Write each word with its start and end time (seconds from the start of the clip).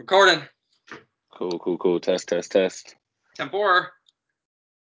Recording. 0.00 0.40
Cool, 1.30 1.58
cool, 1.58 1.76
cool. 1.76 2.00
Test, 2.00 2.26
test, 2.26 2.52
test. 2.52 2.96
Tempora. 3.34 3.88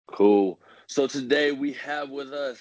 Cool. 0.08 0.60
So 0.88 1.08
today 1.08 1.54
we 1.54 1.72
have 1.74 2.10
with 2.10 2.34
us 2.34 2.60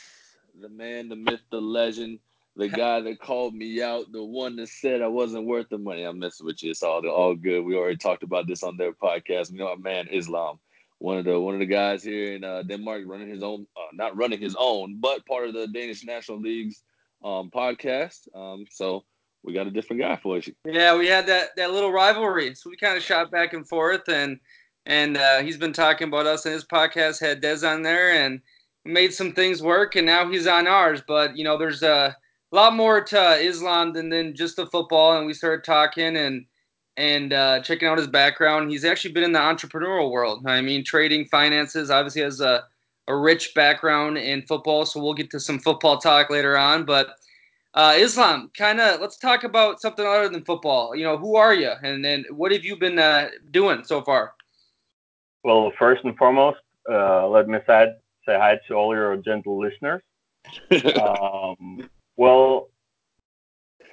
the 0.61 0.69
man, 0.69 1.09
the 1.09 1.17
myth, 1.17 1.41
the 1.51 1.61
legend, 1.61 2.21
the 2.55 2.69
guy 2.83 3.01
that 3.01 3.19
called 3.19 3.53
me 3.53 3.83
out, 3.83 4.13
the 4.13 4.23
one 4.23 4.55
that 4.57 4.69
said 4.69 5.03
I 5.03 5.09
wasn't 5.09 5.47
worth 5.47 5.69
the 5.71 5.79
money. 5.79 6.05
I'm 6.05 6.21
messing 6.21 6.47
with 6.47 6.63
you. 6.63 6.71
It's 6.71 6.85
all 6.85 7.05
all 7.09 7.35
good. 7.35 7.63
We 7.63 7.75
already 7.75 7.97
talked 7.97 8.23
about 8.23 8.47
this 8.47 8.63
on 8.63 8.77
their 8.77 8.93
podcast. 8.93 9.51
You 9.51 9.59
know, 9.59 9.71
our 9.71 9.77
man 9.77 10.07
Islam, 10.13 10.61
one 10.99 11.19
of 11.19 11.25
the 11.25 11.41
one 11.41 11.55
of 11.55 11.61
the 11.61 11.67
guys 11.67 12.05
here 12.05 12.35
in 12.35 12.45
uh, 12.45 12.63
Denmark, 12.63 13.03
running 13.07 13.29
his 13.29 13.43
own, 13.43 13.67
uh, 13.77 13.91
not 13.93 14.17
running 14.17 14.41
his 14.41 14.55
own, 14.57 15.01
but 15.01 15.27
part 15.27 15.49
of 15.49 15.55
the 15.55 15.67
Danish 15.67 16.05
National 16.05 16.39
League's 16.39 16.85
um, 17.25 17.51
podcast. 17.51 18.29
Um, 18.37 18.67
so 18.71 19.05
we 19.47 19.53
got 19.53 19.67
a 19.67 19.71
different 19.71 20.03
guy 20.03 20.17
for 20.17 20.39
you. 20.39 20.53
Yeah, 20.65 20.97
we 20.97 21.07
had 21.07 21.27
that 21.29 21.57
that 21.57 21.71
little 21.71 21.93
rivalry, 21.93 22.55
so 22.55 22.69
we 22.69 22.77
kind 22.77 22.97
of 22.97 23.03
shot 23.03 23.31
back 23.31 23.53
and 23.53 23.67
forth, 23.67 24.09
and 24.09 24.39
and 24.85 25.17
uh, 25.17 25.41
he's 25.43 25.57
been 25.57 25.73
talking 25.73 26.09
about 26.09 26.27
us, 26.27 26.45
and 26.45 26.53
his 26.53 26.65
podcast 26.65 27.21
had 27.21 27.41
Dez 27.41 27.67
on 27.67 27.83
there, 27.83 28.13
and 28.13 28.41
made 28.85 29.15
some 29.15 29.33
things 29.33 29.63
work, 29.63 29.97
and 29.97 30.07
now 30.07 30.29
he's 30.31 30.47
on 30.47 30.67
ours. 30.67 31.01
But 31.07 31.37
you 31.37 31.45
know, 31.45 31.57
there's 31.57 31.83
a 31.83 32.17
lot 32.51 32.75
more 32.75 33.01
to 33.03 33.35
Islam 33.37 33.93
than 33.93 34.09
than 34.09 34.35
just 34.35 34.57
the 34.57 34.67
football, 34.67 35.17
and 35.17 35.27
we 35.27 35.33
started 35.33 35.65
talking 35.65 36.17
and 36.17 36.45
and 36.97 37.33
uh, 37.33 37.61
checking 37.61 37.87
out 37.87 37.99
his 37.99 38.09
background. 38.09 38.71
He's 38.71 38.85
actually 38.85 39.13
been 39.13 39.25
in 39.25 39.33
the 39.33 39.39
entrepreneurial 39.39 40.11
world. 40.11 40.45
I 40.47 40.61
mean, 40.61 40.83
trading, 40.83 41.27
finances. 41.27 41.91
Obviously, 41.91 42.23
has 42.23 42.41
a 42.41 42.65
a 43.09 43.17
rich 43.17 43.55
background 43.55 44.19
in 44.19 44.43
football, 44.43 44.85
so 44.85 45.01
we'll 45.01 45.15
get 45.15 45.31
to 45.31 45.39
some 45.39 45.61
football 45.61 45.99
talk 45.99 46.29
later 46.29 46.59
on, 46.59 46.85
but 46.85 47.15
uh, 47.77 47.95
Islam, 47.97 48.51
kind 48.57 48.81
of, 48.81 49.01
let's 49.01 49.19
talk 49.19 49.45
about 49.45 49.83
something 49.83 50.05
other 50.05 50.31
than 50.31 50.43
football. 50.45 50.97
You 50.97 51.05
know, 51.05 51.19
who 51.19 51.37
are 51.37 51.55
you, 51.55 51.71
and 51.83 52.03
then 52.03 52.25
what 52.31 52.51
have 52.53 52.65
you 52.65 52.77
been 52.77 52.99
uh, 52.99 53.29
doing 53.51 53.85
so 53.85 54.01
far? 54.01 54.33
Well, 55.45 55.71
first 55.79 56.03
and 56.03 56.17
foremost, 56.17 56.59
uh, 56.91 57.29
let 57.29 57.49
me 57.49 57.59
say, 57.67 57.93
say 58.25 58.35
hi 58.35 58.59
to 58.67 58.75
all 58.75 58.95
your 58.95 59.17
gentle 59.19 59.61
listeners. 59.61 60.01
um, 61.03 61.89
well, 62.17 62.71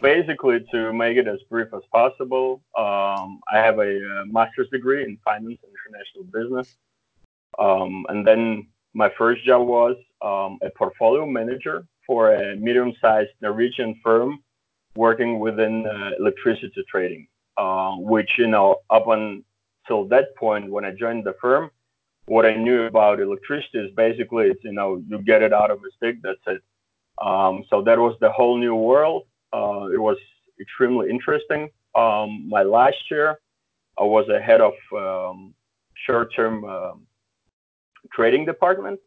basically, 0.02 0.66
to 0.72 0.94
make 0.94 1.18
it 1.18 1.28
as 1.28 1.40
brief 1.50 1.68
as 1.76 1.82
possible, 1.92 2.64
um, 2.78 3.42
I 3.52 3.58
have 3.58 3.80
a, 3.80 3.98
uh, 3.98 4.26
master's 4.28 4.70
degree 4.70 5.04
in 5.04 5.18
finance 5.26 5.60
and 5.62 5.74
international 5.86 6.24
business. 6.32 6.78
Um, 7.60 8.06
and 8.08 8.26
then 8.26 8.68
my 8.94 9.12
first 9.18 9.44
job 9.44 9.68
was 9.68 9.98
um, 10.22 10.58
a 10.62 10.70
portfolio 10.70 11.26
manager 11.26 11.86
for 12.06 12.34
a 12.34 12.56
medium-sized 12.56 13.32
Norwegian 13.42 14.00
firm 14.04 14.40
working 14.96 15.40
within 15.40 15.88
uh, 15.88 16.12
electricity 16.20 16.84
trading, 16.90 17.28
uh, 17.58 17.94
which, 17.96 18.32
you 18.38 18.48
know, 18.48 18.78
up 18.90 19.08
until 19.08 20.06
that 20.06 20.36
point 20.36 20.70
when 20.70 20.86
I 20.86 20.92
joined 20.92 21.24
the 21.26 21.36
firm, 21.42 21.72
what 22.26 22.46
I 22.46 22.56
knew 22.56 22.84
about 22.84 23.20
electricity 23.20 23.80
is 23.80 23.92
basically 23.96 24.48
it's, 24.48 24.64
you 24.64 24.74
know, 24.74 25.04
you 25.08 25.22
get 25.22 25.42
it 25.42 25.54
out 25.54 25.72
of 25.72 25.80
a 25.80 25.92
stick, 25.98 26.18
that's 26.22 26.40
it. 26.48 26.62
Um, 27.22 27.64
so 27.70 27.82
that 27.82 27.98
was 27.98 28.16
the 28.22 28.32
whole 28.32 28.58
new 28.58 28.76
world. 28.76 29.24
Uh, 29.52 29.88
it 29.94 30.00
was 30.00 30.18
extremely 30.60 31.10
interesting. 31.10 31.70
Um, 31.96 32.48
my 32.50 32.64
last 32.64 33.12
year, 33.12 33.40
I 34.00 34.04
was 34.04 34.28
a 34.30 34.40
head 34.40 34.62
of 34.62 34.74
um, 34.96 35.54
short-term 36.06 36.66
trading 38.12 38.46
department 38.46 39.00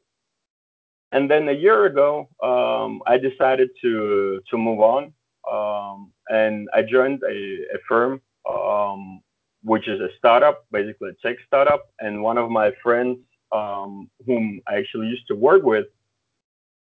and 1.12 1.30
then 1.30 1.48
a 1.48 1.52
year 1.52 1.86
ago, 1.86 2.28
um, 2.42 3.02
I 3.06 3.18
decided 3.18 3.70
to 3.82 4.40
to 4.50 4.58
move 4.58 4.80
on, 4.80 5.12
um, 5.50 6.12
and 6.28 6.68
I 6.74 6.82
joined 6.82 7.22
a, 7.22 7.36
a 7.74 7.78
firm, 7.88 8.20
um, 8.50 9.22
which 9.62 9.88
is 9.88 10.00
a 10.00 10.08
startup, 10.18 10.64
basically 10.72 11.10
a 11.10 11.26
tech 11.26 11.36
startup. 11.46 11.90
And 12.00 12.22
one 12.22 12.38
of 12.38 12.50
my 12.50 12.72
friends, 12.82 13.18
um, 13.52 14.10
whom 14.26 14.60
I 14.68 14.76
actually 14.76 15.08
used 15.08 15.26
to 15.28 15.36
work 15.36 15.62
with 15.62 15.86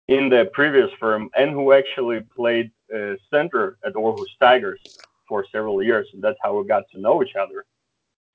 in 0.08 0.28
the 0.28 0.50
previous 0.52 0.90
firm, 0.98 1.30
and 1.36 1.50
who 1.50 1.72
actually 1.72 2.20
played 2.36 2.70
uh, 2.94 3.14
center 3.32 3.78
at 3.84 3.94
Aarhus 3.94 4.26
Tigers 4.40 4.80
for 5.28 5.46
several 5.50 5.82
years, 5.82 6.08
and 6.12 6.22
that's 6.22 6.38
how 6.42 6.58
we 6.58 6.66
got 6.66 6.84
to 6.92 7.00
know 7.00 7.22
each 7.22 7.36
other. 7.36 7.64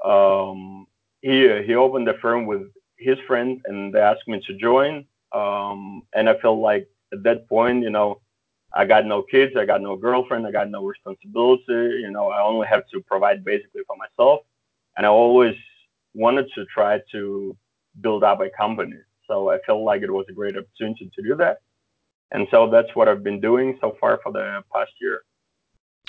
Um, 0.04 0.88
he 1.22 1.62
he 1.68 1.76
opened 1.76 2.08
the 2.08 2.16
firm 2.22 2.48
with 2.48 2.64
his 2.98 3.20
friend, 3.28 3.62
and 3.66 3.94
they 3.94 4.00
asked 4.00 4.28
me 4.28 4.42
to 4.48 4.54
join 4.56 5.06
um, 5.32 6.04
and 6.14 6.30
I 6.30 6.38
felt 6.40 6.60
like 6.60 6.88
at 7.14 7.24
that 7.24 7.48
point, 7.48 7.84
you 7.84 7.90
know, 7.90 8.22
I 8.74 8.86
got 8.86 9.06
no 9.06 9.22
kids, 9.22 9.56
I 9.58 9.66
got 9.66 9.82
no 9.82 9.96
girlfriend, 9.96 10.46
I 10.46 10.52
got 10.52 10.70
no 10.70 10.84
responsibility. 10.84 12.02
You 12.02 12.12
know, 12.12 12.30
I 12.30 12.42
only 12.42 12.68
have 12.68 12.84
to 12.92 13.00
provide 13.02 13.46
basically 13.46 13.82
for 13.88 13.96
myself. 13.96 14.42
And 14.98 15.06
I 15.06 15.10
always 15.10 15.56
wanted 16.14 16.48
to 16.56 16.66
try 16.66 17.00
to 17.12 17.56
build 18.02 18.24
up 18.24 18.42
a 18.42 18.50
company. 18.50 18.98
So 19.28 19.50
I 19.50 19.60
felt 19.66 19.84
like 19.84 20.02
it 20.02 20.12
was 20.12 20.26
a 20.30 20.34
great 20.34 20.58
opportunity 20.58 21.10
to 21.16 21.22
do 21.22 21.36
that. 21.36 21.60
And 22.32 22.48
so 22.52 22.70
that's 22.70 22.94
what 22.96 23.08
I've 23.08 23.24
been 23.24 23.40
doing 23.40 23.78
so 23.80 23.96
far 24.00 24.20
for 24.22 24.32
the 24.32 24.62
past 24.74 24.92
year. 25.00 25.24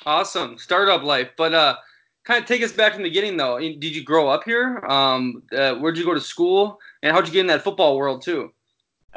Awesome. 0.05 0.59
Startup 0.59 1.03
life. 1.03 1.31
But 1.37 1.55
uh 1.55 1.77
kind 2.25 2.43
of 2.43 2.49
take 2.49 2.63
us 2.63 2.73
back 2.73 2.95
from 2.95 3.05
the 3.05 3.09
beginning 3.09 3.37
though. 3.37 3.59
Did 3.59 3.95
you 3.95 4.03
grow 4.03 4.29
up 4.29 4.43
here? 4.45 4.85
Um 4.89 5.43
uh, 5.57 5.75
where'd 5.77 5.97
you 5.97 6.05
go 6.05 6.15
to 6.15 6.21
school? 6.21 6.79
And 7.03 7.15
how'd 7.15 7.27
you 7.27 7.33
get 7.33 7.41
in 7.41 7.47
that 7.47 7.63
football 7.63 7.97
world 7.97 8.23
too? 8.23 8.53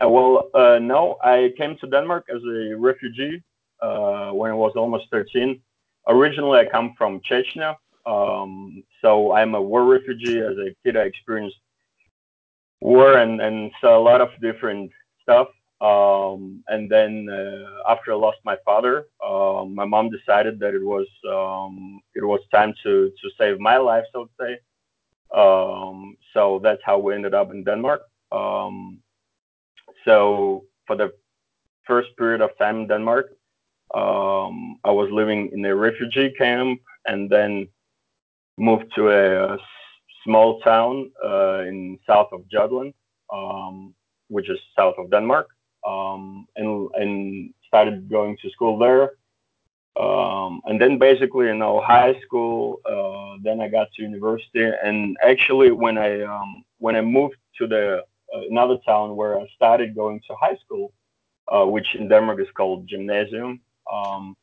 Uh, 0.01 0.07
well, 0.07 0.49
uh, 0.53 0.79
no, 0.79 1.17
I 1.23 1.51
came 1.57 1.75
to 1.77 1.87
Denmark 1.87 2.27
as 2.33 2.41
a 2.43 2.75
refugee 2.77 3.43
uh, 3.81 4.31
when 4.31 4.51
I 4.51 4.53
was 4.53 4.73
almost 4.75 5.05
13. 5.11 5.59
Originally, 6.07 6.59
I 6.59 6.65
come 6.65 6.93
from 6.97 7.19
Chechnya, 7.29 7.75
um, 8.05 8.83
so 9.01 9.33
I'm 9.33 9.55
a 9.55 9.61
war 9.61 9.85
refugee. 9.85 10.39
As 10.39 10.57
a 10.57 10.73
kid, 10.83 10.95
I 10.95 11.01
experienced 11.01 11.57
war 12.81 13.17
and, 13.17 13.41
and 13.41 13.71
saw 13.81 13.97
a 13.97 13.99
lot 14.01 14.21
of 14.21 14.29
different 14.41 14.91
stuff. 15.21 15.49
Um, 15.81 16.63
and 16.67 16.89
then 16.89 17.27
uh, 17.29 17.91
after 17.91 18.11
I 18.13 18.15
lost 18.15 18.39
my 18.43 18.57
father, 18.65 19.07
uh, 19.25 19.65
my 19.65 19.85
mom 19.85 20.09
decided 20.09 20.59
that 20.59 20.73
it 20.73 20.83
was 20.83 21.07
um, 21.29 22.01
it 22.15 22.23
was 22.23 22.41
time 22.51 22.73
to 22.83 23.11
to 23.21 23.29
save 23.37 23.59
my 23.59 23.77
life, 23.77 24.03
so 24.13 24.25
to 24.25 24.31
say. 24.39 24.59
Um, 25.33 26.17
so 26.33 26.59
that's 26.63 26.81
how 26.83 26.97
we 26.99 27.15
ended 27.15 27.33
up 27.33 27.51
in 27.51 27.63
Denmark. 27.63 28.01
So 30.05 30.65
for 30.87 30.95
the 30.95 31.13
first 31.85 32.15
period 32.17 32.41
of 32.41 32.57
time 32.57 32.81
in 32.81 32.87
Denmark, 32.87 33.31
um, 33.93 34.79
I 34.83 34.91
was 34.91 35.09
living 35.11 35.49
in 35.53 35.65
a 35.65 35.75
refugee 35.75 36.31
camp 36.31 36.81
and 37.05 37.29
then 37.29 37.67
moved 38.57 38.93
to 38.95 39.09
a, 39.09 39.53
a 39.53 39.57
small 40.23 40.59
town 40.59 41.11
uh, 41.23 41.59
in 41.61 41.97
south 42.05 42.29
of 42.31 42.47
Jutland, 42.49 42.93
um, 43.33 43.95
which 44.27 44.49
is 44.49 44.59
south 44.77 44.95
of 44.97 45.09
Denmark, 45.09 45.47
um, 45.87 46.45
and, 46.55 46.89
and 46.95 47.53
started 47.67 48.09
going 48.09 48.37
to 48.41 48.49
school 48.51 48.77
there. 48.77 49.13
Um, 49.99 50.61
and 50.65 50.79
then 50.79 50.97
basically, 50.97 51.47
you 51.47 51.55
know, 51.55 51.81
high 51.81 52.15
school. 52.25 52.79
Uh, 52.85 53.37
then 53.43 53.59
I 53.59 53.67
got 53.67 53.87
to 53.95 54.01
university, 54.01 54.69
and 54.83 55.17
actually, 55.21 55.71
when 55.71 55.97
I 55.97 56.21
um, 56.21 56.63
when 56.77 56.95
I 56.95 57.01
moved 57.01 57.35
to 57.57 57.67
the 57.67 58.03
another 58.33 58.77
town 58.85 59.15
where 59.15 59.39
I 59.39 59.47
started 59.55 59.95
going 59.95 60.21
to 60.27 60.35
high 60.35 60.57
school, 60.63 60.91
uh, 61.51 61.65
which 61.65 61.95
in 61.95 62.07
Denmark 62.07 62.39
is 62.39 62.47
called 62.55 62.87
gymnasium. 62.87 63.61
Um, 63.91 64.35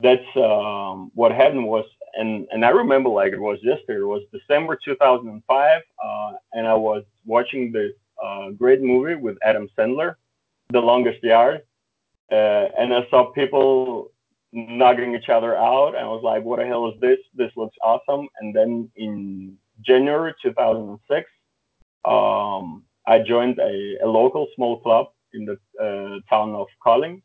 that's 0.00 0.36
um, 0.36 1.10
what 1.14 1.32
happened 1.32 1.66
was, 1.66 1.86
and 2.14 2.46
and 2.50 2.64
I 2.64 2.70
remember 2.70 3.08
like 3.08 3.32
it 3.32 3.40
was 3.40 3.58
yesterday. 3.62 4.00
It 4.00 4.06
was 4.06 4.22
December 4.32 4.78
2005, 4.84 5.82
uh, 6.04 6.32
and 6.52 6.66
I 6.66 6.74
was 6.74 7.04
watching 7.24 7.72
this 7.72 7.92
uh, 8.22 8.50
great 8.50 8.82
movie 8.82 9.14
with 9.14 9.38
Adam 9.42 9.68
Sandler, 9.76 10.16
The 10.70 10.80
Longest 10.80 11.22
Yard, 11.22 11.62
uh, 12.30 12.68
and 12.78 12.92
I 12.92 13.06
saw 13.10 13.32
people 13.32 14.10
knocking 14.52 15.14
each 15.14 15.28
other 15.28 15.56
out, 15.56 15.94
and 15.94 16.04
I 16.04 16.08
was 16.08 16.22
like, 16.22 16.42
"What 16.44 16.58
the 16.58 16.66
hell 16.66 16.88
is 16.88 17.00
this? 17.00 17.18
This 17.34 17.52
looks 17.56 17.76
awesome!" 17.82 18.28
And 18.40 18.54
then 18.54 18.90
in 18.96 19.56
January 19.80 20.34
2006. 20.42 21.28
Um, 22.04 22.85
I 23.06 23.20
joined 23.20 23.58
a, 23.58 23.98
a 24.02 24.06
local 24.06 24.48
small 24.54 24.80
club 24.80 25.06
in 25.32 25.44
the 25.44 25.58
uh, 25.80 26.18
town 26.28 26.54
of 26.54 26.66
Kolding, 26.82 27.22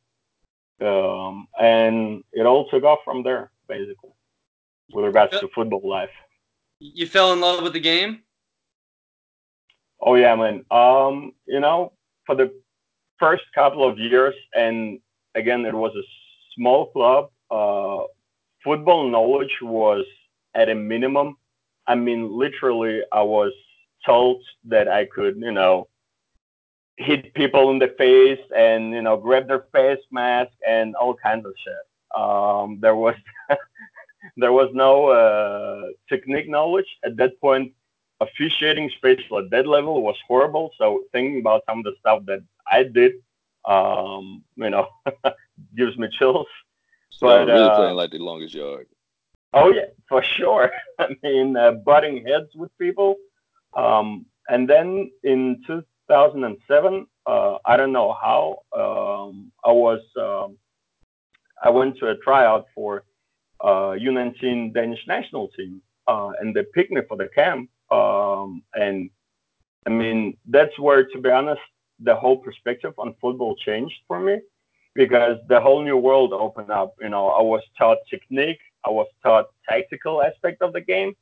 um, 0.82 1.48
and 1.60 2.24
it 2.34 2.46
all 2.46 2.68
took 2.70 2.84
off 2.84 3.00
from 3.04 3.24
there, 3.24 3.52
basically, 3.68 4.12
with 4.94 5.06
regards 5.06 5.40
to 5.40 5.50
football 5.56 5.88
life. 5.88 6.10
You 6.80 7.08
fell 7.08 7.34
in 7.34 7.42
love 7.42 7.64
with 7.64 7.74
the 7.74 7.80
game? 7.80 8.22
Oh 10.02 10.16
yeah, 10.16 10.36
man. 10.36 10.66
Um, 10.72 11.34
you 11.46 11.60
know, 11.60 11.94
for 12.26 12.36
the 12.36 12.52
first 13.20 13.44
couple 13.54 13.88
of 13.88 14.00
years, 14.00 14.34
and 14.56 15.00
again, 15.36 15.66
it 15.66 15.74
was 15.74 15.96
a 15.96 16.06
small 16.56 16.88
club. 16.88 17.30
Uh, 17.50 18.06
football 18.64 19.10
knowledge 19.10 19.56
was 19.62 20.06
at 20.56 20.70
a 20.70 20.76
minimum. 20.76 21.38
I 21.88 21.96
mean, 21.96 22.38
literally, 22.38 23.02
I 23.12 23.22
was 23.22 23.52
told 24.06 24.44
that 24.66 24.88
I 24.88 25.06
could, 25.06 25.38
you 25.38 25.52
know, 25.52 25.88
hit 26.98 27.34
people 27.34 27.72
in 27.72 27.80
the 27.80 27.94
face 27.98 28.40
and 28.56 28.92
you 28.92 29.02
know 29.02 29.18
grab 29.18 29.48
their 29.48 29.66
face 29.72 30.04
mask 30.12 30.52
and 30.68 30.96
all 30.96 31.14
kinds 31.16 31.46
of 31.46 31.54
shit. 31.64 32.20
Um, 32.22 32.80
there 32.80 32.96
was 32.96 33.16
there 34.38 34.52
was 34.52 34.70
no 34.74 35.08
uh, 35.08 35.88
technique 36.10 36.50
knowledge 36.50 36.98
at 37.04 37.18
that 37.18 37.40
point. 37.40 37.74
Officiating, 38.20 38.86
especially 38.86 39.46
at 39.46 39.50
that 39.50 39.66
level, 39.66 40.04
was 40.04 40.16
horrible. 40.28 40.70
So 40.78 41.06
thinking 41.12 41.40
about 41.40 41.64
some 41.68 41.80
of 41.80 41.86
the 41.86 41.96
stuff 42.00 42.24
that 42.28 42.44
I 42.72 42.84
did, 42.84 43.14
um, 43.66 44.44
you 44.56 44.70
know, 44.70 44.90
gives 45.76 45.98
me 45.98 46.08
chills. 46.20 46.46
So 47.10 47.26
but, 47.26 47.48
really 47.48 47.64
uh, 47.64 47.76
playing 47.76 47.96
like 47.96 48.12
the 48.12 48.20
longest 48.20 48.54
yard. 48.54 48.86
Oh 49.54 49.72
yeah, 49.72 49.88
for 50.08 50.22
sure. 50.22 50.72
I 51.00 51.16
mean, 51.24 51.58
uh, 51.58 51.72
butting 51.72 52.24
heads 52.26 52.50
with 52.56 52.70
people. 52.78 53.16
Um, 53.74 54.26
and 54.50 54.70
then 54.70 55.12
in 55.24 55.62
2007, 55.68 57.08
uh, 57.26 57.58
I 57.66 57.78
don't 57.78 57.92
know 57.92 58.14
how, 58.14 58.60
um, 58.76 59.52
I 59.64 59.72
was, 59.72 60.02
um, 60.20 60.58
I 61.64 61.70
went 61.70 61.98
to 62.00 62.10
a 62.10 62.18
tryout 62.18 62.66
for 62.74 63.04
uh, 63.62 63.96
U19 63.98 64.74
Danish 64.74 65.06
national 65.08 65.50
team, 65.50 65.82
uh, 66.08 66.32
and 66.40 66.56
they 66.56 66.64
picked 66.74 66.92
me 66.92 67.02
for 67.08 67.18
the 67.18 67.28
camp. 67.28 67.70
And 67.92 69.10
I 69.86 69.90
mean, 69.90 70.38
that's 70.48 70.78
where, 70.80 71.06
to 71.06 71.20
be 71.20 71.30
honest, 71.30 71.62
the 72.00 72.16
whole 72.16 72.38
perspective 72.38 72.94
on 72.98 73.16
football 73.22 73.56
changed 73.56 73.96
for 74.08 74.20
me 74.20 74.40
because 74.96 75.38
the 75.48 75.60
whole 75.60 75.82
new 75.84 75.98
world 75.98 76.34
opened 76.34 76.72
up. 76.72 76.96
You 77.00 77.10
know, 77.10 77.28
I 77.30 77.42
was 77.42 77.62
taught 77.78 77.98
technique, 78.10 78.60
I 78.86 78.90
was 78.90 79.08
taught 79.24 79.48
tactical 79.70 80.22
aspect 80.22 80.62
of 80.62 80.74
the 80.74 80.82
game, 80.82 81.16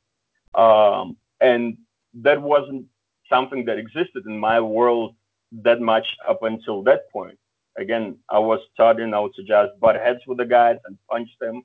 um, 0.54 1.16
and 1.40 1.76
that 2.14 2.40
wasn't 2.40 2.86
something 3.28 3.64
that 3.66 3.78
existed 3.78 4.24
in 4.26 4.38
my 4.38 4.60
world 4.60 5.14
that 5.52 5.80
much 5.80 6.06
up 6.28 6.42
until 6.42 6.82
that 6.84 7.10
point. 7.12 7.38
Again, 7.78 8.16
I 8.28 8.38
was 8.38 8.60
taught, 8.76 8.98
you 8.98 9.06
know, 9.06 9.28
to 9.34 9.42
just 9.42 9.78
butt 9.80 9.96
heads 9.96 10.20
with 10.26 10.38
the 10.38 10.44
guys 10.44 10.76
and 10.84 10.98
punch 11.10 11.28
them 11.40 11.62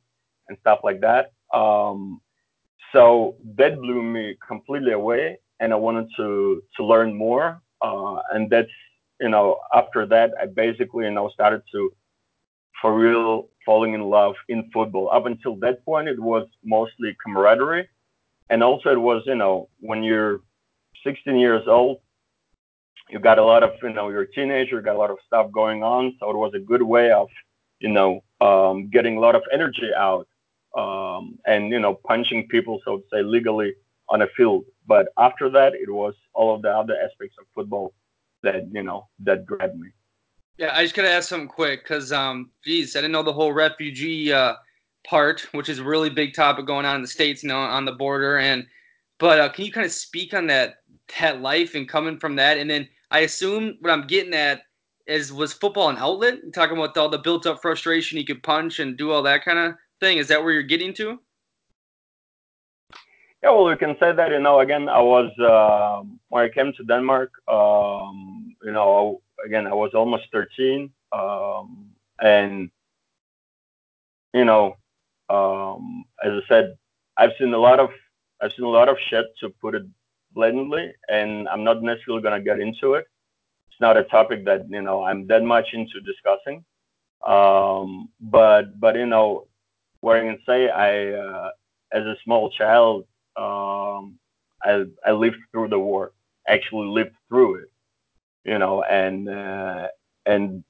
and 0.48 0.58
stuff 0.62 0.80
like 0.84 1.02
that. 1.02 1.34
Um, 1.54 2.22
so 2.94 3.36
that 3.58 3.80
blew 3.80 4.02
me 4.02 4.38
completely 4.48 4.94
away, 4.94 5.38
and 5.60 5.74
I 5.74 5.76
wanted 5.76 6.08
to 6.18 6.64
to 6.78 6.86
learn 6.86 7.14
more. 7.14 7.62
Uh, 7.82 8.18
and 8.32 8.50
that's 8.50 8.70
you 9.20 9.30
know 9.30 9.60
after 9.74 10.06
that, 10.08 10.32
I 10.42 10.46
basically 10.46 11.06
you 11.06 11.12
know 11.12 11.30
started 11.30 11.62
to 11.74 11.92
for 12.82 12.98
real 12.98 13.50
falling 13.66 13.94
in 13.94 14.04
love 14.04 14.36
in 14.48 14.70
football. 14.72 15.10
Up 15.12 15.26
until 15.26 15.56
that 15.58 15.84
point, 15.84 16.08
it 16.08 16.20
was 16.20 16.48
mostly 16.64 17.16
camaraderie, 17.24 17.90
and 18.50 18.64
also 18.64 18.90
it 18.92 19.00
was 19.00 19.24
you 19.26 19.36
know 19.36 19.70
when 19.80 20.04
you're 20.04 20.42
16 21.04 21.38
years 21.38 21.64
old, 21.68 22.00
you 23.10 23.20
got 23.20 23.40
a 23.40 23.44
lot 23.44 23.64
of 23.64 23.72
you 23.82 23.90
know 23.90 24.10
you're 24.10 24.24
a 24.24 24.32
teenager, 24.32 24.78
you 24.78 24.82
got 24.82 24.96
a 24.96 25.00
lot 25.00 25.12
of 25.12 25.18
stuff 25.26 25.52
going 25.52 25.84
on, 25.84 26.16
so 26.20 26.30
it 26.30 26.36
was 26.36 26.54
a 26.56 26.60
good 26.60 26.82
way 26.82 27.12
of 27.12 27.28
you 27.80 27.90
know 27.90 28.24
um, 28.42 28.90
getting 28.90 29.18
a 29.18 29.20
lot 29.20 29.36
of 29.36 29.44
energy 29.54 29.92
out 29.96 30.28
um, 30.78 31.38
and 31.46 31.70
you 31.72 31.80
know 31.80 31.94
punching 31.94 32.48
people, 32.48 32.82
so 32.86 32.98
to 32.98 33.04
say, 33.12 33.24
legally 33.24 33.74
on 34.10 34.22
a 34.22 34.28
field. 34.38 34.66
But 34.88 35.08
after 35.18 35.50
that, 35.50 35.74
it 35.74 35.90
was 35.90 36.14
all 36.34 36.54
of 36.56 36.62
the 36.62 36.70
other 36.70 36.96
aspects 37.04 37.36
of 37.40 37.46
football 37.56 37.94
that 38.44 38.68
you 38.72 38.84
know 38.84 39.08
that 39.20 39.46
grabbed 39.46 39.80
me. 39.80 39.90
Yeah, 40.58 40.72
I 40.74 40.84
just 40.84 40.96
gotta 40.96 41.12
ask 41.12 41.28
something 41.28 41.50
quick 41.50 41.84
because, 41.84 42.12
um, 42.14 42.52
geez, 42.64 42.96
I 42.96 43.00
didn't 43.00 43.12
know 43.12 43.24
the 43.24 43.34
whole 43.34 43.52
refugee 43.52 44.32
uh, 44.32 44.56
part, 45.06 45.48
which 45.52 45.70
is 45.70 45.80
a 45.80 45.84
really 45.84 46.10
big 46.10 46.34
topic 46.34 46.66
going 46.66 46.86
on 46.86 46.98
in 46.98 47.02
the 47.02 47.08
states, 47.08 47.44
you 47.44 47.50
know, 47.50 47.60
on 47.60 47.86
the 47.86 47.92
border. 47.92 48.38
And 48.38 48.66
but 49.20 49.40
uh, 49.40 49.50
can 49.50 49.66
you 49.66 49.72
kind 49.72 49.86
of 49.86 49.92
speak 49.92 50.34
on 50.34 50.48
that 50.48 50.78
that 51.20 51.42
life 51.42 51.76
and 51.76 51.88
coming 51.88 52.18
from 52.18 52.36
that? 52.36 52.58
And 52.58 52.70
then 52.70 52.88
I 53.12 53.20
assume 53.20 53.78
what 53.80 53.92
I'm 53.92 54.08
getting 54.08 54.34
at 54.34 54.64
is 55.08 55.32
was 55.32 55.54
football 55.54 55.90
an 55.90 55.98
outlet? 55.98 56.40
You're 56.42 56.52
talking 56.52 56.78
about 56.78 56.98
all 56.98 57.10
the 57.10 57.20
built 57.20 57.46
up 57.46 57.62
frustration 57.62 58.18
you 58.18 58.26
could 58.26 58.44
punch 58.44 58.80
and 58.80 58.98
do 58.98 59.12
all 59.12 59.24
that 59.24 59.46
kind 59.46 59.60
of 59.60 59.76
thing. 60.00 60.18
Is 60.18 60.28
that 60.28 60.44
where 60.44 60.54
you're 60.54 60.64
getting 60.64 60.94
to? 60.96 61.20
Yeah, 63.44 63.52
well, 63.52 63.66
we 63.66 63.76
can 63.76 63.96
say 64.00 64.12
that. 64.12 64.32
You 64.32 64.40
know, 64.40 64.62
again, 64.62 64.90
I 64.90 65.02
was 65.02 65.32
uh, 65.40 66.04
when 66.30 66.44
I 66.46 66.50
came 66.50 66.74
to 66.74 66.84
Denmark. 66.84 67.32
Um, 67.48 68.56
you 68.64 68.72
know, 68.72 69.22
again, 69.46 69.68
I 69.68 69.74
was 69.74 69.92
almost 69.94 70.24
13, 70.32 70.90
um, 71.12 71.92
and 72.20 72.72
you 74.34 74.46
know, 74.46 74.78
um, 75.30 76.06
as 76.24 76.32
I 76.32 76.42
said, 76.48 76.78
I've 77.18 77.32
seen 77.40 77.54
a 77.54 77.58
lot 77.58 77.80
of 77.80 77.90
I've 78.42 78.52
seen 78.56 78.66
a 78.66 78.70
lot 78.70 78.90
of 78.90 78.98
shit 79.10 79.26
to 79.40 79.50
put 79.62 79.76
it 79.76 79.84
blatantly, 80.34 80.94
and 81.08 81.48
I'm 81.48 81.64
not 81.64 81.82
necessarily 81.82 82.22
gonna 82.22 82.42
get 82.42 82.60
into 82.60 82.94
it. 82.94 83.08
It's 83.70 83.80
not 83.82 83.98
a 83.98 84.04
topic 84.04 84.46
that 84.46 84.70
you 84.70 84.82
know 84.82 85.04
I'm 85.04 85.28
that 85.28 85.44
much 85.44 85.68
into 85.74 86.02
discussing. 86.02 86.64
Um, 87.26 88.10
but 88.20 88.80
but 88.80 88.96
you 88.96 89.06
know, 89.06 89.48
what 90.02 90.18
I 90.18 90.22
can 90.22 90.40
say, 90.46 90.70
I 90.70 91.14
uh, 91.14 91.50
as 91.92 92.04
a 92.04 92.16
small 92.24 92.50
child, 92.52 93.06
um, 93.38 94.20
I 94.64 94.86
I 95.06 95.12
lived 95.12 95.38
through 95.52 95.70
the 95.70 95.80
war. 95.80 96.12
Actually, 96.48 96.88
lived 96.88 97.16
through 97.28 97.56
it, 97.56 97.72
you 98.44 98.60
know, 98.60 98.84
and 98.84 99.28
uh, 99.28 99.88
and 100.26 100.64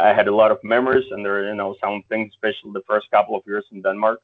I 0.00 0.14
had 0.14 0.28
a 0.28 0.34
lot 0.34 0.50
of 0.50 0.58
memories, 0.62 1.06
and 1.10 1.24
there, 1.24 1.48
you 1.48 1.54
know, 1.54 1.76
some 1.82 2.02
things, 2.08 2.32
especially 2.34 2.72
the 2.72 2.82
first 2.86 3.10
couple 3.10 3.36
of 3.36 3.42
years 3.46 3.66
in 3.72 3.82
Denmark. 3.82 4.20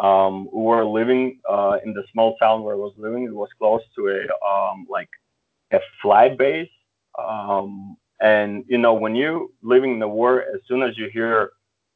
Um, 0.00 0.48
we 0.52 0.62
were 0.62 0.84
living 0.84 1.40
uh, 1.48 1.76
in 1.84 1.92
the 1.92 2.04
small 2.12 2.36
town 2.38 2.62
where 2.62 2.74
I 2.74 2.78
was 2.78 2.94
living. 2.96 3.24
It 3.24 3.34
was 3.34 3.50
close 3.58 3.82
to 3.96 4.08
a 4.08 4.20
um, 4.52 4.86
like 4.90 5.10
a 5.72 5.80
fly 6.00 6.30
base, 6.30 6.70
um, 7.18 7.96
and 8.20 8.64
you 8.68 8.78
know, 8.78 8.94
when 8.94 9.14
you 9.14 9.52
living 9.62 9.92
in 9.92 9.98
the 9.98 10.08
war, 10.08 10.42
as 10.54 10.60
soon 10.68 10.82
as 10.82 10.96
you 10.96 11.10
hear, 11.12 11.50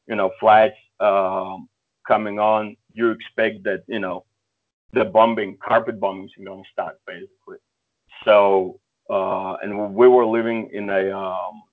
you 0.07 0.15
know, 0.15 0.31
flights 0.39 0.77
um, 0.99 1.67
coming 2.07 2.39
on, 2.39 2.77
you 2.93 3.11
expect 3.11 3.63
that 3.63 3.83
you 3.87 3.99
know 3.99 4.25
the 4.93 5.05
bombing, 5.05 5.57
carpet 5.65 5.99
bombings 5.99 6.29
are 6.39 6.45
going 6.45 6.63
to 6.63 6.69
start 6.71 6.97
basically. 7.07 7.57
So, 8.23 8.79
uh, 9.09 9.55
and 9.61 9.95
we 9.95 10.07
were 10.07 10.25
living 10.25 10.69
in 10.73 10.89
a 10.89 11.11
um, 11.11 11.63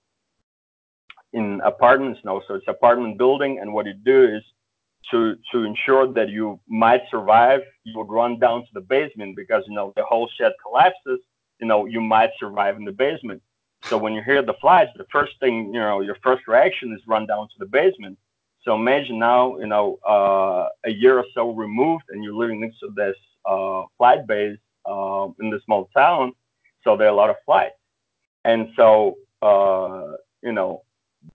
in 1.33 1.61
apartments 1.65 2.21
now, 2.25 2.43
so 2.47 2.55
it's 2.55 2.69
apartment 2.69 3.19
building, 3.19 3.59
and 3.61 3.73
what 3.73 3.87
you 3.87 3.95
do 3.95 4.25
is 4.37 4.43
to 5.11 5.35
to 5.53 5.65
ensure 5.65 6.13
that 6.13 6.29
you 6.29 6.61
might 6.69 7.03
survive, 7.11 7.63
you 7.85 7.99
would 7.99 8.11
run 8.11 8.39
down 8.39 8.61
to 8.63 8.69
the 8.75 8.81
basement 8.81 9.37
because 9.37 9.65
you 9.67 9.75
know 9.75 9.93
the 9.97 10.05
whole 10.05 10.29
shed 10.39 10.53
collapses. 10.63 11.21
You 11.61 11.67
know 11.67 11.87
you 11.87 12.01
might 12.01 12.31
survive 12.39 12.77
in 12.77 12.85
the 12.85 12.93
basement. 12.93 13.43
So 13.85 13.99
when 13.99 14.13
you 14.13 14.23
hear 14.23 14.43
the 14.43 14.55
flies, 14.61 14.89
the 14.97 15.07
first 15.11 15.33
thing 15.41 15.75
you 15.75 15.81
know, 15.81 16.01
your 16.01 16.17
first 16.23 16.47
reaction 16.47 16.93
is 16.93 17.01
run 17.07 17.27
down 17.27 17.49
to 17.49 17.55
the 17.59 17.67
basement. 17.67 18.17
So 18.65 18.77
imagine 18.77 19.19
now, 19.19 19.59
you 19.59 19.67
know, 19.67 19.99
uh, 20.09 20.69
a 20.85 20.91
year 20.91 21.19
or 21.19 21.25
so 21.35 21.51
removed, 21.51 22.05
and 22.11 22.23
you're 22.23 22.35
living 22.35 22.61
next 22.61 22.79
to 22.79 22.91
this 22.95 23.17
uh, 23.45 23.83
flight 23.99 24.27
base 24.27 24.59
uh, 24.87 25.27
in 25.41 25.51
the 25.51 25.61
small 25.65 25.91
town. 25.97 26.33
So 26.85 26.97
there 26.97 27.09
are 27.09 27.11
a 27.11 27.15
lot 27.15 27.31
of 27.31 27.37
flights, 27.45 27.75
and 28.45 28.69
so 28.77 29.17
uh, 29.41 30.13
you 30.43 30.53
know 30.53 30.83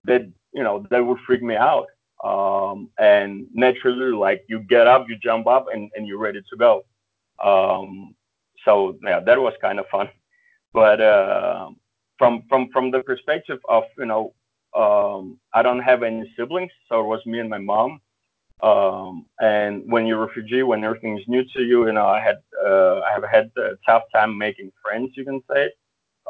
that 0.04 0.22
you 0.52 0.62
know 0.62 0.86
that 0.90 1.04
would 1.04 1.18
freak 1.26 1.42
me 1.42 1.56
out. 1.56 1.86
Um, 2.24 2.90
and 2.98 3.46
naturally, 3.54 4.12
like 4.12 4.44
you 4.48 4.60
get 4.60 4.86
up, 4.86 5.06
you 5.08 5.16
jump 5.22 5.46
up, 5.46 5.66
and, 5.72 5.90
and 5.94 6.06
you're 6.06 6.18
ready 6.18 6.40
to 6.40 6.56
go. 6.56 6.84
Um, 7.42 8.14
so 8.64 8.98
yeah, 9.04 9.20
that 9.20 9.40
was 9.40 9.54
kind 9.60 9.78
of 9.78 9.86
fun. 9.90 10.08
But 10.74 11.00
uh, 11.00 11.70
from 12.18 12.42
from 12.48 12.68
from 12.72 12.90
the 12.90 13.00
perspective 13.00 13.58
of 13.68 13.84
you 13.96 14.04
know 14.04 14.34
um, 14.76 15.38
I 15.54 15.62
don't 15.62 15.80
have 15.80 16.02
any 16.02 16.32
siblings, 16.36 16.70
so 16.88 17.00
it 17.00 17.06
was 17.06 17.24
me 17.26 17.38
and 17.40 17.48
my 17.48 17.58
mom. 17.58 18.00
Um, 18.62 19.26
and 19.40 19.90
when 19.90 20.06
you're 20.06 20.22
a 20.22 20.26
refugee, 20.26 20.62
when 20.62 20.84
everything 20.84 21.18
is 21.18 21.24
new 21.28 21.44
to 21.54 21.62
you, 21.62 21.86
you 21.86 21.92
know, 21.92 22.06
I 22.06 22.20
had 22.20 22.36
uh, 22.64 23.00
I 23.00 23.12
have 23.12 23.24
had 23.30 23.50
a 23.56 23.76
tough 23.86 24.02
time 24.12 24.36
making 24.36 24.72
friends, 24.82 25.12
you 25.16 25.24
can 25.24 25.40
say. 25.52 25.70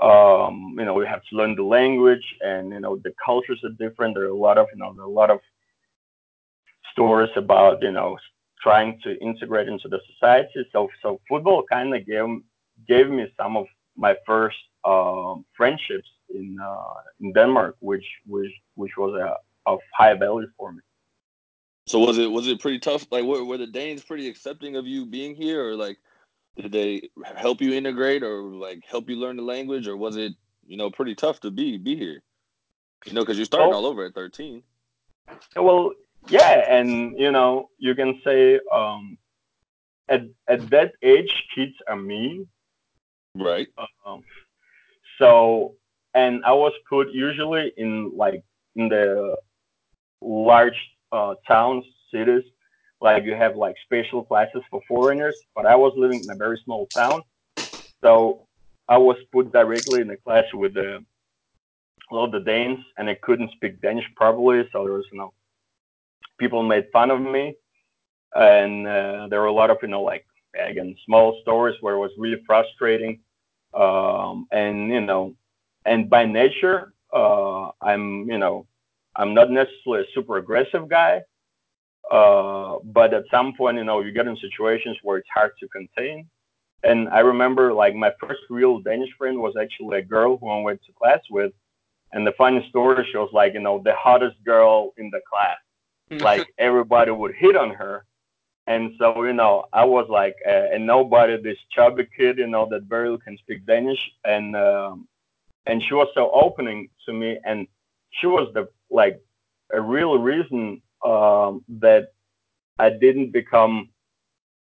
Um, 0.01 0.77
you 0.79 0.85
know, 0.85 0.95
we 0.95 1.07
have 1.07 1.23
to 1.31 1.37
learn 1.37 1.57
the 1.57 1.65
language, 1.65 2.25
and 2.41 2.71
you 2.73 2.81
know, 2.81 2.97
the 2.97 3.13
cultures 3.25 3.61
are 3.65 3.71
different. 3.71 4.15
There 4.15 4.25
are 4.25 4.29
a 4.29 4.37
lot 4.37 4.59
of 4.59 4.67
you 4.73 4.79
know, 4.79 4.93
there 4.93 5.03
are 5.03 5.09
a 5.09 5.11
lot 5.11 5.31
of 5.31 5.41
stories 6.93 7.31
about 7.37 7.83
you 7.83 7.93
know 7.93 8.17
trying 8.63 9.01
to 9.05 9.19
integrate 9.21 9.69
into 9.69 9.89
the 9.89 10.01
society. 10.13 10.67
So 10.73 10.89
so 11.03 11.21
football 11.29 11.65
kind 11.71 11.95
of 11.95 12.07
gave 12.07 12.27
gave 12.87 13.11
me 13.11 13.27
some 13.37 13.57
of 13.57 13.67
my 13.97 14.15
first 14.25 14.57
um, 14.85 15.45
friendships 15.57 16.09
in 16.35 16.57
uh, 16.63 16.95
in 17.21 17.33
Denmark, 17.33 17.77
which 17.81 18.07
which 18.27 18.53
which 18.75 18.93
was 18.97 19.15
a, 19.15 19.37
of 19.69 19.81
high 19.95 20.15
value 20.15 20.49
for 20.57 20.73
me. 20.73 20.81
So 21.87 21.99
was 21.99 22.19
it 22.19 22.31
was 22.31 22.47
it 22.47 22.61
pretty 22.61 22.79
tough? 22.79 23.07
Like, 23.11 23.25
were, 23.25 23.45
were 23.45 23.59
the 23.59 23.67
Danes 23.67 24.03
pretty 24.03 24.29
accepting 24.29 24.77
of 24.77 24.87
you 24.87 25.07
being 25.07 25.35
here, 25.35 25.71
or 25.71 25.75
like, 25.75 25.99
did 26.61 26.73
they 26.73 27.09
help 27.37 27.61
you 27.61 27.73
integrate, 27.73 28.23
or 28.23 28.43
like 28.43 28.85
help 28.85 29.09
you 29.09 29.17
learn 29.17 29.37
the 29.37 29.43
language, 29.43 29.87
or 29.87 29.97
was 29.97 30.17
it 30.17 30.33
you 30.67 30.77
know 30.77 30.91
pretty 30.91 31.15
tough 31.15 31.41
to 31.41 31.51
be 31.51 31.79
be 31.79 31.97
here? 31.97 32.23
You 33.07 33.13
know, 33.13 33.21
because 33.21 33.37
you're 33.37 33.47
starting 33.47 33.73
all 33.73 33.87
over 33.87 34.05
at 34.07 34.15
13. 34.15 34.63
Well, 35.57 35.93
yeah, 36.29 36.65
and 36.69 37.19
you 37.19 37.31
know, 37.31 37.71
you 37.79 37.95
can 37.95 38.21
say 38.25 38.61
um, 38.73 39.19
at 40.09 40.23
at 40.49 40.69
that 40.71 40.93
age, 41.03 41.33
kids 41.55 41.75
are 41.87 41.97
mean, 41.97 42.49
right? 43.35 43.69
Um, 44.05 44.23
so 45.19 45.75
and 46.15 46.45
I 46.45 46.53
was 46.53 46.73
put 46.89 47.13
usually 47.13 47.73
in 47.77 48.13
like 48.17 48.43
in 48.75 48.89
the 48.89 49.37
large 50.21 50.79
uh, 51.13 51.35
towns, 51.47 51.85
cities, 52.13 52.45
like 53.01 53.25
you 53.25 53.35
have 53.35 53.57
like 53.57 53.77
special 53.85 54.25
classes 54.25 54.63
for 54.71 54.81
foreigners, 54.89 55.37
but 55.55 55.67
I 55.67 55.77
was 55.77 55.93
living 55.97 56.23
in 56.23 56.31
a 56.31 56.35
very 56.35 56.61
small 56.65 56.89
town, 56.95 57.23
so 58.03 58.47
I 58.89 58.99
was 58.99 59.17
put 59.33 59.53
directly 59.53 60.01
in 60.01 60.11
a 60.11 60.17
class 60.17 60.45
with 60.55 60.75
the 60.75 61.05
a 62.11 62.15
lot 62.15 62.27
of 62.27 62.33
the 62.33 62.41
Danes, 62.41 62.79
and 62.97 63.09
I 63.09 63.15
couldn't 63.15 63.53
speak 63.53 63.81
Danish 63.83 64.07
properly, 64.17 64.69
so 64.73 64.85
there 64.85 64.95
was 64.95 65.05
you 65.13 65.19
know 65.19 65.33
people 66.39 66.63
made 66.63 66.87
fun 66.93 67.11
of 67.11 67.21
me, 67.21 67.55
and 68.35 68.87
uh, 68.87 69.29
there 69.29 69.41
were 69.41 69.47
a 69.47 69.53
lot 69.53 69.71
of 69.71 69.79
you 69.83 69.89
know 69.89 70.03
like 70.03 70.25
again 70.59 70.97
small 71.07 71.39
stories 71.43 71.77
where 71.81 71.95
it 71.95 71.99
was 71.99 72.13
really 72.19 72.43
frustrating, 72.47 73.21
um, 73.75 74.47
and 74.51 74.89
you 74.91 75.01
know, 75.01 75.35
and 75.85 76.09
by 76.11 76.25
nature, 76.25 76.95
uh, 77.13 77.71
I'm 77.83 78.29
you 78.29 78.39
know 78.39 78.67
I'm 79.17 79.35
not 79.35 79.51
necessarily 79.51 80.03
a 80.05 80.13
super 80.15 80.39
aggressive 80.39 80.89
guy, 80.89 81.23
uh, 82.11 82.79
but 82.85 83.13
at 83.13 83.25
some 83.31 83.55
point, 83.55 83.77
you 83.77 83.85
know, 83.85 84.01
you 84.01 84.13
get 84.13 84.27
in 84.27 84.37
situations 84.37 84.97
where 85.03 85.19
it's 85.19 85.29
hard 85.33 85.53
to 85.61 85.69
contain. 85.69 86.29
And 86.85 87.09
I 87.09 87.21
remember 87.21 87.73
like 87.73 87.95
my 87.95 88.13
first 88.21 88.41
real 88.51 88.81
Danish 88.81 89.11
friend 89.19 89.39
was 89.41 89.55
actually 89.61 89.99
a 89.99 90.03
girl 90.03 90.37
who 90.37 90.49
I 90.49 90.61
went 90.61 90.81
to 90.87 90.93
class 90.93 91.21
with. 91.31 91.53
And 92.13 92.27
the 92.27 92.33
funny 92.39 92.67
story, 92.71 93.07
she 93.11 93.19
was 93.19 93.31
like, 93.33 93.53
you 93.55 93.61
know, 93.61 93.83
the 93.85 93.95
hottest 93.95 94.43
girl 94.45 94.93
in 94.97 95.11
the 95.11 95.21
class. 95.31 95.59
like 96.23 96.47
everybody 96.59 97.11
would 97.11 97.35
hit 97.35 97.57
on 97.57 97.71
her. 97.75 98.05
And 98.67 98.93
so, 98.99 99.25
you 99.25 99.33
know, 99.33 99.65
I 99.73 99.85
was 99.85 100.07
like 100.09 100.37
a, 100.47 100.75
a 100.75 100.79
nobody, 100.79 101.41
this 101.41 101.59
chubby 101.71 102.07
kid, 102.17 102.39
you 102.39 102.47
know, 102.47 102.69
that 102.71 102.89
barely 102.89 103.19
can 103.19 103.37
speak 103.39 103.67
Danish. 103.67 103.99
And, 104.25 104.55
um, 104.57 105.09
and 105.67 105.83
she 105.83 105.95
was 105.95 106.09
so 106.15 106.31
opening 106.33 106.89
to 107.07 107.13
me. 107.13 107.39
And 107.45 107.67
she 108.11 108.27
was 108.27 108.49
the, 108.55 108.69
like, 108.91 109.21
a 109.73 109.81
real 109.81 110.19
reason 110.19 110.81
um, 111.05 111.65
that 111.69 112.13
I 112.79 112.91
didn't 112.91 113.33
become, 113.33 113.91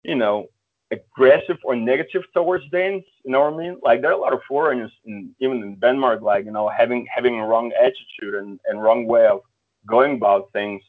you 0.03 0.15
know, 0.15 0.47
aggressive 0.91 1.57
or 1.63 1.75
negative 1.75 2.23
towards 2.33 2.69
Danes. 2.71 3.03
You 3.23 3.31
know 3.31 3.41
what 3.41 3.53
I 3.53 3.57
mean? 3.57 3.77
Like 3.81 4.01
there 4.01 4.11
are 4.11 4.13
a 4.13 4.19
lot 4.19 4.33
of 4.33 4.41
foreigners, 4.47 4.91
in, 5.05 5.33
even 5.39 5.63
in 5.63 5.75
Denmark, 5.75 6.21
like 6.21 6.45
you 6.45 6.51
know, 6.51 6.69
having 6.69 7.07
having 7.13 7.39
a 7.39 7.47
wrong 7.47 7.71
attitude 7.79 8.35
and, 8.35 8.59
and 8.65 8.81
wrong 8.81 9.05
way 9.05 9.25
of 9.25 9.41
going 9.85 10.15
about 10.15 10.51
things. 10.53 10.83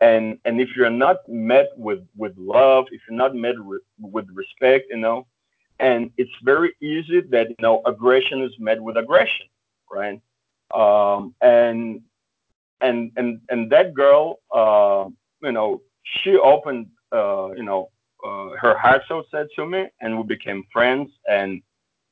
And 0.00 0.38
and 0.44 0.60
if 0.60 0.70
you're 0.76 0.90
not 0.90 1.18
met 1.28 1.68
with 1.76 2.00
with 2.16 2.32
love, 2.36 2.86
if 2.90 3.02
you're 3.08 3.18
not 3.18 3.34
met 3.34 3.54
with, 3.58 3.82
with 4.00 4.26
respect, 4.32 4.86
you 4.90 4.96
know, 4.96 5.26
and 5.78 6.10
it's 6.16 6.32
very 6.42 6.72
easy 6.80 7.20
that 7.30 7.50
you 7.50 7.56
know 7.60 7.82
aggression 7.86 8.42
is 8.42 8.52
met 8.58 8.82
with 8.82 8.96
aggression, 8.96 9.46
right? 9.90 10.20
Um, 10.74 11.34
and 11.42 12.00
and 12.82 13.12
and 13.16 13.40
and 13.48 13.70
that 13.70 13.94
girl, 13.94 14.40
uh, 14.54 15.08
you 15.42 15.52
know, 15.52 15.82
she 16.04 16.36
opened, 16.36 16.86
uh, 17.12 17.50
you 17.56 17.62
know, 17.62 17.90
uh, 18.24 18.50
her 18.60 18.76
heart 18.76 19.02
so 19.08 19.24
said 19.30 19.46
to 19.56 19.66
me, 19.66 19.86
and 20.00 20.16
we 20.16 20.24
became 20.24 20.64
friends, 20.72 21.10
and 21.28 21.62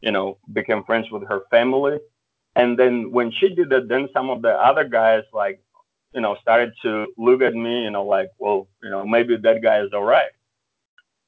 you 0.00 0.12
know, 0.12 0.39
became 0.53 0.85
friends 0.85 1.11
with 1.11 1.27
her 1.29 1.43
family. 1.50 1.99
And 2.57 2.79
then 2.79 3.12
when 3.12 3.31
she 3.31 3.55
did 3.55 3.71
that, 3.71 3.89
then 3.89 4.09
some 4.12 4.31
of 4.31 4.43
the 4.43 4.50
other 4.50 4.85
guys 4.85 5.23
like, 5.33 5.61
you 6.12 6.21
know, 6.21 6.37
started 6.41 6.73
to 6.83 7.07
look 7.17 7.43
at 7.43 7.55
me, 7.55 7.85
you 7.85 7.91
know, 7.91 8.05
like, 8.05 8.31
well, 8.39 8.69
you 8.83 8.91
know, 8.91 9.07
maybe 9.07 9.37
that 9.37 9.62
guy 9.62 9.81
is 9.81 9.93
all 9.93 10.03
right. 10.03 10.33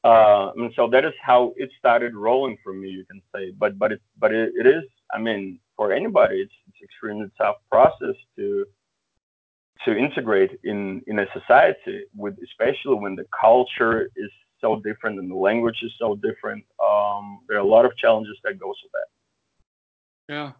Uh, 0.04 0.50
and 0.56 0.72
so 0.74 0.88
that 0.88 1.04
is 1.04 1.12
how 1.22 1.52
it 1.56 1.70
started 1.78 2.16
rolling 2.16 2.56
for 2.64 2.72
me, 2.72 2.88
you 2.88 3.04
can 3.04 3.22
say. 3.34 3.52
But 3.52 3.78
but 3.78 3.92
it 3.92 4.00
but 4.18 4.32
it, 4.32 4.52
it 4.58 4.66
is, 4.66 4.82
I 5.14 5.18
mean, 5.18 5.60
for 5.76 5.92
anybody, 5.92 6.40
it's 6.40 6.52
it's 6.66 6.82
extremely 6.82 7.28
tough 7.38 7.56
process 7.70 8.16
to 8.36 8.64
to 9.84 9.96
integrate 9.96 10.58
in 10.64 11.02
in 11.06 11.18
a 11.18 11.26
society 11.32 12.04
with 12.14 12.36
especially 12.44 12.94
when 12.94 13.16
the 13.16 13.26
culture 13.38 14.10
is 14.16 14.30
so 14.60 14.80
different 14.80 15.18
and 15.18 15.30
the 15.30 15.34
language 15.34 15.78
is 15.82 15.92
so 15.98 16.14
different 16.16 16.64
um, 16.84 17.40
there 17.48 17.56
are 17.56 17.60
a 17.60 17.66
lot 17.66 17.84
of 17.84 17.96
challenges 17.96 18.36
that 18.44 18.58
goes 18.58 18.76
with 18.82 18.92
that. 18.92 19.08
Yeah. 20.32 20.52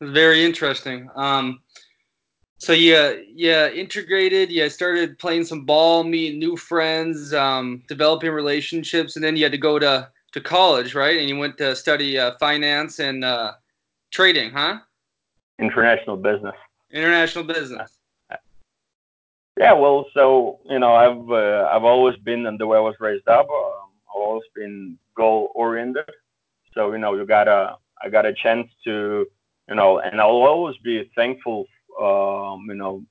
Very 0.00 0.44
interesting. 0.44 1.08
Um, 1.14 1.60
so 2.58 2.72
yeah 2.72 3.12
yeah 3.34 3.68
integrated 3.68 4.50
yeah 4.50 4.66
started 4.66 5.18
playing 5.18 5.44
some 5.44 5.66
ball 5.66 6.02
meeting 6.04 6.38
new 6.38 6.56
friends 6.56 7.34
um, 7.34 7.82
developing 7.86 8.30
relationships 8.30 9.16
and 9.16 9.24
then 9.24 9.36
you 9.36 9.42
had 9.42 9.52
to 9.52 9.58
go 9.58 9.78
to 9.78 10.08
to 10.32 10.40
college 10.40 10.94
right? 10.94 11.18
And 11.18 11.28
you 11.28 11.36
went 11.36 11.58
to 11.58 11.76
study 11.76 12.18
uh, 12.18 12.32
finance 12.40 12.98
and 12.98 13.24
uh, 13.24 13.52
trading 14.10 14.50
huh? 14.50 14.78
International 15.58 16.16
business. 16.16 16.54
International 16.90 17.44
business 17.44 17.95
yeah, 19.56 19.72
well, 19.72 20.06
so 20.12 20.60
you 20.68 20.78
know, 20.78 20.94
I've 20.94 21.30
uh, 21.30 21.68
I've 21.72 21.84
always 21.84 22.16
been, 22.18 22.46
and 22.46 22.58
the 22.58 22.66
way 22.66 22.76
I 22.76 22.80
was 22.80 22.94
raised 23.00 23.28
up, 23.28 23.48
um, 23.48 23.90
I've 24.10 24.20
always 24.20 24.44
been 24.54 24.98
goal 25.16 25.50
oriented. 25.54 26.10
So 26.74 26.92
you 26.92 26.98
know, 26.98 27.14
you 27.14 27.24
got 27.26 27.48
a 27.48 27.76
I 28.02 28.10
got 28.10 28.26
a 28.26 28.34
chance 28.34 28.68
to, 28.84 29.26
you 29.68 29.74
know, 29.74 29.98
and 30.00 30.20
I'll 30.20 30.28
always 30.28 30.76
be 30.84 31.10
thankful, 31.16 31.66
um, 32.00 32.66
you 32.68 32.74
know, 32.74 33.02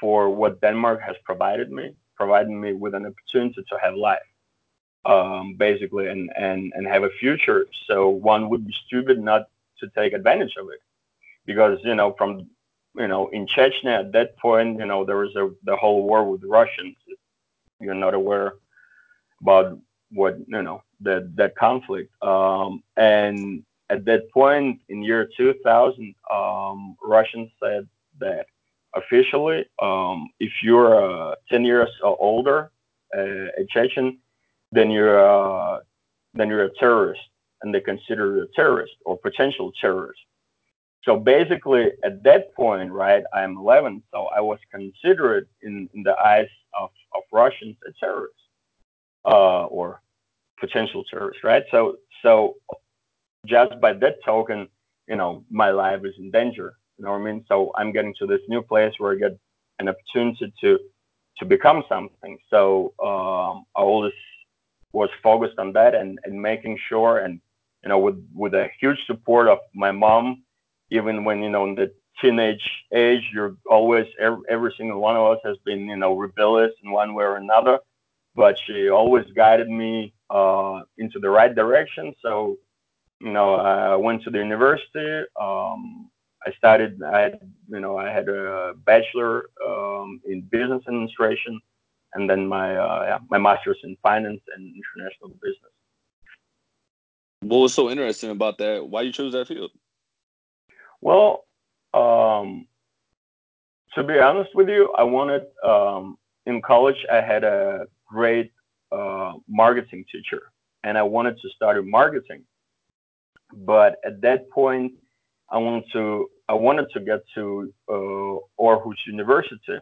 for 0.00 0.28
what 0.28 0.60
Denmark 0.60 1.00
has 1.02 1.16
provided 1.24 1.70
me, 1.70 1.94
providing 2.16 2.60
me 2.60 2.72
with 2.72 2.94
an 2.94 3.06
opportunity 3.06 3.62
to 3.68 3.78
have 3.80 3.94
life, 3.94 4.18
um, 5.04 5.54
basically, 5.56 6.08
and 6.08 6.30
and 6.36 6.72
and 6.74 6.86
have 6.86 7.04
a 7.04 7.10
future. 7.20 7.66
So 7.86 8.08
one 8.08 8.48
would 8.50 8.66
be 8.66 8.74
stupid 8.86 9.20
not 9.20 9.42
to 9.78 9.88
take 9.96 10.12
advantage 10.12 10.54
of 10.58 10.68
it, 10.70 10.80
because 11.46 11.78
you 11.84 11.94
know, 11.94 12.14
from 12.18 12.48
you 12.94 13.08
know, 13.08 13.28
in 13.28 13.46
Chechnya 13.46 14.00
at 14.00 14.12
that 14.12 14.36
point, 14.38 14.78
you 14.78 14.86
know, 14.86 15.04
there 15.04 15.16
was 15.16 15.34
a, 15.36 15.50
the 15.64 15.76
whole 15.76 16.02
war 16.02 16.28
with 16.28 16.42
Russians. 16.44 16.96
You're 17.80 17.94
not 17.94 18.14
aware 18.14 18.54
about 19.40 19.78
what, 20.10 20.38
you 20.46 20.62
know, 20.62 20.82
that, 21.00 21.34
that 21.36 21.56
conflict. 21.56 22.12
Um, 22.22 22.82
and 22.96 23.64
at 23.90 24.04
that 24.04 24.30
point 24.30 24.80
in 24.88 25.02
year 25.02 25.28
2000, 25.36 26.14
um, 26.30 26.96
Russians 27.02 27.50
said 27.62 27.88
that 28.20 28.46
officially, 28.94 29.64
um, 29.80 30.28
if 30.38 30.52
you're 30.62 31.30
uh, 31.32 31.34
10 31.50 31.64
years 31.64 31.88
or 32.02 32.16
older, 32.20 32.70
uh, 33.16 33.20
a 33.58 33.66
Chechen, 33.70 34.18
then 34.70 34.90
you're, 34.90 35.18
uh, 35.18 35.80
then 36.34 36.48
you're 36.48 36.64
a 36.64 36.74
terrorist 36.74 37.20
and 37.62 37.74
they 37.74 37.80
consider 37.80 38.36
you 38.36 38.42
a 38.42 38.46
terrorist 38.54 38.92
or 39.04 39.16
potential 39.16 39.72
terrorist. 39.80 40.20
So 41.04 41.16
basically, 41.16 41.90
at 42.04 42.22
that 42.22 42.54
point, 42.54 42.92
right, 42.92 43.24
I'm 43.34 43.56
11, 43.56 44.02
so 44.12 44.28
I 44.34 44.40
was 44.40 44.58
considered 44.70 45.48
in, 45.62 45.88
in 45.94 46.02
the 46.04 46.16
eyes 46.18 46.48
of, 46.78 46.90
of 47.14 47.22
Russians 47.32 47.76
a 47.88 47.92
terrorist 47.98 48.34
uh, 49.24 49.64
or 49.64 50.00
potential 50.60 51.02
terrorist, 51.10 51.42
right? 51.42 51.64
So, 51.72 51.96
so 52.22 52.54
just 53.46 53.80
by 53.80 53.94
that 53.94 54.22
token, 54.24 54.68
you 55.08 55.16
know, 55.16 55.44
my 55.50 55.70
life 55.70 56.02
is 56.04 56.14
in 56.18 56.30
danger. 56.30 56.74
You 56.98 57.04
know 57.04 57.12
what 57.12 57.20
I 57.20 57.24
mean? 57.24 57.44
So 57.48 57.72
I'm 57.76 57.92
getting 57.92 58.14
to 58.20 58.26
this 58.26 58.40
new 58.48 58.62
place 58.62 58.94
where 58.98 59.12
I 59.12 59.16
get 59.16 59.38
an 59.80 59.88
opportunity 59.88 60.52
to 60.60 60.78
to 61.38 61.44
become 61.46 61.82
something. 61.88 62.38
So 62.50 62.92
um, 63.02 63.64
I 63.74 63.80
always 63.80 64.12
was 64.92 65.08
focused 65.22 65.58
on 65.58 65.72
that 65.72 65.94
and, 65.94 66.18
and 66.24 66.40
making 66.40 66.78
sure, 66.88 67.18
and 67.18 67.40
you 67.82 67.88
know, 67.88 67.98
with 67.98 68.24
with 68.34 68.54
a 68.54 68.68
huge 68.80 68.98
support 69.06 69.48
of 69.48 69.58
my 69.74 69.90
mom 69.90 70.42
even 70.96 71.24
when 71.24 71.42
you 71.42 71.50
know 71.50 71.64
in 71.64 71.74
the 71.74 71.88
teenage 72.20 72.66
age 72.92 73.24
you're 73.32 73.56
always 73.68 74.06
every, 74.20 74.42
every 74.48 74.72
single 74.76 75.00
one 75.00 75.16
of 75.16 75.24
us 75.32 75.40
has 75.44 75.56
been 75.64 75.80
you 75.92 75.96
know 75.96 76.12
rebellious 76.14 76.72
in 76.82 76.90
one 76.90 77.14
way 77.14 77.24
or 77.24 77.36
another 77.36 77.78
but 78.34 78.58
she 78.64 78.88
always 78.88 79.26
guided 79.42 79.68
me 79.68 80.14
uh, 80.30 80.80
into 80.96 81.18
the 81.18 81.28
right 81.28 81.54
direction. 81.54 82.14
So 82.22 82.56
you 83.20 83.32
know 83.36 83.54
i 83.54 83.94
went 83.94 84.22
to 84.24 84.30
the 84.30 84.38
university 84.38 85.12
um, 85.40 86.10
i 86.46 86.50
started 86.58 87.00
i 87.14 87.20
had 87.20 87.34
you 87.68 87.80
know 87.80 87.96
i 87.96 88.08
had 88.10 88.28
a 88.28 88.74
bachelor 88.90 89.34
um, 89.68 90.20
in 90.26 90.40
business 90.56 90.82
administration 90.88 91.60
and 92.14 92.28
then 92.28 92.46
my 92.46 92.76
uh, 92.76 93.02
yeah, 93.06 93.18
my 93.30 93.38
master's 93.38 93.78
in 93.84 93.96
finance 94.02 94.40
and 94.54 94.74
international 94.96 95.30
business. 95.42 95.72
What 97.40 97.58
was 97.58 97.74
so 97.74 97.90
interesting 97.90 98.30
about 98.30 98.58
that? 98.58 98.86
Why 98.86 99.02
you 99.02 99.12
chose 99.12 99.32
that 99.32 99.48
field 99.48 99.70
well, 101.02 101.44
um, 101.92 102.66
to 103.94 104.02
be 104.02 104.18
honest 104.18 104.50
with 104.54 104.68
you, 104.68 104.90
I 104.96 105.02
wanted 105.02 105.42
um, 105.64 106.16
in 106.46 106.62
college. 106.62 106.96
I 107.12 107.20
had 107.20 107.44
a 107.44 107.86
great 108.06 108.52
uh, 108.90 109.32
marketing 109.48 110.04
teacher, 110.10 110.42
and 110.84 110.96
I 110.96 111.02
wanted 111.02 111.38
to 111.42 111.48
in 111.50 111.82
marketing. 111.82 112.44
But 113.52 113.96
at 114.06 114.22
that 114.22 114.48
point, 114.50 114.92
I 115.50 115.58
wanted 115.58 115.84
to 115.92 116.30
I 116.48 116.54
wanted 116.54 116.86
to 116.94 117.00
get 117.00 117.20
to 117.34 117.72
uh, 117.88 118.62
Aarhus 118.62 119.00
University, 119.06 119.78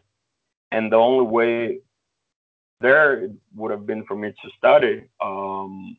and 0.71 0.91
the 0.91 0.97
only 0.97 1.25
way 1.25 1.79
there 2.81 3.27
would 3.55 3.71
have 3.71 3.85
been 3.85 4.03
for 4.05 4.15
me 4.15 4.29
to 4.29 4.49
study 4.57 5.03
um, 5.23 5.95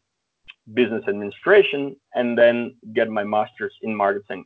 business 0.75 1.05
administration 1.09 1.97
and 2.15 2.37
then 2.37 2.75
get 2.93 3.09
my 3.09 3.25
master's 3.25 3.75
in 3.83 3.95
marketing. 3.95 4.45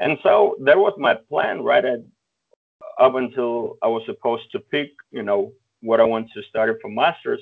And 0.00 0.18
so 0.22 0.56
that 0.64 0.78
was 0.78 0.94
my 0.98 1.14
plan 1.14 1.62
right 1.62 1.84
at 1.84 2.00
up 2.98 3.14
until 3.14 3.76
I 3.82 3.88
was 3.88 4.02
supposed 4.06 4.50
to 4.52 4.58
pick, 4.58 4.90
you 5.10 5.22
know, 5.22 5.52
what 5.82 6.00
I 6.00 6.04
want 6.04 6.28
to 6.34 6.42
study 6.42 6.72
for 6.80 6.90
masters, 6.90 7.40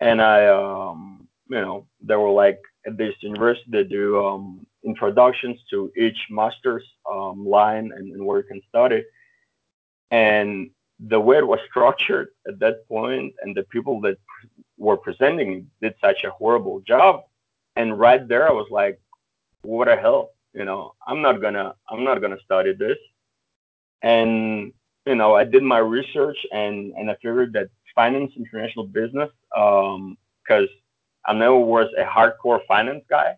and 0.00 0.20
I, 0.22 0.46
um, 0.46 1.28
you 1.48 1.60
know, 1.60 1.86
they 2.00 2.16
were 2.16 2.30
like 2.30 2.60
at 2.86 2.96
this 2.96 3.14
university 3.20 3.64
they 3.70 3.84
do 3.84 4.24
um, 4.24 4.66
introductions 4.84 5.58
to 5.70 5.90
each 5.96 6.18
master's 6.30 6.84
um, 7.10 7.46
line 7.46 7.90
and, 7.94 8.12
and 8.12 8.24
where 8.24 8.38
you 8.38 8.44
can 8.44 8.62
study, 8.68 9.02
and 10.10 10.70
the 10.98 11.20
way 11.20 11.38
it 11.38 11.46
was 11.46 11.60
structured 11.68 12.28
at 12.48 12.58
that 12.60 12.86
point, 12.88 13.34
and 13.42 13.54
the 13.54 13.64
people 13.64 14.00
that 14.02 14.16
were 14.78 14.96
presenting 14.96 15.70
did 15.82 15.94
such 16.02 16.24
a 16.24 16.30
horrible 16.30 16.80
job, 16.80 17.22
and 17.76 17.98
right 17.98 18.26
there 18.28 18.48
I 18.48 18.52
was 18.52 18.68
like, 18.70 18.98
what 19.62 19.88
the 19.88 19.96
hell, 19.96 20.30
you 20.56 20.64
know, 20.64 20.94
I'm 21.06 21.20
not 21.20 21.42
gonna, 21.42 21.74
I'm 21.90 22.02
not 22.02 22.20
gonna 22.22 22.40
study 22.44 22.72
this, 22.72 22.98
and 24.02 24.72
you 25.06 25.14
know, 25.14 25.34
I 25.34 25.44
did 25.44 25.62
my 25.62 25.78
research 25.78 26.38
and 26.50 26.92
and 26.96 27.10
I 27.10 27.14
figured 27.16 27.52
that 27.52 27.68
finance, 27.94 28.32
international 28.36 28.86
business, 28.86 29.30
because 29.50 30.68
um, 30.70 30.82
I 31.26 31.32
never 31.34 31.58
was 31.58 31.88
a 31.98 32.04
hardcore 32.04 32.60
finance 32.66 33.04
guy, 33.08 33.36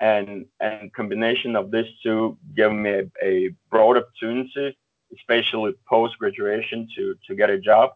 and 0.00 0.46
and 0.60 0.92
combination 0.94 1.54
of 1.54 1.70
these 1.70 1.90
two 2.02 2.38
gave 2.56 2.72
me 2.72 2.90
a, 2.90 3.04
a 3.22 3.50
broad 3.70 3.98
opportunity, 3.98 4.76
especially 5.14 5.74
post 5.88 6.18
graduation, 6.18 6.88
to 6.96 7.14
to 7.26 7.34
get 7.34 7.50
a 7.50 7.58
job, 7.58 7.90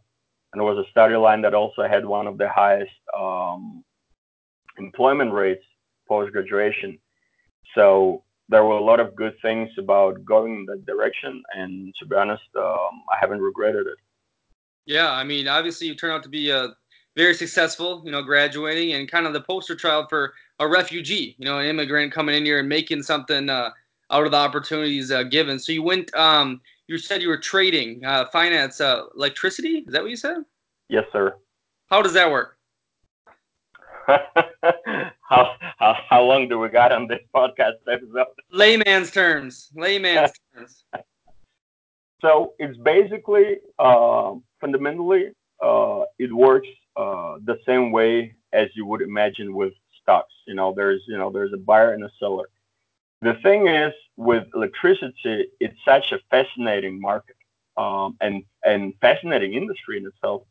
and 0.53 0.61
it 0.61 0.65
was 0.65 0.79
a 0.79 0.91
study 0.91 1.17
line 1.17 1.41
that 1.43 1.55
also 1.55 1.83
had 1.89 2.05
one 2.05 2.27
of 2.27 2.37
the 2.37 2.49
highest 2.49 2.93
um, 3.19 3.83
employment 4.79 5.33
rates 5.33 5.65
post 6.07 6.33
graduation. 6.33 6.99
So 7.75 8.25
there 8.53 8.65
were 8.65 8.77
a 8.77 8.85
lot 8.85 9.01
of 9.01 9.17
good 9.17 9.35
things 9.43 9.71
about 9.79 10.25
going 10.25 10.55
in 10.55 10.65
that 10.67 10.87
direction, 10.87 11.43
and 11.57 11.95
to 11.99 12.07
be 12.07 12.15
honest, 12.15 12.43
um, 12.57 13.03
I 13.11 13.17
haven't 13.21 13.41
regretted 13.41 13.87
it. 13.87 13.99
Yeah, 14.87 15.11
I 15.11 15.25
mean, 15.25 15.49
obviously 15.49 15.87
you 15.87 15.95
turned 15.95 16.13
out 16.13 16.23
to 16.25 16.29
be 16.29 16.51
a 16.51 16.65
uh, 16.65 16.69
very 17.17 17.35
successful, 17.35 18.03
you 18.05 18.11
know, 18.11 18.23
graduating 18.23 18.95
and 18.95 19.11
kind 19.11 19.27
of 19.27 19.33
the 19.33 19.41
poster 19.41 19.75
child 19.75 20.07
for 20.09 20.33
a 20.61 20.67
refugee, 20.67 21.37
you 21.39 21.45
know, 21.45 21.59
an 21.59 21.67
immigrant 21.67 22.13
coming 22.13 22.35
in 22.35 22.45
here 22.45 22.61
and 22.61 22.69
making 22.69 23.03
something 23.03 23.51
uh, 23.51 23.71
out 24.11 24.25
of 24.25 24.31
the 24.31 24.37
opportunities 24.37 25.11
uh, 25.11 25.23
given. 25.25 25.59
So 25.59 25.73
you 25.73 25.83
went, 25.83 26.15
um, 26.15 26.61
you 26.87 26.99
said 26.99 27.23
you 27.23 27.29
were 27.29 27.39
trading 27.39 28.05
uh, 28.05 28.27
finance, 28.33 28.81
uh, 28.81 29.05
electricity. 29.15 29.85
Is 29.87 29.93
that 29.93 30.03
what 30.03 30.11
you 30.11 30.17
said? 30.17 30.39
Yes, 30.89 31.05
sir. 31.13 31.37
How 31.89 32.03
does 32.03 32.15
that 32.15 32.31
work? 32.31 32.57
how, 35.21 35.55
how 35.79 35.97
how 36.09 36.23
long 36.23 36.49
do 36.49 36.59
we 36.59 36.69
got 36.69 36.93
on 36.93 37.07
this 37.07 37.21
podcast 37.35 37.75
episode? 37.91 38.27
Layman's 38.51 39.11
terms. 39.11 39.71
Layman's 39.75 40.33
terms. 40.55 40.85
So 42.21 42.55
it's 42.59 42.79
basically 42.79 43.59
uh, 43.79 44.35
fundamentally 44.61 45.33
uh, 45.63 46.03
it 46.19 46.33
works 46.33 46.69
uh, 46.97 47.37
the 47.45 47.59
same 47.67 47.91
way 47.93 48.35
as 48.53 48.69
you 48.75 48.87
would 48.87 49.03
imagine 49.03 49.55
with 49.55 49.73
stocks. 50.01 50.35
You 50.47 50.55
know, 50.55 50.73
there's 50.75 51.03
you 51.07 51.17
know 51.17 51.31
there's 51.31 51.53
a 51.53 51.59
buyer 51.59 51.93
and 51.93 52.05
a 52.05 52.11
seller. 52.19 52.49
The 53.23 53.35
thing 53.43 53.69
is 53.69 53.93
with 54.17 54.47
electricity, 54.55 55.47
it's 55.61 55.79
such 55.85 56.13
a 56.13 56.19
fascinating 56.31 57.01
market 57.01 57.37
um, 57.77 58.17
and 58.21 58.45
and 58.65 58.95
fascinating 59.01 59.55
industry 59.55 59.99
in 59.99 60.07
itself 60.07 60.43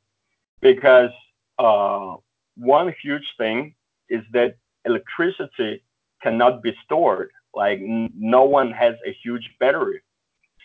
because 0.61 1.11
uh, 1.59 2.15
one 2.55 2.93
huge 3.01 3.27
thing 3.37 3.75
is 4.09 4.23
that 4.33 4.55
electricity 4.85 5.83
cannot 6.21 6.61
be 6.61 6.75
stored. 6.83 7.31
Like 7.53 7.79
no 7.81 8.43
one 8.43 8.71
has 8.71 8.95
a 9.05 9.11
huge 9.23 9.49
battery. 9.59 10.01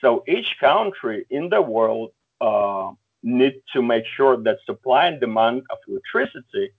So 0.00 0.22
each 0.28 0.56
country 0.60 1.26
in 1.30 1.48
the 1.48 1.62
world 1.62 2.10
uh, 2.40 2.92
need 3.22 3.54
to 3.72 3.82
make 3.82 4.04
sure 4.16 4.36
that 4.36 4.58
supply 4.66 5.06
and 5.06 5.20
demand 5.20 5.62
of 5.70 5.78
electricity 5.88 6.70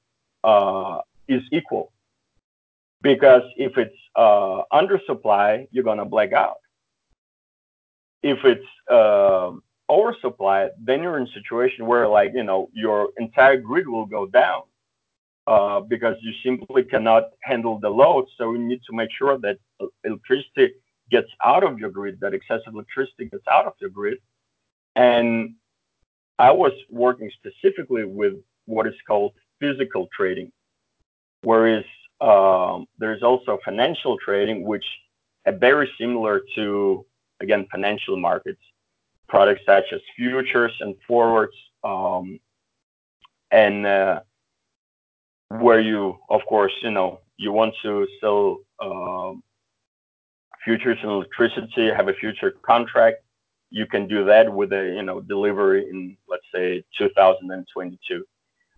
uh, 0.43 0.99
is 1.27 1.41
equal. 1.51 1.91
Because 3.01 3.43
if 3.57 3.77
it's 3.77 3.95
uh, 4.15 4.61
under 4.71 4.99
supply, 5.05 5.67
you're 5.71 5.83
gonna 5.83 6.05
black 6.05 6.33
out. 6.33 6.57
If 8.23 8.43
it's 8.43 8.65
uh, 8.89 9.51
oversupply, 9.89 10.69
then 10.79 11.03
you're 11.03 11.17
in 11.17 11.27
a 11.27 11.31
situation 11.31 11.85
where 11.85 12.07
like 12.07 12.31
you 12.33 12.43
know 12.43 12.69
your 12.73 13.09
entire 13.17 13.57
grid 13.57 13.87
will 13.87 14.05
go 14.05 14.25
down 14.25 14.63
Uh, 15.47 15.79
because 15.79 16.17
you 16.19 16.33
simply 16.43 16.83
cannot 16.83 17.29
handle 17.39 17.79
the 17.79 17.89
load. 17.89 18.25
So 18.37 18.51
you 18.51 18.59
need 18.59 18.81
to 18.85 18.93
make 18.93 19.09
sure 19.17 19.37
that 19.37 19.57
electricity 20.03 20.73
gets 21.09 21.29
out 21.41 21.63
of 21.63 21.79
your 21.79 21.89
grid, 21.89 22.19
that 22.19 22.33
excessive 22.33 22.73
electricity 22.73 23.29
gets 23.31 23.45
out 23.49 23.65
of 23.65 23.71
your 23.79 23.89
grid. 23.89 24.17
And 24.97 25.55
I 26.37 26.51
was 26.51 26.73
working 26.89 27.31
specifically 27.39 28.03
with 28.03 28.33
what 28.65 28.87
is 28.87 28.93
called 29.07 29.31
physical 29.61 30.09
trading, 30.13 30.51
whereas 31.43 31.85
um, 32.19 32.85
there's 32.97 33.23
also 33.23 33.57
financial 33.63 34.17
trading, 34.17 34.65
which 34.65 34.85
are 35.45 35.53
very 35.53 35.89
similar 35.97 36.41
to, 36.55 37.05
again, 37.39 37.67
financial 37.71 38.17
markets, 38.17 38.61
products 39.29 39.61
such 39.65 39.85
as 39.93 40.01
futures 40.17 40.73
and 40.81 40.93
forwards. 41.07 41.55
Um, 41.85 42.41
uh, 43.53 44.19
Um, 45.51 45.61
where 45.61 45.79
you, 45.79 46.17
of 46.29 46.41
course, 46.47 46.73
you 46.81 46.91
know, 46.91 47.21
you 47.37 47.51
want 47.51 47.73
to 47.83 48.07
sell 48.19 48.57
uh, 48.79 49.33
futures 50.63 50.97
in 51.03 51.09
electricity, 51.09 51.89
have 51.89 52.07
a 52.07 52.13
future 52.13 52.51
contract, 52.63 53.17
you 53.69 53.85
can 53.85 54.07
do 54.07 54.23
that 54.25 54.51
with 54.51 54.71
a, 54.71 54.93
you 54.95 55.03
know, 55.03 55.19
delivery 55.21 55.89
in, 55.89 56.17
let's 56.29 56.45
say, 56.53 56.83
2022. 56.97 58.25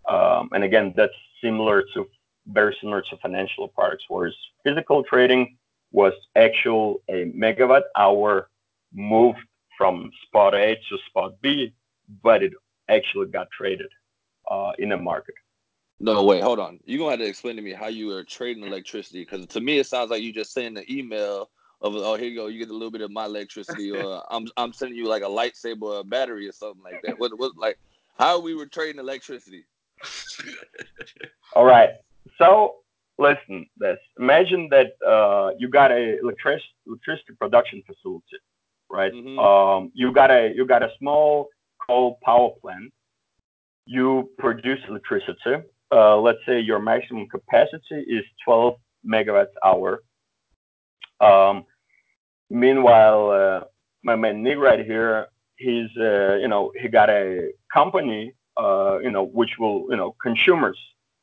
Um, 0.08 0.48
and 0.52 0.64
again, 0.64 0.92
that's 0.96 1.12
similar 1.42 1.84
to, 1.94 2.08
very 2.46 2.76
similar 2.80 3.02
to 3.02 3.16
financial 3.18 3.68
products, 3.68 4.04
whereas 4.08 4.34
physical 4.64 5.04
trading 5.04 5.56
was 5.92 6.12
actual 6.36 7.02
a 7.08 7.26
megawatt 7.26 7.82
hour 7.96 8.48
moved 8.92 9.38
from 9.76 10.10
spot 10.26 10.54
A 10.54 10.76
to 10.88 10.98
spot 11.08 11.34
B, 11.40 11.72
but 12.22 12.42
it 12.42 12.52
actually 12.88 13.26
got 13.26 13.48
traded 13.56 13.90
uh, 14.50 14.72
in 14.78 14.92
a 14.92 14.96
market. 14.96 15.34
No, 16.02 16.24
wait, 16.24 16.42
hold 16.42 16.58
on. 16.58 16.80
You're 16.86 16.98
gonna 16.98 17.10
have 17.10 17.20
to 17.20 17.26
explain 17.26 17.56
to 17.56 17.62
me 17.62 17.72
how 17.72 17.88
you 17.88 18.10
are 18.12 18.24
trading 18.24 18.64
electricity 18.64 19.20
because 19.20 19.46
to 19.48 19.60
me 19.60 19.78
it 19.78 19.86
sounds 19.86 20.10
like 20.10 20.22
you 20.22 20.32
just 20.32 20.52
sending 20.52 20.78
an 20.78 20.90
email 20.90 21.50
of 21.82 21.94
oh 21.94 22.14
here 22.14 22.28
you 22.28 22.36
go, 22.36 22.46
you 22.46 22.58
get 22.58 22.70
a 22.70 22.72
little 22.72 22.90
bit 22.90 23.02
of 23.02 23.10
my 23.10 23.26
electricity, 23.26 23.90
or 23.96 24.22
I'm 24.30 24.48
I'm 24.56 24.72
sending 24.72 24.96
you 24.96 25.06
like 25.06 25.22
a 25.22 25.26
lightsaber 25.26 25.82
or 25.82 26.00
a 26.00 26.04
battery 26.04 26.48
or 26.48 26.52
something 26.52 26.82
like 26.82 27.02
that. 27.04 27.18
What 27.18 27.38
what 27.38 27.52
like 27.56 27.78
how 28.18 28.40
we 28.40 28.54
were 28.54 28.64
trading 28.64 28.98
electricity? 28.98 29.66
All 31.54 31.66
right. 31.66 31.90
So 32.38 32.76
listen, 33.18 33.66
this 33.76 33.98
imagine 34.18 34.70
that 34.70 34.92
uh, 35.06 35.50
you 35.58 35.68
got 35.68 35.92
a 35.92 36.18
electric 36.18 36.62
electricity 36.86 37.34
production 37.38 37.82
facility, 37.86 38.24
right? 38.90 39.12
Mm-hmm. 39.12 39.38
Um, 39.38 39.92
you 39.92 40.12
got 40.12 40.30
a 40.30 40.50
you 40.56 40.64
got 40.66 40.82
a 40.82 40.88
small 40.98 41.48
coal 41.86 42.18
power 42.24 42.52
plant. 42.62 42.90
You 43.84 44.30
produce 44.38 44.78
electricity 44.88 45.62
let's 45.92 46.38
say 46.46 46.60
your 46.60 46.78
maximum 46.78 47.26
capacity 47.28 48.00
is 48.08 48.24
12 48.44 48.74
megawatts 49.06 49.54
hour. 49.64 50.02
Um, 51.20 51.64
meanwhile, 52.48 53.30
uh, 53.30 53.60
my 54.02 54.16
man 54.16 54.42
Nick 54.42 54.58
right 54.58 54.84
here, 54.84 55.26
he's 55.56 55.90
uh, 55.98 56.36
you 56.36 56.48
know 56.48 56.72
he 56.80 56.88
got 56.88 57.10
a 57.10 57.50
company 57.72 58.32
uh, 58.56 58.98
you 59.02 59.10
know 59.10 59.24
which 59.24 59.58
will 59.58 59.86
you 59.90 59.96
know 59.96 60.14
consumers. 60.22 60.78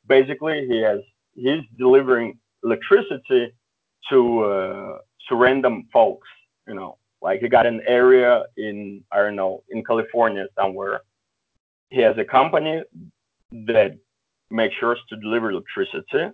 Basically, 0.07 0.65
he 0.67 0.81
has 0.81 0.99
he's 1.35 1.63
delivering 1.77 2.39
electricity 2.63 3.53
to 4.09 4.43
uh, 4.43 4.97
to 5.27 5.35
random 5.35 5.87
folks. 5.91 6.27
You 6.67 6.75
know, 6.75 6.97
like 7.21 7.41
he 7.41 7.47
got 7.47 7.65
an 7.65 7.81
area 7.87 8.43
in 8.57 9.03
I 9.11 9.17
don't 9.17 9.35
know 9.35 9.63
in 9.69 9.83
California 9.83 10.47
somewhere. 10.57 11.01
He 11.89 12.01
has 12.01 12.17
a 12.17 12.25
company 12.25 12.83
that 13.51 13.97
make 14.49 14.71
sure 14.79 14.95
to 15.09 15.15
deliver 15.17 15.51
electricity 15.51 16.31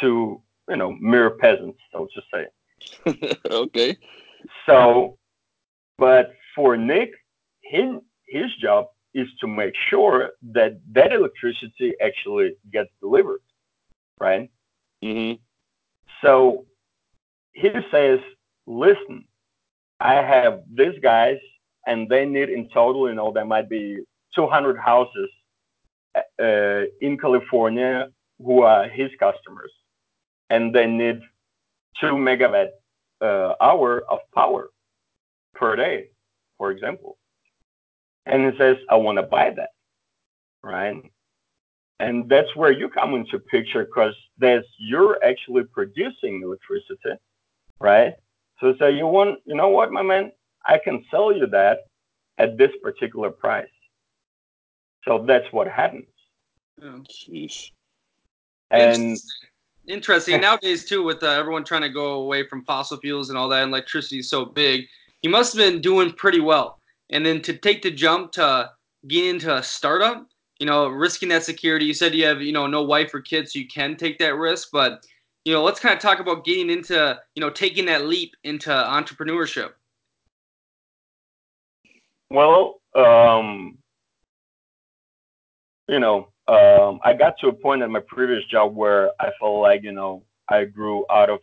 to 0.00 0.42
you 0.68 0.76
know 0.76 0.92
mere 1.00 1.30
peasants, 1.30 1.78
so 1.92 2.08
to 2.14 2.22
say. 2.32 3.32
okay. 3.50 3.96
So, 4.66 5.18
but 5.98 6.32
for 6.54 6.76
Nick, 6.76 7.10
his 7.62 7.96
his 8.26 8.54
job 8.60 8.86
is 9.14 9.28
to 9.40 9.46
make 9.46 9.74
sure 9.88 10.30
that 10.52 10.78
that 10.92 11.12
electricity 11.12 11.94
actually 12.02 12.56
gets 12.72 12.90
delivered, 13.00 13.40
right? 14.20 14.50
Mm-hmm. 15.02 15.40
So 16.22 16.66
he 17.52 17.70
says, 17.90 18.20
"Listen, 18.66 19.26
I 20.00 20.14
have 20.14 20.62
these 20.72 20.98
guys, 21.02 21.38
and 21.86 22.08
they 22.08 22.26
need 22.26 22.50
in 22.50 22.68
total, 22.68 23.08
you 23.08 23.14
know, 23.14 23.32
there 23.32 23.44
might 23.44 23.68
be 23.68 23.98
200 24.34 24.76
houses 24.78 25.30
in 27.00 27.18
California 27.18 28.08
who 28.38 28.62
are 28.62 28.88
his 28.88 29.10
customers, 29.18 29.72
and 30.50 30.74
they 30.74 30.86
need 30.86 31.20
two 32.00 32.12
megawatt 32.12 32.68
uh, 33.22 33.54
hour 33.60 34.02
of 34.10 34.20
power 34.34 34.70
per 35.54 35.76
day, 35.76 36.10
for 36.58 36.70
example. 36.70 37.18
And 38.26 38.52
he 38.52 38.58
says, 38.58 38.76
I 38.90 38.96
want 38.96 39.18
to 39.18 39.22
buy 39.22 39.50
that. 39.56 39.70
right? 40.62 41.02
And 42.00 42.28
that's 42.28 42.54
where 42.56 42.70
you 42.72 42.88
come 42.88 43.14
into 43.14 43.38
picture 43.38 43.84
because 43.84 44.14
that's 44.38 44.66
you're 44.78 45.22
actually 45.24 45.64
producing 45.64 46.42
electricity, 46.42 47.20
right? 47.80 48.14
So 48.60 48.74
say 48.78 48.92
you 48.92 49.06
want, 49.06 49.40
you 49.46 49.54
know 49.56 49.68
what, 49.68 49.92
my 49.92 50.02
man, 50.02 50.32
I 50.66 50.78
can 50.78 51.04
sell 51.10 51.32
you 51.32 51.46
that 51.48 51.80
at 52.38 52.58
this 52.58 52.72
particular 52.82 53.30
price. 53.30 53.68
So 55.04 55.24
that's 55.26 55.46
what 55.52 55.68
happens. 55.68 56.06
Yeah. 56.80 56.98
Sheesh. 57.10 57.70
And 58.70 59.16
Interesting. 59.88 60.40
Nowadays, 60.40 60.84
too, 60.84 61.04
with 61.04 61.22
uh, 61.22 61.28
everyone 61.28 61.64
trying 61.64 61.82
to 61.82 61.88
go 61.88 62.14
away 62.14 62.46
from 62.46 62.64
fossil 62.64 62.98
fuels 62.98 63.28
and 63.28 63.38
all 63.38 63.48
that, 63.48 63.62
and 63.62 63.70
electricity 63.70 64.18
is 64.18 64.28
so 64.28 64.44
big, 64.44 64.86
you 65.22 65.30
must 65.30 65.56
have 65.56 65.64
been 65.64 65.80
doing 65.80 66.12
pretty 66.12 66.40
well. 66.40 66.80
And 67.10 67.24
then 67.24 67.40
to 67.42 67.56
take 67.56 67.82
the 67.82 67.90
jump 67.90 68.32
to 68.32 68.70
get 69.06 69.26
into 69.26 69.54
a 69.54 69.62
startup, 69.62 70.26
you 70.58 70.66
know, 70.66 70.88
risking 70.88 71.28
that 71.28 71.44
security. 71.44 71.84
You 71.84 71.94
said 71.94 72.14
you 72.14 72.26
have, 72.26 72.42
you 72.42 72.52
know, 72.52 72.66
no 72.66 72.82
wife 72.82 73.14
or 73.14 73.20
kids, 73.20 73.52
so 73.52 73.60
you 73.60 73.68
can 73.68 73.96
take 73.96 74.18
that 74.18 74.34
risk. 74.34 74.70
But, 74.72 75.06
you 75.44 75.52
know, 75.52 75.62
let's 75.62 75.78
kind 75.78 75.94
of 75.94 76.00
talk 76.00 76.18
about 76.18 76.44
getting 76.44 76.70
into, 76.70 77.18
you 77.36 77.40
know, 77.40 77.50
taking 77.50 77.86
that 77.86 78.06
leap 78.06 78.34
into 78.42 78.70
entrepreneurship. 78.70 79.70
well, 82.30 82.80
um, 82.96 83.78
you 85.88 86.00
know, 86.00 86.28
um, 86.48 87.00
I 87.04 87.12
got 87.12 87.38
to 87.40 87.48
a 87.48 87.52
point 87.52 87.82
at 87.82 87.90
my 87.90 88.00
previous 88.00 88.44
job 88.44 88.74
where 88.74 89.10
I 89.20 89.30
felt 89.40 89.60
like, 89.60 89.82
you 89.82 89.92
know, 89.92 90.22
I 90.48 90.64
grew 90.64 91.04
out 91.10 91.28
of, 91.28 91.40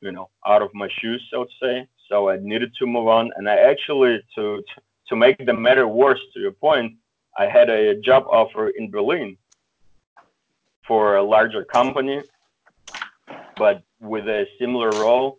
you 0.00 0.12
know, 0.12 0.28
out 0.46 0.62
of 0.62 0.70
my 0.74 0.88
shoes, 1.00 1.26
so 1.30 1.44
to 1.44 1.50
say. 1.62 1.88
So 2.08 2.28
I 2.28 2.36
needed 2.36 2.74
to 2.78 2.86
move 2.86 3.08
on, 3.08 3.30
and 3.36 3.48
I 3.48 3.56
actually 3.56 4.22
to 4.34 4.62
to 5.08 5.16
make 5.16 5.44
the 5.44 5.54
matter 5.54 5.88
worse, 5.88 6.20
to 6.34 6.40
your 6.40 6.52
point, 6.52 6.94
I 7.36 7.46
had 7.46 7.68
a 7.70 8.00
job 8.00 8.24
offer 8.30 8.68
in 8.68 8.90
Berlin 8.90 9.36
for 10.86 11.16
a 11.16 11.22
larger 11.22 11.64
company, 11.64 12.22
but 13.56 13.82
with 14.00 14.28
a 14.28 14.46
similar 14.58 14.90
role, 14.90 15.38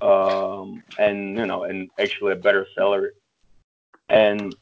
um, 0.00 0.82
and 0.98 1.36
you 1.36 1.46
know, 1.46 1.64
and 1.64 1.90
actually 1.98 2.32
a 2.32 2.36
better 2.36 2.66
salary. 2.76 3.10
And 4.08 4.54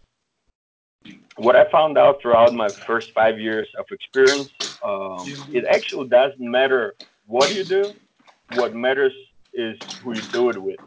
what 1.36 1.56
I 1.56 1.70
found 1.70 1.98
out 1.98 2.20
throughout 2.20 2.52
my 2.54 2.68
first 2.68 3.12
five 3.12 3.38
years 3.40 3.68
of 3.78 3.86
experience, 3.90 4.50
um, 4.82 5.24
it 5.52 5.64
actually 5.64 6.08
doesn't 6.08 6.40
matter 6.40 6.94
what 7.26 7.54
you 7.54 7.64
do. 7.64 7.92
What 8.54 8.74
matters 8.74 9.12
is 9.52 9.78
who 10.02 10.14
you 10.14 10.22
do 10.22 10.50
it 10.50 10.62
with. 10.62 10.80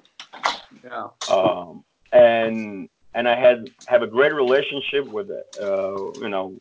Yeah. 0.84 1.08
Um, 1.30 1.84
and 2.12 2.90
and 3.14 3.28
I 3.28 3.36
had 3.36 3.70
have 3.88 4.02
a 4.04 4.08
great 4.08 4.34
relationship 4.34 5.08
with. 5.08 5.30
Uh, 5.32 6.12
you 6.22 6.30
know, 6.30 6.60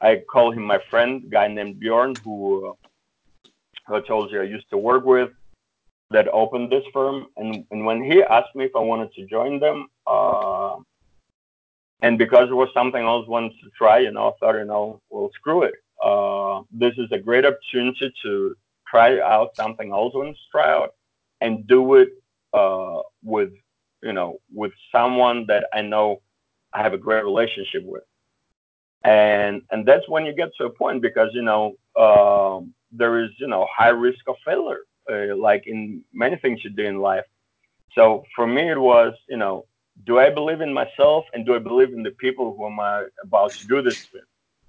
I 0.00 0.22
call 0.30 0.50
him 0.50 0.64
my 0.64 0.80
friend, 0.90 1.30
guy 1.30 1.48
named 1.48 1.78
Bjorn, 1.78 2.16
who, 2.24 2.70
uh, 2.70 2.72
who 3.86 3.94
I 3.94 4.00
told 4.00 4.32
you 4.32 4.40
I 4.40 4.44
used 4.44 4.68
to 4.70 4.76
work 4.76 5.04
with, 5.04 5.30
that 6.10 6.28
opened 6.28 6.70
this 6.70 6.84
firm. 6.92 7.26
And 7.36 7.64
and 7.70 7.86
when 7.86 8.02
he 8.02 8.22
asked 8.22 8.54
me 8.54 8.64
if 8.64 8.76
I 8.76 8.80
wanted 8.80 9.14
to 9.14 9.26
join 9.26 9.60
them, 9.60 9.88
uh, 10.06 10.76
and 12.02 12.18
because 12.18 12.50
it 12.50 12.54
was 12.54 12.68
something 12.74 13.02
else 13.02 13.26
wanted 13.28 13.52
to 13.62 13.70
try, 13.78 14.00
you 14.00 14.10
know, 14.10 14.28
I 14.28 14.32
thought, 14.38 14.58
you 14.58 14.64
know, 14.64 15.00
well, 15.08 15.30
screw 15.34 15.62
it. 15.62 15.74
Uh, 16.04 16.62
this 16.72 16.94
is 16.98 17.10
a 17.12 17.18
great 17.18 17.46
opportunity 17.46 18.12
to 18.22 18.56
try 18.88 19.20
out 19.20 19.54
something 19.56 19.92
else 19.92 20.12
wanted 20.14 20.32
to 20.34 20.50
try 20.50 20.68
out 20.68 20.94
and 21.40 21.66
do 21.68 21.94
it 21.94 22.10
uh, 22.52 23.00
with, 23.22 23.52
you 24.02 24.12
know, 24.12 24.38
with 24.52 24.72
someone 24.90 25.46
that 25.46 25.66
I 25.72 25.82
know 25.82 26.20
I 26.72 26.82
have 26.82 26.92
a 26.92 26.98
great 26.98 27.24
relationship 27.24 27.84
with. 27.84 28.02
And 29.04 29.62
and 29.70 29.86
that's 29.86 30.08
when 30.08 30.26
you 30.26 30.32
get 30.32 30.50
to 30.58 30.66
a 30.66 30.70
point 30.70 31.02
because 31.02 31.30
you 31.32 31.42
know 31.42 31.74
um, 31.96 32.72
there 32.92 33.24
is 33.24 33.30
you 33.38 33.48
know 33.48 33.66
high 33.68 33.88
risk 33.88 34.28
of 34.28 34.36
failure, 34.44 34.82
uh, 35.10 35.36
like 35.36 35.64
in 35.66 36.04
many 36.12 36.36
things 36.36 36.62
you 36.62 36.70
do 36.70 36.84
in 36.84 36.98
life. 36.98 37.24
So 37.96 38.22
for 38.36 38.46
me, 38.46 38.70
it 38.70 38.78
was 38.78 39.12
you 39.28 39.38
know 39.38 39.66
do 40.04 40.18
I 40.18 40.30
believe 40.30 40.60
in 40.60 40.72
myself 40.72 41.26
and 41.32 41.46
do 41.46 41.54
I 41.54 41.58
believe 41.58 41.92
in 41.92 42.02
the 42.02 42.10
people 42.10 42.54
who 42.56 42.66
am 42.66 42.80
I 42.80 43.06
about 43.22 43.52
to 43.52 43.66
do 43.66 43.82
this 43.82 44.08
with? 44.12 44.24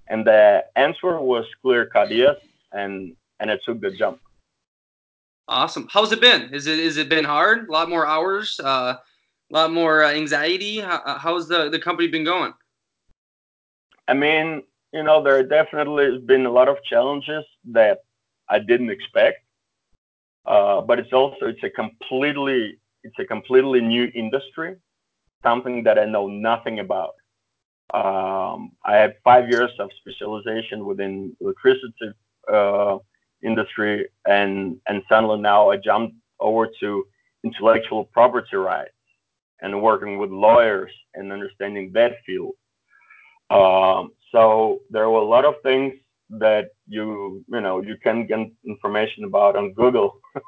And 0.07 0.25
the 0.25 0.65
answer 0.75 1.19
was 1.19 1.45
clear 1.61 1.85
cut 1.85 2.11
yes, 2.11 2.37
and 2.71 3.15
and 3.39 3.49
I 3.49 3.57
took 3.65 3.79
the 3.81 3.91
jump. 3.91 4.19
Awesome. 5.47 5.87
How's 5.91 6.11
it 6.11 6.21
been? 6.21 6.53
Is 6.53 6.67
it 6.67 6.79
is 6.79 6.97
it 6.97 7.09
been 7.09 7.25
hard? 7.25 7.67
A 7.67 7.71
lot 7.71 7.89
more 7.89 8.05
hours, 8.05 8.59
uh, 8.63 8.95
a 8.97 9.53
lot 9.53 9.71
more 9.71 10.03
uh, 10.03 10.11
anxiety. 10.11 10.79
How, 10.79 11.17
how's 11.19 11.47
the 11.47 11.69
the 11.69 11.79
company 11.79 12.07
been 12.07 12.23
going? 12.23 12.53
I 14.07 14.13
mean, 14.13 14.63
you 14.93 15.03
know, 15.03 15.23
there 15.23 15.43
definitely 15.43 16.11
has 16.11 16.21
been 16.21 16.45
a 16.45 16.51
lot 16.51 16.67
of 16.67 16.77
challenges 16.83 17.45
that 17.71 17.99
I 18.49 18.59
didn't 18.59 18.89
expect, 18.89 19.43
uh, 20.45 20.81
but 20.81 20.99
it's 20.99 21.13
also 21.13 21.47
it's 21.47 21.63
a 21.63 21.69
completely 21.69 22.77
it's 23.03 23.19
a 23.19 23.25
completely 23.25 23.81
new 23.81 24.11
industry, 24.13 24.75
something 25.43 25.83
that 25.83 25.99
I 25.99 26.05
know 26.05 26.27
nothing 26.27 26.79
about. 26.79 27.15
Um, 27.93 28.71
I 28.85 28.95
had 28.95 29.15
five 29.23 29.49
years 29.49 29.71
of 29.79 29.89
specialization 29.99 30.85
within 30.85 31.35
electricity 31.41 32.11
uh, 32.51 32.97
industry, 33.43 34.07
and 34.25 34.77
and 34.87 35.03
suddenly 35.09 35.39
now 35.39 35.69
I 35.69 35.77
jumped 35.77 36.15
over 36.39 36.67
to 36.79 37.05
intellectual 37.43 38.05
property 38.05 38.55
rights 38.57 38.91
and 39.61 39.81
working 39.81 40.17
with 40.17 40.31
lawyers 40.31 40.91
and 41.15 41.31
understanding 41.31 41.91
that 41.93 42.13
field. 42.25 42.53
Um, 43.49 44.11
so 44.31 44.79
there 44.89 45.09
were 45.09 45.19
a 45.19 45.25
lot 45.25 45.45
of 45.45 45.55
things 45.63 45.93
that 46.29 46.69
you 46.87 47.45
you 47.47 47.61
know 47.61 47.81
you 47.81 47.95
can 48.03 48.25
get 48.27 48.39
information 48.65 49.23
about 49.25 49.55
on 49.55 49.73
Google. 49.73 50.19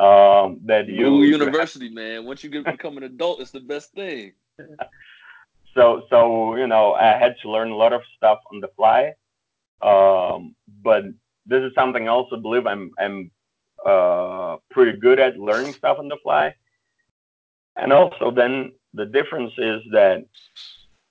um, 0.00 0.60
that 0.64 0.88
you 0.88 1.22
University, 1.22 1.90
man. 1.90 2.24
Once 2.24 2.42
you 2.42 2.50
get 2.50 2.64
become 2.64 2.96
an 2.96 3.02
adult, 3.02 3.40
it's 3.40 3.50
the 3.50 3.60
best 3.60 3.92
thing. 3.92 4.32
so 5.74 6.04
so 6.08 6.56
you 6.56 6.66
know 6.66 6.94
I 6.94 7.18
had 7.18 7.36
to 7.42 7.50
learn 7.50 7.70
a 7.70 7.76
lot 7.76 7.92
of 7.92 8.00
stuff 8.16 8.38
on 8.52 8.60
the 8.60 8.68
fly. 8.76 9.14
Um, 9.82 10.54
but 10.82 11.04
this 11.46 11.62
is 11.62 11.72
something 11.74 12.08
I 12.08 12.12
also 12.12 12.36
believe 12.36 12.66
I'm 12.66 12.90
I'm 12.98 13.30
uh, 13.84 14.56
pretty 14.70 14.98
good 14.98 15.20
at 15.20 15.38
learning 15.38 15.74
stuff 15.74 15.98
on 15.98 16.08
the 16.08 16.16
fly. 16.22 16.54
And 17.76 17.92
also 17.92 18.30
then 18.30 18.72
the 18.94 19.06
difference 19.06 19.52
is 19.58 19.82
that 19.92 20.24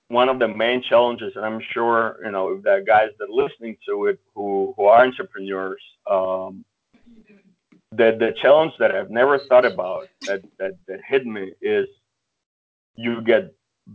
one 0.08 0.28
of 0.28 0.40
the 0.40 0.48
main 0.48 0.82
challenges, 0.82 1.32
and 1.36 1.44
I'm 1.44 1.60
sure 1.72 2.18
you 2.24 2.32
know 2.32 2.54
if 2.54 2.62
the 2.64 2.82
guys 2.84 3.10
that 3.18 3.28
are 3.28 3.42
listening 3.44 3.76
to 3.86 4.06
it 4.06 4.18
who 4.34 4.74
who 4.76 4.84
are 4.86 5.04
entrepreneurs, 5.04 5.82
um, 6.10 6.64
the 7.92 8.16
the 8.18 8.34
challenge 8.40 8.72
that 8.78 8.94
I've 8.94 9.10
never 9.10 9.38
thought 9.38 9.64
about 9.64 10.08
that 10.22 10.42
that 10.58 10.72
that 10.86 11.00
hit 11.06 11.26
me 11.26 11.52
is 11.60 11.86
you 12.94 13.20
get 13.22 13.52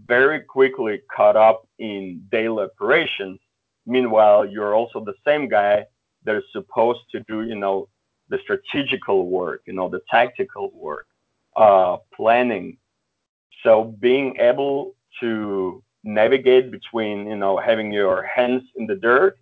very 0.07 0.41
quickly 0.41 1.01
caught 1.15 1.37
up 1.37 1.67
in 1.79 2.23
daily 2.31 2.63
operations. 2.63 3.39
Meanwhile, 3.85 4.47
you're 4.47 4.73
also 4.73 5.03
the 5.03 5.13
same 5.25 5.47
guy 5.47 5.85
that 6.25 6.35
is 6.35 6.43
supposed 6.51 7.01
to 7.11 7.21
do 7.21 7.43
you 7.43 7.55
know 7.55 7.87
the 8.29 8.39
strategical 8.43 9.27
work, 9.27 9.61
you 9.65 9.73
know 9.73 9.89
the 9.89 10.01
tactical 10.09 10.71
work, 10.73 11.07
uh, 11.55 11.97
planning. 12.13 12.77
So 13.63 13.95
being 13.99 14.35
able 14.37 14.95
to 15.21 15.81
navigate 16.03 16.69
between 16.69 17.27
you 17.27 17.37
know 17.37 17.57
having 17.57 17.91
your 17.91 18.23
hands 18.23 18.63
in 18.75 18.85
the 18.85 18.95
dirt 18.95 19.37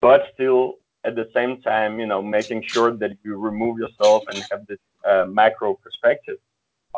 but 0.00 0.22
still 0.34 0.74
at 1.06 1.14
the 1.14 1.28
same 1.34 1.60
time 1.62 2.00
you 2.00 2.06
know 2.06 2.20
making 2.22 2.62
sure 2.74 2.90
that 3.02 3.12
you 3.24 3.36
remove 3.50 3.78
yourself 3.78 4.24
and 4.28 4.38
have 4.50 4.66
this 4.66 4.78
uh, 5.10 5.24
macro 5.40 5.74
perspective 5.74 6.38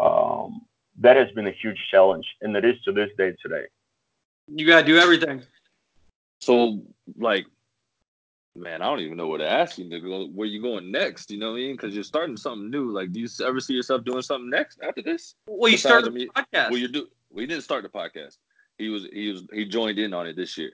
um, 0.00 0.62
that 1.04 1.16
has 1.16 1.30
been 1.32 1.46
a 1.46 1.56
huge 1.62 1.80
challenge 1.90 2.26
and 2.42 2.56
it 2.56 2.64
is 2.64 2.76
to 2.84 2.92
this 2.92 3.10
day 3.18 3.32
today 3.44 3.66
You 4.48 4.66
gotta 4.66 4.86
do 4.86 4.96
everything. 4.98 5.42
So, 6.40 6.80
like, 7.18 7.46
man, 8.56 8.82
I 8.82 8.86
don't 8.86 9.00
even 9.00 9.16
know 9.16 9.28
what 9.28 9.38
to 9.38 9.48
ask 9.48 9.78
you. 9.78 9.84
Nigga. 9.84 10.32
Where 10.32 10.46
you 10.46 10.62
going 10.62 10.90
next? 10.90 11.30
You 11.30 11.38
know 11.38 11.50
what 11.52 11.58
I 11.58 11.60
mean? 11.60 11.76
Because 11.76 11.94
you're 11.94 12.04
starting 12.04 12.36
something 12.36 12.70
new. 12.70 12.90
Like, 12.92 13.12
do 13.12 13.20
you 13.20 13.28
ever 13.44 13.60
see 13.60 13.74
yourself 13.74 14.04
doing 14.04 14.22
something 14.22 14.50
next 14.50 14.80
after 14.82 15.02
this? 15.02 15.34
Well, 15.46 15.70
you 15.70 15.76
Besides, 15.76 15.80
started 15.80 16.08
I 16.08 16.14
mean, 16.14 16.28
a 16.34 16.42
podcast. 16.42 16.70
Well, 16.70 16.78
you 16.78 16.88
do. 16.88 17.08
We 17.30 17.46
didn't 17.46 17.64
start 17.64 17.82
the 17.82 17.88
podcast. 17.90 18.38
He 18.78 18.88
was. 18.88 19.06
He 19.12 19.30
was. 19.32 19.42
He 19.52 19.64
joined 19.66 19.98
in 19.98 20.14
on 20.14 20.26
it 20.26 20.36
this 20.36 20.56
year. 20.56 20.72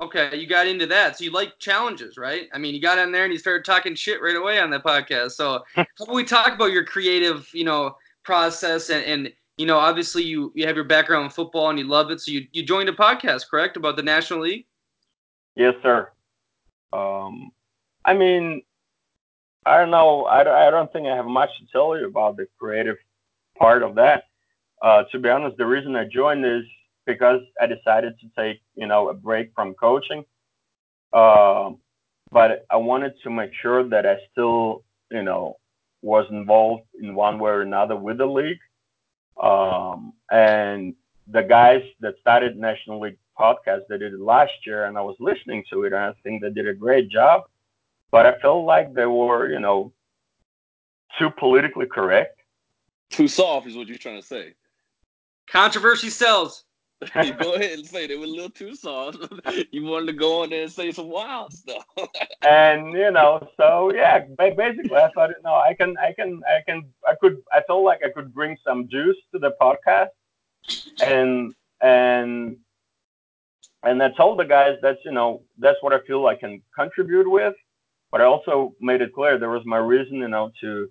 Okay, 0.00 0.36
you 0.36 0.46
got 0.46 0.66
into 0.66 0.86
that. 0.86 1.18
So 1.18 1.24
you 1.24 1.30
like 1.30 1.58
challenges, 1.58 2.16
right? 2.16 2.48
I 2.54 2.58
mean, 2.58 2.74
you 2.74 2.80
got 2.80 2.98
in 2.98 3.12
there 3.12 3.24
and 3.24 3.32
you 3.32 3.38
started 3.38 3.64
talking 3.64 3.94
shit 3.94 4.22
right 4.22 4.36
away 4.36 4.58
on 4.58 4.70
that 4.70 4.82
podcast. 4.82 5.32
So 5.32 5.62
how 5.74 5.84
about 6.00 6.14
we 6.14 6.24
talk 6.24 6.54
about 6.54 6.72
your 6.72 6.84
creative, 6.84 7.48
you 7.52 7.64
know, 7.64 7.96
process 8.22 8.90
and, 8.90 9.04
and 9.04 9.32
you 9.58 9.66
know, 9.66 9.76
obviously 9.76 10.22
you 10.22 10.52
you 10.54 10.66
have 10.66 10.76
your 10.76 10.86
background 10.86 11.24
in 11.24 11.30
football 11.30 11.68
and 11.68 11.78
you 11.78 11.86
love 11.86 12.10
it. 12.10 12.20
So 12.20 12.32
you, 12.32 12.46
you 12.52 12.62
joined 12.62 12.88
a 12.88 12.92
podcast, 12.92 13.48
correct, 13.50 13.76
about 13.76 13.96
the 13.96 14.02
National 14.02 14.40
League? 14.40 14.64
yes 15.56 15.74
sir 15.82 16.10
um, 16.92 17.50
i 18.04 18.14
mean 18.14 18.62
i 19.66 19.76
don't 19.76 19.90
know 19.90 20.24
I, 20.24 20.68
I 20.68 20.70
don't 20.70 20.92
think 20.92 21.06
i 21.06 21.14
have 21.14 21.26
much 21.26 21.50
to 21.58 21.66
tell 21.70 21.98
you 21.98 22.06
about 22.06 22.36
the 22.36 22.46
creative 22.58 22.96
part 23.58 23.82
of 23.82 23.94
that 23.96 24.24
uh, 24.82 25.04
to 25.12 25.18
be 25.18 25.28
honest 25.28 25.56
the 25.56 25.66
reason 25.66 25.96
i 25.96 26.04
joined 26.04 26.44
is 26.44 26.64
because 27.12 27.40
I 27.60 27.66
decided 27.66 28.14
to 28.20 28.26
take, 28.36 28.60
you 28.74 28.86
know, 28.86 29.08
a 29.08 29.14
break 29.14 29.52
from 29.54 29.74
coaching. 29.74 30.24
Um, 31.12 31.78
but 32.30 32.66
I 32.70 32.76
wanted 32.76 33.14
to 33.24 33.30
make 33.30 33.52
sure 33.60 33.88
that 33.88 34.06
I 34.06 34.16
still, 34.30 34.84
you 35.10 35.22
know, 35.22 35.56
was 36.02 36.26
involved 36.30 36.84
in 37.00 37.14
one 37.14 37.38
way 37.38 37.50
or 37.50 37.62
another 37.62 37.96
with 37.96 38.18
the 38.18 38.26
league. 38.26 38.60
Um, 39.42 40.12
and 40.30 40.94
the 41.26 41.42
guys 41.42 41.82
that 42.00 42.14
started 42.20 42.56
National 42.56 43.00
League 43.00 43.18
podcast, 43.38 43.82
they 43.88 43.98
did 43.98 44.14
it 44.14 44.20
last 44.20 44.52
year, 44.66 44.84
and 44.84 44.96
I 44.96 45.02
was 45.02 45.16
listening 45.18 45.64
to 45.70 45.84
it, 45.84 45.92
and 45.92 46.02
I 46.02 46.12
think 46.22 46.42
they 46.42 46.50
did 46.50 46.68
a 46.68 46.74
great 46.74 47.08
job. 47.08 47.42
But 48.10 48.26
I 48.26 48.38
felt 48.40 48.64
like 48.64 48.94
they 48.94 49.06
were, 49.06 49.50
you 49.50 49.60
know, 49.60 49.92
too 51.18 51.30
politically 51.30 51.86
correct. 51.86 52.40
Too 53.10 53.28
soft 53.28 53.66
is 53.66 53.76
what 53.76 53.88
you're 53.88 53.98
trying 53.98 54.20
to 54.20 54.26
say. 54.26 54.54
Controversy 55.48 56.10
sells. 56.10 56.64
Go 57.14 57.54
ahead 57.54 57.78
and 57.78 57.86
say 57.86 58.06
they 58.06 58.16
were 58.16 58.24
a 58.24 58.28
little 58.28 58.50
too 58.50 58.74
soft. 58.74 59.18
you 59.70 59.84
wanted 59.84 60.06
to 60.06 60.12
go 60.12 60.42
on 60.42 60.50
there 60.50 60.64
and 60.64 60.72
say 60.72 60.92
some 60.92 61.08
wild 61.08 61.52
stuff. 61.52 61.84
and 62.42 62.92
you 62.92 63.10
know, 63.10 63.46
so 63.56 63.92
yeah, 63.94 64.20
basically, 64.38 64.96
I 64.96 65.10
thought, 65.14 65.30
no, 65.42 65.54
I 65.54 65.74
can, 65.74 65.96
I 65.98 66.12
can, 66.12 66.42
I 66.46 66.60
can, 66.66 66.84
I 67.06 67.14
could, 67.20 67.42
I 67.52 67.62
felt 67.66 67.84
like 67.84 68.00
I 68.04 68.10
could 68.10 68.34
bring 68.34 68.56
some 68.66 68.88
juice 68.88 69.16
to 69.32 69.38
the 69.38 69.52
podcast, 69.60 70.08
and 71.02 71.54
and 71.80 72.56
and 73.82 74.02
I 74.02 74.10
told 74.10 74.38
the 74.38 74.44
guys 74.44 74.76
that's 74.82 75.00
you 75.04 75.12
know 75.12 75.42
that's 75.58 75.78
what 75.80 75.92
I 75.92 76.00
feel 76.06 76.26
I 76.26 76.34
can 76.34 76.62
contribute 76.76 77.30
with, 77.30 77.54
but 78.12 78.20
I 78.20 78.24
also 78.24 78.74
made 78.80 79.00
it 79.00 79.14
clear 79.14 79.38
there 79.38 79.50
was 79.50 79.64
my 79.64 79.78
reason, 79.78 80.16
you 80.16 80.28
know, 80.28 80.50
to 80.60 80.90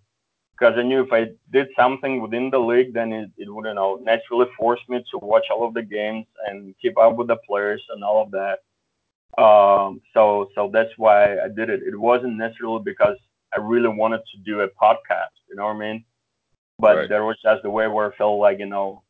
because 0.60 0.76
I 0.78 0.84
knew 0.84 1.02
if 1.02 1.14
I 1.14 1.30
did 1.52 1.68
something 1.76 2.22
within 2.22 2.50
the 2.50 2.60
league, 2.60 2.94
then 2.94 3.14
it, 3.14 3.30
it 3.38 3.54
would, 3.54 3.66
you 3.66 3.74
know, 3.74 4.00
naturally 4.04 4.48
force 4.58 4.82
me 4.90 5.04
to 5.12 5.18
watch 5.18 5.46
all 5.50 5.66
of 5.66 5.74
the 5.74 5.84
games 5.84 6.26
and 6.48 6.76
keep 6.82 6.98
up 6.98 7.16
with 7.16 7.28
the 7.28 7.38
players 7.48 7.82
and 7.90 8.04
all 8.04 8.22
of 8.22 8.32
that. 8.32 8.60
Um, 9.42 10.02
so, 10.14 10.50
so 10.56 10.70
that's 10.74 10.92
why 10.98 11.40
I 11.40 11.48
did 11.48 11.70
it. 11.70 11.82
It 11.84 11.98
wasn't 11.98 12.36
necessarily 12.36 12.82
because 12.84 13.16
I 13.56 13.60
really 13.60 13.88
wanted 13.88 14.22
to 14.32 14.38
do 14.40 14.62
a 14.62 14.68
podcast, 14.68 15.38
you 15.50 15.56
know 15.56 15.66
what 15.66 15.78
I 15.78 15.80
mean? 15.80 16.06
But 16.78 16.98
right. 16.98 17.10
there 17.10 17.26
was 17.26 17.38
just 17.42 17.64
the 17.64 17.70
way 17.70 17.88
where 17.88 18.12
I 18.12 18.16
felt 18.18 18.40
like, 18.40 18.60
you 18.60 18.66
know, 18.66 19.04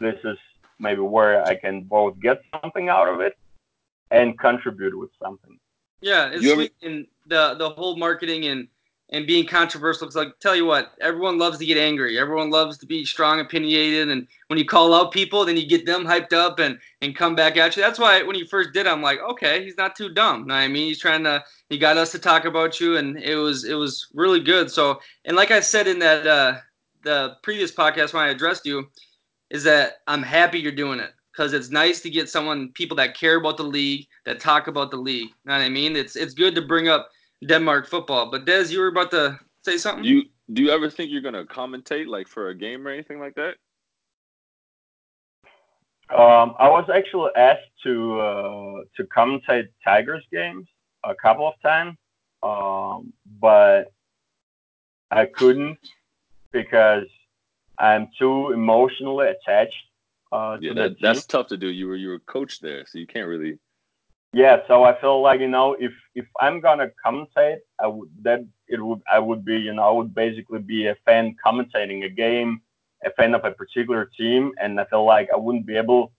this 0.00 0.16
is 0.24 0.38
maybe 0.78 1.02
where 1.02 1.44
I 1.46 1.54
can 1.54 1.82
both 1.82 2.18
get 2.20 2.40
something 2.62 2.88
out 2.88 3.08
of 3.08 3.20
it 3.20 3.36
and 4.10 4.38
contribute 4.38 4.98
with 4.98 5.10
something. 5.22 5.58
Yeah, 6.00 6.30
it's 6.32 6.48
sweet 6.50 6.72
in 6.80 7.06
the 7.26 7.54
the 7.58 7.68
whole 7.68 7.96
marketing 7.96 8.46
and 8.46 8.68
and 9.10 9.26
being 9.26 9.46
controversial. 9.46 10.06
Because 10.06 10.16
like 10.16 10.38
tell 10.38 10.56
you 10.56 10.64
what 10.64 10.92
everyone 11.00 11.38
loves 11.38 11.58
to 11.58 11.66
get 11.66 11.76
angry. 11.76 12.18
Everyone 12.18 12.50
loves 12.50 12.78
to 12.78 12.86
be 12.86 13.04
strong 13.04 13.40
opinionated 13.40 14.08
and 14.08 14.26
when 14.46 14.58
you 14.58 14.64
call 14.64 14.94
out 14.94 15.12
people 15.12 15.44
then 15.44 15.56
you 15.56 15.66
get 15.66 15.86
them 15.86 16.04
hyped 16.04 16.32
up 16.32 16.58
and 16.58 16.78
and 17.02 17.16
come 17.16 17.34
back 17.34 17.56
at 17.56 17.76
you. 17.76 17.82
That's 17.82 17.98
why 17.98 18.22
when 18.22 18.36
you 18.36 18.46
first 18.46 18.72
did 18.72 18.86
i'm 18.86 19.02
like 19.02 19.18
okay 19.20 19.64
he's 19.64 19.76
not 19.76 19.96
too 19.96 20.08
dumb. 20.08 20.46
Know 20.46 20.54
i 20.54 20.68
mean? 20.68 20.86
He's 20.86 21.00
trying 21.00 21.24
to 21.24 21.44
he 21.68 21.78
got 21.78 21.96
us 21.96 22.12
to 22.12 22.18
talk 22.18 22.44
about 22.44 22.80
you 22.80 22.96
and 22.96 23.18
it 23.18 23.36
was 23.36 23.64
it 23.64 23.74
was 23.74 24.08
really 24.14 24.40
good. 24.40 24.70
So 24.70 25.00
and 25.24 25.36
like 25.36 25.50
i 25.50 25.60
said 25.60 25.86
in 25.86 25.98
that 25.98 26.26
uh 26.26 26.58
the 27.02 27.36
previous 27.42 27.72
podcast 27.72 28.12
when 28.12 28.22
i 28.22 28.28
addressed 28.28 28.66
you 28.66 28.88
is 29.50 29.64
that 29.64 29.94
i'm 30.06 30.22
happy 30.22 30.58
you're 30.58 30.72
doing 30.72 31.00
it. 31.00 31.10
Because 31.32 31.52
it's 31.52 31.70
nice 31.70 32.00
to 32.02 32.10
get 32.10 32.28
someone 32.28 32.70
people 32.72 32.96
that 32.96 33.16
care 33.16 33.36
about 33.36 33.56
the 33.56 33.62
league 33.62 34.06
that 34.26 34.40
talk 34.40 34.66
about 34.66 34.90
the 34.90 34.96
league. 34.96 35.28
You 35.28 35.34
know 35.46 35.54
what 35.54 35.62
i 35.62 35.68
mean? 35.68 35.96
It's 35.96 36.14
it's 36.14 36.34
good 36.34 36.54
to 36.54 36.62
bring 36.62 36.88
up 36.88 37.10
Denmark 37.46 37.88
football. 37.88 38.30
But 38.30 38.44
Dez, 38.44 38.70
you 38.70 38.80
were 38.80 38.88
about 38.88 39.10
to 39.12 39.38
say 39.64 39.78
something. 39.78 40.02
Do 40.02 40.08
you 40.08 40.24
do 40.52 40.62
you 40.62 40.70
ever 40.70 40.90
think 40.90 41.10
you're 41.10 41.22
gonna 41.22 41.44
commentate 41.44 42.06
like 42.06 42.28
for 42.28 42.48
a 42.48 42.54
game 42.54 42.86
or 42.86 42.90
anything 42.90 43.20
like 43.20 43.34
that? 43.36 43.56
Um, 46.10 46.54
I 46.58 46.68
was 46.68 46.90
actually 46.92 47.30
asked 47.36 47.70
to 47.84 48.20
uh, 48.20 48.80
to 48.96 49.04
commentate 49.04 49.68
Tigers 49.84 50.24
games 50.32 50.66
a 51.04 51.14
couple 51.14 51.46
of 51.46 51.54
times, 51.62 51.96
um, 52.42 53.12
but 53.40 53.92
I 55.10 55.26
couldn't 55.26 55.78
because 56.52 57.06
I'm 57.78 58.08
too 58.18 58.50
emotionally 58.50 59.28
attached. 59.28 59.74
Uh, 60.32 60.58
yeah, 60.60 60.72
that, 60.74 60.96
that's 61.00 61.26
tough 61.26 61.48
to 61.48 61.56
do. 61.56 61.68
You 61.68 61.86
were 61.86 61.96
you 61.96 62.08
were 62.08 62.18
coach 62.18 62.60
there, 62.60 62.84
so 62.86 62.98
you 62.98 63.06
can't 63.06 63.28
really 63.28 63.58
yeah 64.32 64.58
so 64.68 64.84
i 64.84 64.98
feel 65.00 65.20
like 65.20 65.40
you 65.40 65.48
know 65.48 65.76
if 65.80 65.92
if 66.14 66.24
i'm 66.40 66.60
gonna 66.60 66.88
commentate 67.04 67.58
i 67.80 67.86
would 67.86 68.08
that 68.22 68.46
it 68.68 68.80
would 68.80 69.00
i 69.12 69.18
would 69.18 69.44
be 69.44 69.56
you 69.56 69.72
know 69.74 69.82
i 69.82 69.90
would 69.90 70.14
basically 70.14 70.60
be 70.60 70.86
a 70.86 70.96
fan 71.04 71.34
commentating 71.44 72.04
a 72.04 72.08
game 72.08 72.60
a 73.04 73.10
fan 73.12 73.34
of 73.34 73.44
a 73.44 73.50
particular 73.50 74.08
team 74.16 74.52
and 74.60 74.80
i 74.80 74.84
feel 74.84 75.04
like 75.04 75.28
i 75.32 75.36
wouldn't 75.36 75.66
be 75.66 75.76
able 75.76 76.12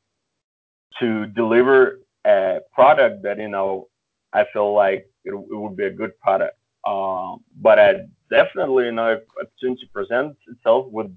to 1.00 1.26
deliver 1.28 2.00
a 2.26 2.60
product 2.74 3.24
that 3.24 3.38
you 3.40 3.48
know 3.48 3.88
i 4.34 4.46
feel 4.52 4.74
like 4.74 5.08
it, 5.24 5.32
it 5.34 5.56
would 5.56 5.78
be 5.78 5.86
a 5.86 5.92
good 5.92 6.18
product 6.20 6.58
um, 6.86 7.42
but 7.62 7.80
i 7.80 7.94
definitely 8.30 8.86
you 8.86 8.92
know 8.92 9.14
if 9.14 9.22
opportunity 9.40 9.90
presents 9.94 10.38
itself 10.48 10.86
with 10.92 11.08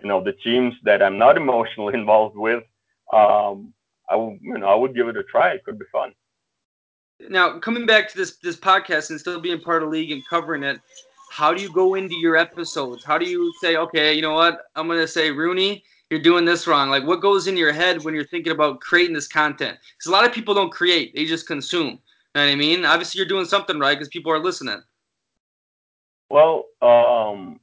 you 0.00 0.08
know 0.08 0.22
the 0.22 0.32
teams 0.32 0.74
that 0.84 1.02
i'm 1.02 1.18
not 1.18 1.36
emotionally 1.44 1.94
involved 1.94 2.36
with 2.36 2.62
um, 3.12 3.72
I 4.08 4.16
you 4.16 4.58
know, 4.58 4.66
I 4.66 4.74
would 4.74 4.94
give 4.94 5.08
it 5.08 5.16
a 5.16 5.22
try. 5.24 5.50
It 5.50 5.64
could 5.64 5.78
be 5.78 5.84
fun 5.92 6.12
now 7.20 7.58
coming 7.58 7.86
back 7.86 8.08
to 8.10 8.16
this 8.16 8.36
this 8.36 8.56
podcast 8.56 9.10
and 9.10 9.18
still 9.18 9.40
being 9.40 9.60
part 9.60 9.82
of 9.82 9.88
league 9.88 10.12
and 10.12 10.26
covering 10.28 10.62
it 10.62 10.80
how 11.30 11.52
do 11.52 11.60
you 11.60 11.70
go 11.72 11.96
into 11.96 12.14
your 12.14 12.36
episodes? 12.36 13.04
How 13.04 13.18
do 13.18 13.26
you 13.26 13.52
say 13.60 13.76
okay 13.76 14.14
you 14.14 14.22
know 14.22 14.34
what? 14.34 14.62
I'm 14.74 14.86
going 14.86 15.00
to 15.00 15.08
say 15.08 15.30
rooney 15.30 15.84
you're 16.10 16.20
doing 16.20 16.44
this 16.44 16.66
wrong. 16.66 16.88
Like 16.88 17.04
what 17.04 17.20
goes 17.20 17.46
in 17.46 17.56
your 17.56 17.72
head 17.72 18.04
when 18.04 18.14
you're 18.14 18.26
thinking 18.26 18.52
about 18.52 18.80
creating 18.80 19.14
this 19.14 19.28
content? 19.28 19.76
Because 19.96 20.08
a 20.08 20.12
lot 20.12 20.24
of 20.24 20.32
people 20.32 20.54
don't 20.54 20.70
create 20.70 21.14
they 21.14 21.24
just 21.24 21.46
consume. 21.46 21.86
You 21.86 22.42
know 22.42 22.46
what 22.46 22.52
i 22.52 22.54
mean? 22.54 22.84
Obviously 22.84 23.18
you're 23.18 23.28
doing 23.28 23.46
something 23.46 23.78
right 23.78 23.94
because 23.94 24.08
people 24.08 24.32
are 24.32 24.38
listening. 24.38 24.82
Well 26.30 26.66
um 26.82 27.60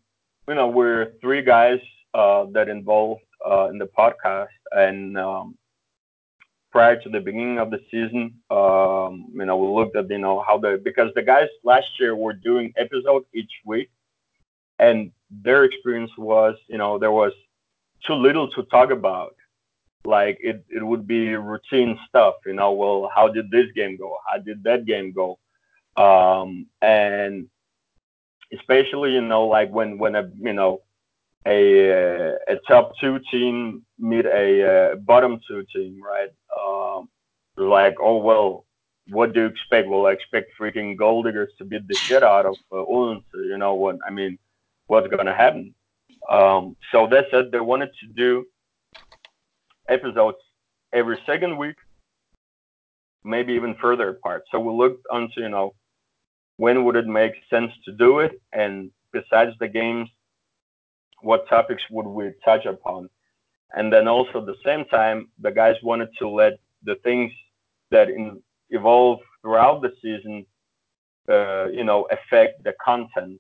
you 0.48 0.56
know 0.56 0.68
we're 0.68 1.14
three 1.22 1.42
guys 1.42 1.80
uh, 2.14 2.46
that 2.52 2.70
involved 2.70 3.22
uh, 3.46 3.68
in 3.70 3.78
the 3.78 3.90
podcast 3.98 4.48
and 4.72 5.18
um, 5.18 5.58
prior 6.74 7.00
to 7.00 7.08
the 7.08 7.20
beginning 7.20 7.60
of 7.60 7.70
the 7.70 7.80
season. 7.92 8.34
Um, 8.50 9.28
you 9.36 9.46
know, 9.46 9.56
we 9.56 9.68
looked 9.68 9.96
at 9.96 10.10
you 10.10 10.18
know 10.18 10.44
how 10.46 10.58
the 10.58 10.82
because 10.84 11.12
the 11.14 11.22
guys 11.22 11.48
last 11.64 11.88
year 12.00 12.16
were 12.16 12.34
doing 12.34 12.74
episode 12.76 13.24
each 13.34 13.54
week, 13.64 13.90
and 14.80 15.12
their 15.30 15.64
experience 15.64 16.12
was 16.18 16.56
you 16.68 16.80
know 16.80 16.98
there 16.98 17.12
was 17.12 17.32
too 18.06 18.16
little 18.16 18.50
to 18.52 18.64
talk 18.64 18.90
about. 18.90 19.36
Like 20.06 20.38
it, 20.42 20.66
it 20.70 20.84
would 20.84 21.08
be 21.08 21.34
routine 21.36 21.98
stuff, 22.10 22.34
you 22.46 22.54
know. 22.54 22.74
Well, 22.74 23.10
how 23.16 23.30
did 23.30 23.50
this 23.52 23.68
game 23.74 23.96
go? 23.96 24.18
How 24.28 24.38
did 24.40 24.62
that 24.64 24.86
game 24.86 25.14
go? 25.14 25.40
Um, 25.96 26.68
and 26.82 27.48
especially, 28.52 29.14
you 29.14 29.22
know, 29.22 29.46
like 29.48 29.70
when 29.72 29.98
when 30.00 30.16
a 30.16 30.30
you 30.42 30.54
know 30.54 30.82
a 31.46 32.36
a 32.48 32.56
top 32.68 32.94
two 33.00 33.20
team 33.32 33.84
meet 34.00 34.26
a, 34.26 34.92
a 34.94 34.96
bottom 34.96 35.40
two 35.48 35.66
team, 35.74 36.02
right? 36.02 36.30
Um, 36.60 37.10
like, 37.58 37.96
oh 38.02 38.18
well, 38.18 38.66
what 39.10 39.34
do 39.34 39.42
you 39.42 39.46
expect? 39.48 39.88
Well, 39.90 40.08
I 40.08 40.12
expect 40.12 40.52
freaking 40.60 40.98
gold 40.98 41.26
diggers 41.26 41.52
to 41.58 41.66
beat 41.66 41.88
the 41.88 41.98
shit 42.08 42.24
out 42.24 42.46
of 42.46 42.56
uh, 42.72 42.78
Odense. 42.78 43.26
You 43.34 43.58
know 43.58 43.76
what? 43.76 43.98
I 44.08 44.12
mean, 44.12 44.38
what's 44.88 45.08
gonna 45.08 45.36
happen? 45.36 45.74
Um, 46.30 46.76
so 46.92 47.08
they 47.08 47.24
said 47.32 47.52
they 47.52 47.60
wanted 47.60 47.90
to 48.00 48.08
do 48.16 48.46
episodes 49.90 50.38
every 50.94 51.18
second 51.26 51.58
week, 51.58 51.76
maybe 53.24 53.54
even 53.54 53.76
further 53.76 54.10
apart. 54.10 54.44
So 54.52 54.60
we 54.60 54.74
looked 54.74 55.06
onto, 55.12 55.42
you 55.42 55.50
know, 55.50 55.74
when 56.58 56.86
would 56.86 56.96
it 56.96 57.08
make 57.08 57.34
sense 57.50 57.72
to 57.86 57.92
do 57.92 58.20
it, 58.20 58.40
and 58.54 58.92
besides 59.12 59.52
the 59.60 59.68
games 59.68 60.10
what 61.24 61.48
topics 61.48 61.84
would 61.90 62.06
we 62.06 62.32
touch 62.44 62.66
upon. 62.66 63.10
And 63.76 63.92
then 63.92 64.08
also 64.08 64.40
at 64.40 64.46
the 64.46 64.56
same 64.64 64.86
time 64.86 65.30
the 65.40 65.52
guys 65.52 65.76
wanted 65.82 66.10
to 66.20 66.30
let 66.30 66.54
the 66.84 66.96
things 67.04 67.32
that 67.92 68.10
in, 68.10 68.42
evolve 68.70 69.20
throughout 69.42 69.82
the 69.82 69.92
season 70.02 70.46
uh, 71.30 71.68
you 71.68 71.84
know 71.84 72.08
affect 72.12 72.64
the 72.64 72.74
content 72.84 73.40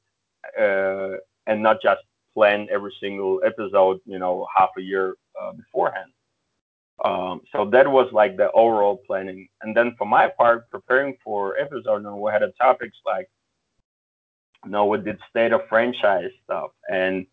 uh, 0.59 1.17
and 1.47 1.61
not 1.61 1.81
just 1.81 2.01
plan 2.33 2.67
every 2.71 2.93
single 2.99 3.41
episode 3.45 3.99
you 4.05 4.19
know 4.19 4.47
half 4.55 4.69
a 4.77 4.81
year 4.81 5.15
uh, 5.39 5.51
beforehand. 5.51 6.11
Um, 7.03 7.41
so 7.51 7.69
that 7.71 7.89
was 7.89 8.07
like 8.13 8.37
the 8.37 8.51
overall 8.51 9.01
planning. 9.07 9.47
And 9.61 9.75
then 9.75 9.95
for 9.97 10.05
my 10.05 10.29
part 10.29 10.69
preparing 10.69 11.17
for 11.23 11.57
episode 11.57 12.03
know, 12.03 12.15
we 12.15 12.31
had 12.31 12.43
topics 12.61 12.97
like 13.05 13.29
you 14.63 14.71
know 14.71 14.85
we 14.85 14.99
did 14.99 15.17
state 15.29 15.51
of 15.51 15.61
franchise 15.67 16.31
stuff 16.45 16.71
and 16.89 17.25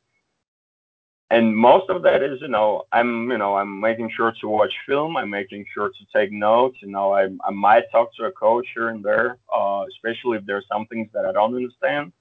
and 1.30 1.56
most 1.56 1.88
of 1.88 2.02
that 2.02 2.22
is 2.22 2.40
you 2.40 2.48
know 2.48 2.82
i'm 2.92 3.30
you 3.30 3.38
know 3.38 3.56
i'm 3.56 3.80
making 3.80 4.10
sure 4.16 4.32
to 4.40 4.48
watch 4.48 4.72
film 4.86 5.16
i'm 5.16 5.30
making 5.30 5.64
sure 5.72 5.88
to 5.88 6.04
take 6.14 6.32
notes 6.32 6.76
you 6.82 6.90
know 6.90 7.12
i, 7.12 7.28
I 7.44 7.50
might 7.50 7.84
talk 7.92 8.14
to 8.16 8.24
a 8.24 8.32
coach 8.32 8.66
here 8.74 8.88
and 8.88 9.04
there 9.04 9.38
uh, 9.54 9.84
especially 9.88 10.38
if 10.38 10.46
there's 10.46 10.66
some 10.70 10.86
things 10.86 11.08
that 11.14 11.24
i 11.24 11.32
don't 11.32 11.54
understand 11.54 12.12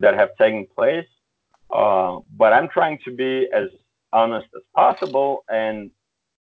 that 0.00 0.14
have 0.14 0.30
taken 0.36 0.66
place 0.74 1.08
uh, 1.70 2.18
but 2.36 2.52
i'm 2.52 2.68
trying 2.68 2.98
to 3.04 3.10
be 3.14 3.48
as 3.52 3.68
honest 4.12 4.48
as 4.56 4.62
possible 4.74 5.44
and 5.48 5.90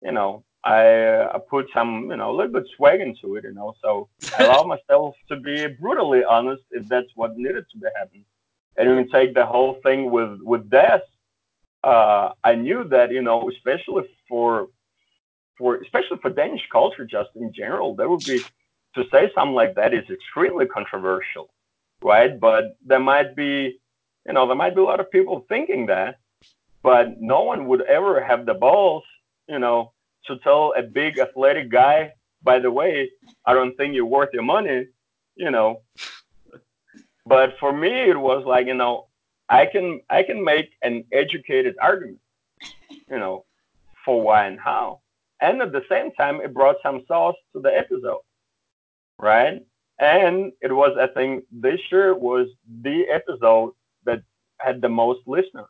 you 0.01 0.11
know 0.11 0.43
I, 0.65 1.25
I 1.25 1.37
put 1.47 1.67
some, 1.75 2.07
you 2.09 2.17
know, 2.17 2.31
a 2.31 2.35
little 2.35 2.51
bit 2.51 2.63
swag 2.75 2.99
into 2.99 3.35
it, 3.35 3.43
you 3.43 3.53
know. 3.53 3.75
So 3.83 4.09
I 4.37 4.45
allow 4.45 4.63
myself 4.75 5.13
to 5.29 5.35
be 5.39 5.67
brutally 5.67 6.23
honest 6.23 6.63
if 6.71 6.87
that's 6.87 7.07
what 7.13 7.37
needed 7.37 7.65
to 7.71 7.77
be 7.77 7.87
happening. 7.95 8.25
And 8.75 8.89
you 8.89 8.95
can 8.95 9.11
take 9.11 9.35
the 9.35 9.45
whole 9.45 9.77
thing 9.83 10.09
with 10.09 10.39
with 10.41 10.69
death. 10.69 11.03
Uh, 11.85 12.33
I 12.43 12.55
knew 12.55 12.83
that, 12.85 13.11
you 13.11 13.21
know, 13.21 13.49
especially 13.51 14.03
for 14.27 14.69
for 15.57 15.75
especially 15.75 16.17
for 16.21 16.31
Danish 16.31 16.67
culture, 16.71 17.05
just 17.05 17.29
in 17.35 17.53
general, 17.53 17.95
there 17.95 18.09
would 18.09 18.25
be 18.25 18.39
to 18.95 19.03
say 19.11 19.31
something 19.35 19.53
like 19.53 19.75
that 19.75 19.93
is 19.93 20.09
extremely 20.09 20.65
controversial, 20.65 21.53
right? 22.01 22.39
But 22.39 22.77
there 22.83 22.99
might 22.99 23.35
be, 23.35 23.79
you 24.25 24.33
know, 24.33 24.47
there 24.47 24.55
might 24.55 24.73
be 24.73 24.81
a 24.81 24.83
lot 24.83 24.99
of 24.99 25.11
people 25.11 25.45
thinking 25.47 25.85
that, 25.85 26.17
but 26.81 27.21
no 27.21 27.43
one 27.43 27.67
would 27.67 27.83
ever 27.83 28.23
have 28.23 28.45
the 28.47 28.55
balls, 28.55 29.03
you 29.47 29.59
know, 29.59 29.93
to 30.25 30.37
tell 30.39 30.73
a 30.75 30.81
big 30.81 31.19
athletic 31.19 31.69
guy, 31.69 32.13
by 32.41 32.57
the 32.59 32.71
way, 32.71 33.11
I 33.45 33.53
don't 33.53 33.77
think 33.77 33.93
you're 33.93 34.05
worth 34.05 34.33
your 34.33 34.43
money, 34.43 34.87
you 35.35 35.51
know. 35.51 35.81
But 37.27 37.57
for 37.59 37.71
me, 37.71 37.91
it 38.09 38.19
was 38.19 38.43
like, 38.45 38.65
you 38.65 38.75
know, 38.75 39.04
I 39.49 39.65
can 39.65 40.01
I 40.09 40.23
can 40.23 40.43
make 40.43 40.71
an 40.81 41.03
educated 41.11 41.75
argument, 41.81 42.19
you 43.09 43.19
know, 43.19 43.45
for 44.03 44.21
why 44.21 44.45
and 44.47 44.59
how. 44.59 45.01
And 45.41 45.61
at 45.61 45.71
the 45.71 45.83
same 45.89 46.11
time, 46.11 46.41
it 46.41 46.53
brought 46.53 46.77
some 46.81 47.03
sauce 47.07 47.35
to 47.53 47.59
the 47.59 47.69
episode, 47.69 48.21
right? 49.19 49.65
And 49.99 50.51
it 50.61 50.71
was, 50.73 50.97
I 50.99 51.07
think, 51.07 51.45
this 51.51 51.79
year 51.91 52.15
was 52.15 52.47
the 52.81 53.05
episode 53.11 53.73
that 54.05 54.21
had 54.59 54.81
the 54.81 54.89
most 54.89 55.21
listeners. 55.25 55.67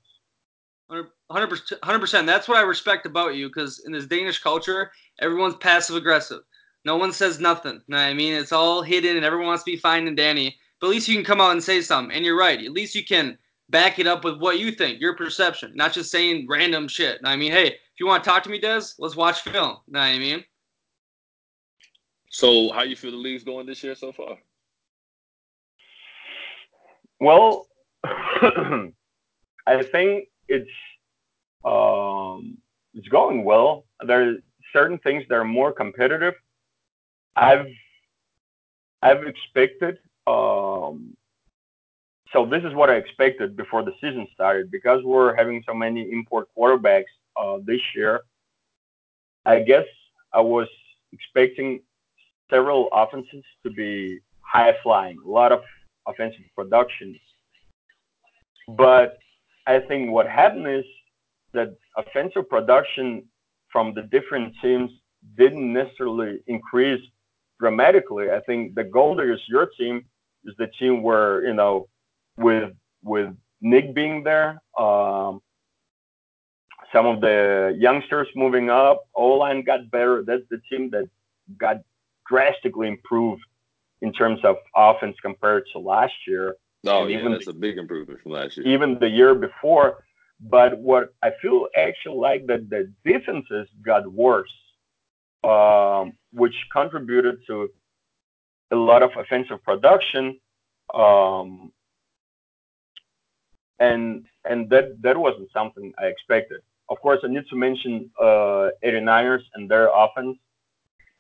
100%, 0.90 1.08
100%. 1.32 2.26
That's 2.26 2.48
what 2.48 2.58
I 2.58 2.62
respect 2.62 3.06
about 3.06 3.36
you 3.36 3.48
because 3.48 3.80
in 3.86 3.92
this 3.92 4.06
Danish 4.06 4.40
culture, 4.40 4.92
everyone's 5.20 5.56
passive 5.56 5.96
aggressive. 5.96 6.42
No 6.86 6.98
one 6.98 7.12
says 7.12 7.40
nothing. 7.40 7.82
You 7.88 7.96
know 7.96 7.98
I 7.98 8.14
mean? 8.14 8.34
It's 8.34 8.52
all 8.52 8.84
hidden 8.84 9.16
and 9.16 9.26
everyone 9.26 9.48
wants 9.48 9.64
to 9.64 9.72
be 9.72 9.78
fine 9.78 10.08
and 10.08 10.16
Danny. 10.16 10.56
But 10.80 10.88
at 10.88 10.92
least 10.92 11.08
you 11.08 11.16
can 11.16 11.26
come 11.26 11.42
out 11.42 11.52
and 11.52 11.64
say 11.64 11.82
something. 11.82 12.16
And 12.16 12.24
you're 12.24 12.38
right. 12.38 12.64
At 12.64 12.72
least 12.72 12.94
you 12.94 13.04
can 13.04 13.38
back 13.70 14.00
it 14.00 14.08
up 14.08 14.24
with 14.24 14.40
what 14.40 14.60
you 14.60 14.72
think, 14.72 15.00
your 15.02 15.16
perception, 15.16 15.72
not 15.76 15.94
just 15.94 16.12
saying 16.12 16.46
random 16.50 16.88
shit. 16.88 17.20
I 17.24 17.36
mean, 17.36 17.52
hey, 17.52 17.68
if 17.68 18.00
you 18.00 18.08
want 18.08 18.24
to 18.24 18.30
talk 18.30 18.44
to 18.44 18.50
me, 18.50 18.60
Dez, 18.60 18.96
let's 19.00 19.16
watch 19.16 19.42
film. 19.42 19.78
You 19.88 19.94
know 19.94 20.00
I 20.00 20.20
mean? 20.20 20.44
So, 22.30 22.72
how 22.74 22.84
you 22.84 22.96
feel 22.96 23.12
the 23.12 23.18
league's 23.18 23.44
going 23.44 23.66
this 23.66 23.84
year 23.84 23.96
so 23.96 24.12
far? 24.12 24.38
Well, 27.20 27.68
I 28.04 29.84
think 29.84 30.28
it's 30.48 30.70
um, 31.64 32.58
it's 32.94 33.08
going 33.08 33.44
well. 33.44 33.86
There 34.06 34.30
are 34.30 34.36
certain 34.74 35.00
things 35.00 35.24
that 35.30 35.36
are 35.36 35.46
more 35.46 35.72
competitive. 35.72 36.34
I've 37.36 37.68
I've 39.02 39.24
expected. 39.24 40.00
Um, 40.28 41.16
so 42.36 42.46
this 42.46 42.64
is 42.66 42.74
what 42.74 42.90
I 42.90 42.96
expected 42.96 43.56
before 43.56 43.82
the 43.84 43.94
season 44.02 44.28
started 44.34 44.70
because 44.70 45.02
we're 45.06 45.34
having 45.38 45.64
so 45.66 45.74
many 45.74 46.12
import 46.12 46.50
quarterbacks 46.58 47.06
uh, 47.38 47.60
this 47.64 47.80
year. 47.96 48.24
I 49.46 49.62
guess 49.62 49.86
I 50.34 50.42
was 50.42 50.68
expecting 51.14 51.80
several 52.50 52.90
offenses 52.92 53.46
to 53.64 53.70
be 53.70 54.20
high 54.42 54.76
flying, 54.84 55.18
a 55.26 55.30
lot 55.30 55.54
of 55.54 55.62
offensive 56.08 56.42
production. 56.58 57.18
But 58.68 59.18
I 59.66 59.80
think 59.80 60.12
what 60.12 60.28
happened 60.28 60.68
is 60.68 60.84
that 61.54 61.78
offensive 61.96 62.50
production 62.50 63.24
from 63.72 63.94
the 63.94 64.02
different 64.04 64.54
teams 64.62 64.92
didn't 65.38 65.72
necessarily 65.72 66.40
increase 66.48 67.02
dramatically. 67.62 68.30
I 68.30 68.42
think 68.42 68.76
the 68.76 68.84
goal 68.84 69.18
your 69.48 69.70
team 69.78 70.04
is 70.44 70.54
the 70.58 70.68
team 70.78 71.02
where 71.02 71.46
you 71.48 71.54
know 71.54 71.88
with 72.38 72.74
with 73.04 73.36
Nick 73.62 73.94
being 73.94 74.24
there, 74.24 74.62
um, 74.78 75.42
some 76.94 77.06
of 77.06 77.22
the 77.22 77.76
youngsters 77.78 78.28
moving 78.36 78.70
up, 78.70 79.08
O 79.16 79.28
line 79.34 79.64
got 79.64 79.90
better. 79.92 80.24
That's 80.26 80.44
the 80.50 80.60
team 80.70 80.90
that 80.92 81.06
got 81.58 81.78
drastically 82.28 82.88
improved 82.88 83.44
in 84.02 84.12
terms 84.12 84.40
of 84.44 84.58
offense 84.76 85.16
compared 85.22 85.64
to 85.74 85.80
last 85.80 86.14
year. 86.28 86.56
Oh, 86.86 87.02
and 87.02 87.12
yeah, 87.12 87.20
even 87.20 87.32
that's 87.32 87.46
the, 87.46 87.52
a 87.52 87.56
big 87.56 87.78
improvement 87.78 88.22
from 88.22 88.34
last 88.34 88.58
year. 88.58 88.68
Even 88.68 89.00
the 89.00 89.10
year 89.10 89.36
before. 89.36 90.04
But 90.40 90.78
what 90.78 91.14
I 91.24 91.32
feel 91.42 91.68
actually 91.78 92.18
like 92.18 92.46
that 92.48 92.70
the 92.70 92.92
defenses 93.06 93.68
got 93.84 94.12
worse, 94.12 94.52
um, 95.44 96.14
which 96.34 96.56
contributed 96.72 97.40
to 97.48 97.70
a 98.72 98.76
lot 98.76 99.02
of 99.02 99.12
offensive 99.18 99.64
production. 99.64 100.40
Um, 100.94 101.72
and 103.80 104.26
and 104.46 104.70
that 104.70 105.02
that 105.02 105.18
wasn't 105.18 105.52
something 105.52 105.94
I 106.00 106.06
expected. 106.06 106.62
Of 106.90 107.00
course, 107.02 107.20
I 107.24 107.28
need 107.28 107.48
to 107.50 107.56
mention 107.56 108.12
uh, 108.22 108.70
89ers 108.84 109.42
and 109.56 109.70
their 109.70 109.90
offense, 109.94 110.38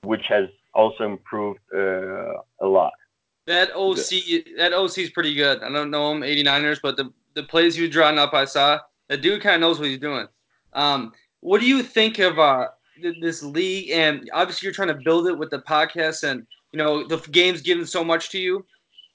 which 0.04 0.26
has 0.28 0.48
also 0.74 1.04
improved 1.04 1.60
uh, 1.74 2.34
a 2.62 2.68
lot. 2.68 2.94
That 3.48 3.76
OC, 3.76 4.46
that 4.58 4.74
OC 4.74 4.98
is 5.00 5.10
pretty 5.10 5.34
good. 5.34 5.64
I 5.64 5.70
don't 5.70 5.92
know 5.92 6.12
him 6.12 6.22
89ers, 6.22 6.80
but 6.82 6.98
the 6.98 7.12
the 7.36 7.44
plays 7.44 7.78
you 7.78 7.90
drawn 7.90 8.18
up, 8.18 8.34
I 8.34 8.46
saw 8.46 8.80
the 9.10 9.18
dude 9.18 9.42
kind 9.42 9.56
of 9.56 9.62
knows 9.62 9.80
what 9.80 9.90
he's 9.90 10.00
doing. 10.00 10.28
Um, 10.74 11.12
what 11.42 11.62
do 11.62 11.68
you 11.68 11.84
think 11.84 12.20
of 12.20 12.40
uh, 12.40 12.68
this 13.22 13.44
league? 13.44 13.92
And 13.92 14.30
obviously, 14.34 14.66
you're 14.66 14.74
trying 14.74 14.88
to 14.90 15.00
build 15.04 15.28
it 15.28 15.38
with 15.38 15.50
the 15.50 15.60
podcast, 15.60 16.24
and 16.24 16.46
you 16.72 16.78
know 16.78 17.08
the 17.08 17.18
game's 17.32 17.62
given 17.62 17.86
so 17.86 18.04
much 18.04 18.30
to 18.30 18.40
you. 18.40 18.66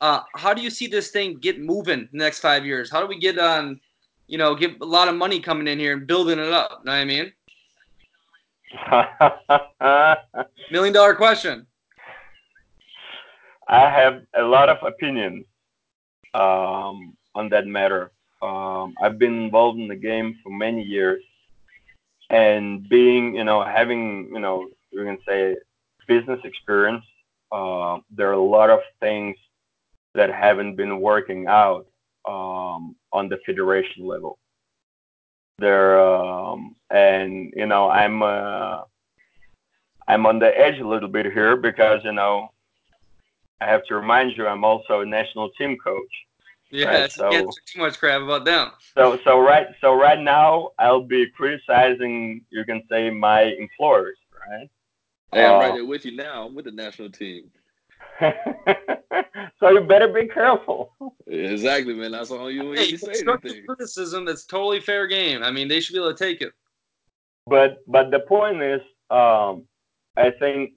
Uh, 0.01 0.21
how 0.35 0.55
do 0.55 0.63
you 0.63 0.71
see 0.71 0.87
this 0.87 1.11
thing 1.11 1.37
get 1.39 1.61
moving 1.61 2.09
the 2.13 2.19
next 2.19 2.41
five 2.41 2.65
years? 2.65 2.91
How 2.91 3.01
do 3.01 3.07
we 3.07 3.19
get 3.19 3.39
on, 3.39 3.79
you 4.29 4.39
know, 4.39 4.55
get 4.55 4.81
a 4.81 4.85
lot 4.85 5.09
of 5.09 5.15
money 5.15 5.41
coming 5.41 5.69
in 5.69 5.79
here 5.79 5.93
and 5.93 6.07
building 6.07 6.39
it 6.39 6.53
up? 6.53 6.85
Know 6.85 6.93
what 6.93 6.99
I 6.99 7.05
mean? 7.05 7.33
Million 10.71 10.95
dollar 10.95 11.15
question. 11.15 11.67
I 13.69 13.91
have 13.91 14.23
a 14.35 14.43
lot 14.43 14.69
of 14.69 14.79
opinions 14.83 15.45
um, 16.35 17.17
on 17.35 17.49
that 17.51 17.67
matter. 17.67 18.11
Um, 18.43 18.95
I've 19.03 19.19
been 19.19 19.43
involved 19.43 19.79
in 19.79 19.87
the 19.87 19.97
game 19.97 20.39
for 20.43 20.51
many 20.51 20.83
years, 20.83 21.23
and 22.31 22.89
being, 22.89 23.35
you 23.35 23.45
know, 23.45 23.63
having, 23.63 24.31
you 24.33 24.41
know, 24.41 24.69
you 24.91 25.05
can 25.05 25.19
say 25.29 25.57
business 26.09 26.41
experience. 26.45 27.05
Uh, 27.53 27.99
there 28.11 28.31
are 28.31 28.35
a 28.35 28.43
lot 28.43 28.71
of 28.71 28.81
things 28.99 29.37
that 30.15 30.33
haven't 30.33 30.77
been 30.77 31.01
working 31.01 31.47
out 31.47 31.87
um, 32.29 32.97
on 33.13 33.29
the 33.29 33.39
federation 33.47 34.07
level. 34.07 34.39
There, 35.59 36.01
um, 36.01 36.77
and 36.91 37.53
you 37.55 37.67
know, 37.67 37.91
I'm 37.91 38.23
uh, 38.23 38.83
I'm 40.09 40.27
on 40.27 40.39
the 40.39 40.59
edge 40.59 40.81
a 40.81 40.89
little 40.89 41.09
bit 41.09 41.27
here 41.27 41.57
because 41.57 42.01
you 42.05 42.13
know 42.13 42.49
I 43.61 43.67
have 43.67 43.85
to 43.87 43.95
remind 43.95 44.37
you 44.37 44.47
I'm 44.47 44.65
also 44.65 45.01
a 45.01 45.07
national 45.07 45.51
team 45.51 45.77
coach. 45.83 46.13
Yeah, 46.71 46.87
right? 46.87 47.11
so, 47.11 47.31
too 47.67 47.79
much 47.81 47.99
crap 47.99 48.23
about 48.23 48.45
them. 48.45 48.71
So 48.95 49.19
so 49.25 49.41
right 49.41 49.67
so 49.81 49.95
right 49.95 50.19
now 50.19 50.71
I'll 50.79 51.03
be 51.03 51.29
criticizing 51.31 52.43
you 52.51 52.65
can 52.65 52.83
say 52.91 53.11
my 53.11 53.43
employers, 53.43 54.17
right? 54.49 54.71
Hey, 55.33 55.45
I'm 55.45 55.57
uh, 55.57 55.59
right 55.59 55.75
there 55.75 55.85
with 55.85 56.05
you 56.05 56.17
now. 56.17 56.47
I'm 56.47 56.55
with 56.55 56.65
the 56.65 56.73
national 56.73 57.11
team. 57.11 57.51
so 59.61 59.71
you 59.71 59.81
better 59.81 60.09
be 60.09 60.27
careful. 60.27 60.93
Exactly, 61.27 61.95
man. 61.95 62.13
That's 62.13 62.31
all 62.31 62.51
you. 62.51 62.73
Hey, 62.73 62.97
say 62.97 63.23
anything. 63.27 63.65
criticism. 63.67 64.25
That's 64.25 64.45
totally 64.45 64.81
fair 64.81 65.07
game. 65.07 65.43
I 65.43 65.51
mean, 65.51 65.69
they 65.69 65.81
should 65.81 65.95
be 65.95 65.99
able 65.99 66.15
to 66.15 66.19
take 66.19 66.41
it. 66.41 66.53
But 67.47 67.79
but 67.87 68.11
the 68.11 68.21
point 68.21 68.63
is, 68.63 68.81
um, 69.11 69.65
I 70.17 70.31
think 70.39 70.73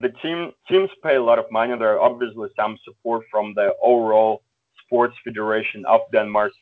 the 0.00 0.10
team 0.22 0.52
teams 0.68 0.90
pay 1.02 1.16
a 1.16 1.22
lot 1.22 1.38
of 1.38 1.46
money. 1.50 1.76
There 1.78 1.94
are 1.94 2.00
obviously 2.00 2.48
some 2.56 2.78
support 2.84 3.24
from 3.30 3.54
the 3.54 3.74
overall 3.82 4.42
sports 4.84 5.16
federation 5.24 5.84
of 5.86 6.00
Denmark. 6.12 6.52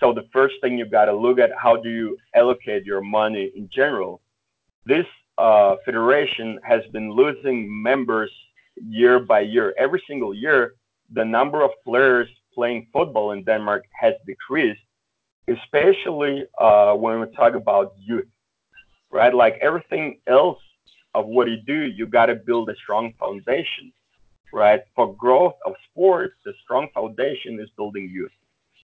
So 0.00 0.12
the 0.12 0.28
first 0.32 0.54
thing 0.60 0.78
you 0.78 0.86
got 0.86 1.06
to 1.06 1.14
look 1.14 1.38
at 1.38 1.50
how 1.56 1.76
do 1.76 1.88
you 1.88 2.18
allocate 2.34 2.84
your 2.84 3.00
money 3.00 3.50
in 3.56 3.68
general. 3.72 4.20
This 4.84 5.06
uh, 5.38 5.76
federation 5.84 6.58
has 6.62 6.82
been 6.92 7.10
losing 7.12 7.82
members 7.82 8.30
year 8.88 9.20
by 9.20 9.40
year. 9.40 9.74
Every 9.78 10.02
single 10.08 10.34
year, 10.34 10.74
the 11.12 11.24
number 11.24 11.62
of 11.62 11.70
players 11.84 12.28
playing 12.54 12.88
football 12.92 13.32
in 13.32 13.44
Denmark 13.44 13.84
has 14.00 14.14
decreased, 14.26 14.80
especially 15.48 16.44
uh, 16.58 16.94
when 16.94 17.20
we 17.20 17.26
talk 17.36 17.54
about 17.54 17.94
youth, 17.98 18.28
right? 19.10 19.34
Like 19.34 19.58
everything 19.60 20.18
else 20.26 20.58
of 21.14 21.26
what 21.26 21.48
you 21.48 21.58
do, 21.66 21.84
you 21.84 22.06
got 22.06 22.26
to 22.26 22.34
build 22.34 22.68
a 22.70 22.74
strong 22.76 23.12
foundation, 23.18 23.92
right? 24.52 24.80
For 24.94 25.14
growth 25.14 25.54
of 25.64 25.74
sports, 25.90 26.34
the 26.44 26.52
strong 26.64 26.88
foundation 26.94 27.60
is 27.60 27.68
building 27.76 28.10
youth, 28.12 28.32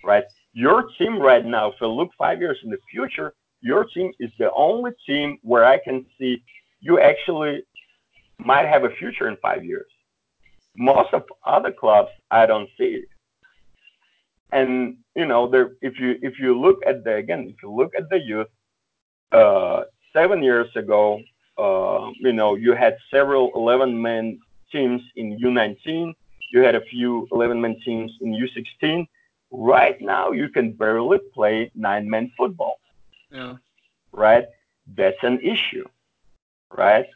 right? 0.05 0.25
Your 0.53 0.89
team 0.99 1.19
right 1.19 1.45
now, 1.45 1.69
if 1.69 1.75
you 1.81 1.89
look 1.89 2.11
five 2.19 2.41
years 2.41 2.59
in 2.65 2.71
the 2.71 2.79
future, 2.91 3.35
your 3.61 3.85
team 3.85 4.13
is 4.21 4.31
the 4.39 4.53
only 4.53 4.93
team 5.07 5.39
where 5.43 5.65
I 5.65 5.79
can 5.79 6.07
see 6.19 6.43
you 6.81 7.01
actually 7.01 7.63
might 8.39 8.67
have 8.67 8.85
a 8.85 8.91
future 8.91 9.29
in 9.29 9.37
five 9.43 9.65
years. 9.65 9.91
Most 10.77 11.13
of 11.13 11.25
other 11.45 11.73
clubs, 11.73 12.11
I 12.31 12.47
don't 12.47 12.69
see. 12.79 13.05
And 14.53 14.99
you 15.15 15.27
know, 15.27 15.49
there 15.49 15.73
if 15.83 15.99
you 15.99 16.19
if 16.23 16.39
you 16.39 16.59
look 16.59 16.79
at 16.87 17.05
the 17.05 17.17
again, 17.17 17.49
if 17.49 17.57
you 17.63 17.73
look 17.73 17.93
at 17.97 18.09
the 18.09 18.21
youth, 18.21 18.47
uh, 19.33 19.83
seven 20.13 20.43
years 20.43 20.69
ago, 20.77 21.21
uh, 21.59 22.11
you 22.21 22.33
know, 22.33 22.55
you 22.55 22.73
had 22.73 22.97
several 23.11 23.51
11 23.55 24.01
man 24.01 24.39
teams 24.73 25.03
in 25.17 25.39
U19. 25.39 26.15
You 26.53 26.61
had 26.61 26.77
a 26.77 26.81
few 26.83 27.29
11 27.33 27.61
man 27.61 27.77
teams 27.85 28.13
in 28.21 28.33
U16. 28.33 29.07
Right 29.51 30.01
now, 30.01 30.31
you 30.31 30.49
can 30.49 30.73
barely 30.73 31.19
play 31.35 31.71
nine 31.75 32.09
man 32.09 32.31
football. 32.37 32.79
Yeah. 33.31 33.57
Right? 34.13 34.47
That's 34.97 35.23
an 35.23 35.41
issue. 35.41 35.87
Right? 36.77 37.07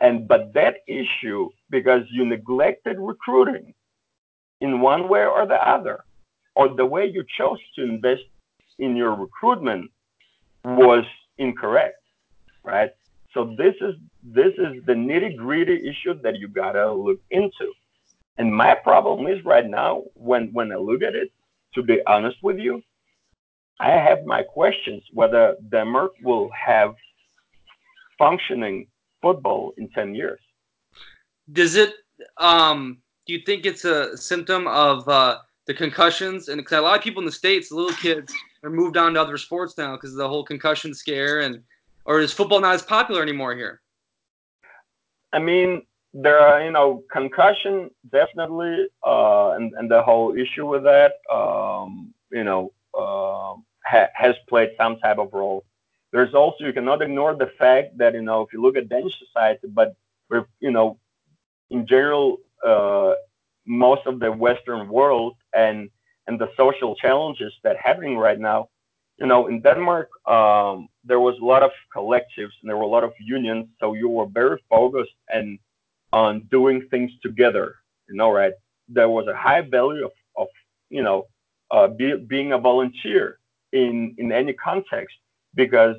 And 0.00 0.26
but 0.26 0.54
that 0.54 0.78
issue, 0.86 1.50
because 1.68 2.04
you 2.10 2.24
neglected 2.24 2.96
recruiting 2.98 3.74
in 4.60 4.80
one 4.80 5.08
way 5.08 5.26
or 5.26 5.46
the 5.46 5.68
other, 5.68 6.04
or 6.54 6.68
the 6.68 6.86
way 6.86 7.06
you 7.06 7.24
chose 7.36 7.58
to 7.76 7.82
invest 7.82 8.22
in 8.78 8.96
your 8.96 9.14
recruitment 9.14 9.90
was 10.64 11.04
incorrect. 11.38 12.02
Right? 12.64 12.90
So 13.34 13.54
this 13.56 13.74
is 13.80 13.94
this 14.22 14.52
is 14.58 14.84
the 14.86 14.92
nitty 14.92 15.36
gritty 15.36 15.88
issue 15.88 16.14
that 16.22 16.38
you 16.38 16.48
gotta 16.48 16.92
look 16.92 17.20
into. 17.30 17.72
And 18.38 18.54
my 18.54 18.74
problem 18.74 19.26
is 19.26 19.44
right 19.44 19.66
now 19.66 20.04
when 20.14 20.52
when 20.52 20.72
I 20.72 20.76
look 20.76 21.02
at 21.02 21.14
it, 21.14 21.30
to 21.74 21.82
be 21.82 22.00
honest 22.06 22.42
with 22.42 22.58
you, 22.58 22.82
I 23.80 23.92
have 23.92 24.26
my 24.26 24.42
questions 24.42 25.02
whether 25.14 25.56
Denmark 25.70 26.12
will 26.22 26.50
have 26.50 26.94
functioning 28.18 28.86
football 29.22 29.72
in 29.78 29.88
10 29.88 30.14
years. 30.14 30.38
Does 31.52 31.76
it, 31.76 31.94
um, 32.36 32.98
do 33.26 33.32
you 33.32 33.40
think 33.46 33.64
it's 33.64 33.86
a 33.86 34.16
symptom 34.18 34.66
of 34.68 35.08
uh, 35.08 35.38
the 35.66 35.72
concussions? 35.72 36.48
And 36.48 36.58
because 36.58 36.78
a 36.78 36.82
lot 36.82 36.98
of 36.98 37.02
people 37.02 37.22
in 37.22 37.26
the 37.26 37.32
States, 37.32 37.72
little 37.72 37.96
kids, 37.96 38.34
are 38.62 38.70
moved 38.70 38.98
on 38.98 39.14
to 39.14 39.20
other 39.22 39.38
sports 39.38 39.78
now 39.78 39.96
because 39.96 40.12
of 40.12 40.18
the 40.18 40.28
whole 40.28 40.44
concussion 40.44 40.92
scare. 40.92 41.40
And, 41.40 41.62
or 42.04 42.20
is 42.20 42.34
football 42.34 42.60
not 42.60 42.74
as 42.74 42.82
popular 42.82 43.22
anymore 43.22 43.54
here? 43.54 43.80
I 45.32 45.38
mean, 45.38 45.86
there 46.12 46.38
are, 46.38 46.62
you 46.62 46.70
know, 46.70 47.02
concussion 47.10 47.90
definitely, 48.12 48.88
uh, 49.06 49.52
and, 49.52 49.72
and 49.78 49.90
the 49.90 50.02
whole 50.02 50.36
issue 50.36 50.66
with 50.66 50.82
that, 50.82 51.12
um, 51.32 52.12
you 52.30 52.44
know, 52.44 52.72
uh, 52.98 53.54
ha- 53.90 54.12
has 54.14 54.34
played 54.48 54.70
some 54.76 54.98
type 54.98 55.18
of 55.18 55.32
role. 55.32 55.64
There's 56.12 56.34
also 56.34 56.64
you 56.64 56.72
cannot 56.72 57.02
ignore 57.02 57.34
the 57.34 57.50
fact 57.58 57.98
that 57.98 58.14
you 58.14 58.22
know 58.22 58.42
if 58.42 58.52
you 58.52 58.60
look 58.62 58.76
at 58.76 58.88
Danish 58.88 59.16
society, 59.24 59.66
but 59.68 59.94
we're 60.28 60.46
you 60.60 60.70
know 60.70 60.98
in 61.70 61.86
general 61.86 62.38
uh, 62.66 63.14
most 63.66 64.02
of 64.06 64.20
the 64.20 64.30
Western 64.32 64.88
world 64.88 65.34
and 65.54 65.90
and 66.26 66.38
the 66.40 66.50
social 66.56 66.94
challenges 66.96 67.52
that 67.64 67.76
happening 67.76 68.16
right 68.16 68.38
now. 68.38 68.68
You 69.18 69.26
know, 69.26 69.48
in 69.48 69.60
Denmark, 69.60 70.08
um, 70.26 70.88
there 71.04 71.20
was 71.20 71.36
a 71.40 71.44
lot 71.44 71.62
of 71.62 71.72
collectives 71.94 72.54
and 72.60 72.66
there 72.68 72.76
were 72.76 72.88
a 72.92 72.94
lot 72.96 73.04
of 73.04 73.12
unions, 73.20 73.66
so 73.78 73.92
you 73.94 74.08
were 74.08 74.26
very 74.26 74.58
focused 74.70 75.16
and 75.28 75.58
on 76.12 76.48
doing 76.50 76.88
things 76.90 77.10
together. 77.22 77.76
You 78.08 78.16
know, 78.16 78.30
right? 78.30 78.54
There 78.88 79.10
was 79.10 79.26
a 79.28 79.36
high 79.36 79.60
value 79.60 80.04
of, 80.06 80.12
of 80.36 80.48
you 80.88 81.02
know, 81.02 81.26
uh, 81.70 81.88
be, 81.88 82.16
being 82.16 82.52
a 82.52 82.58
volunteer 82.58 83.39
in 83.72 84.14
in 84.18 84.32
any 84.32 84.52
context 84.52 85.16
because 85.54 85.96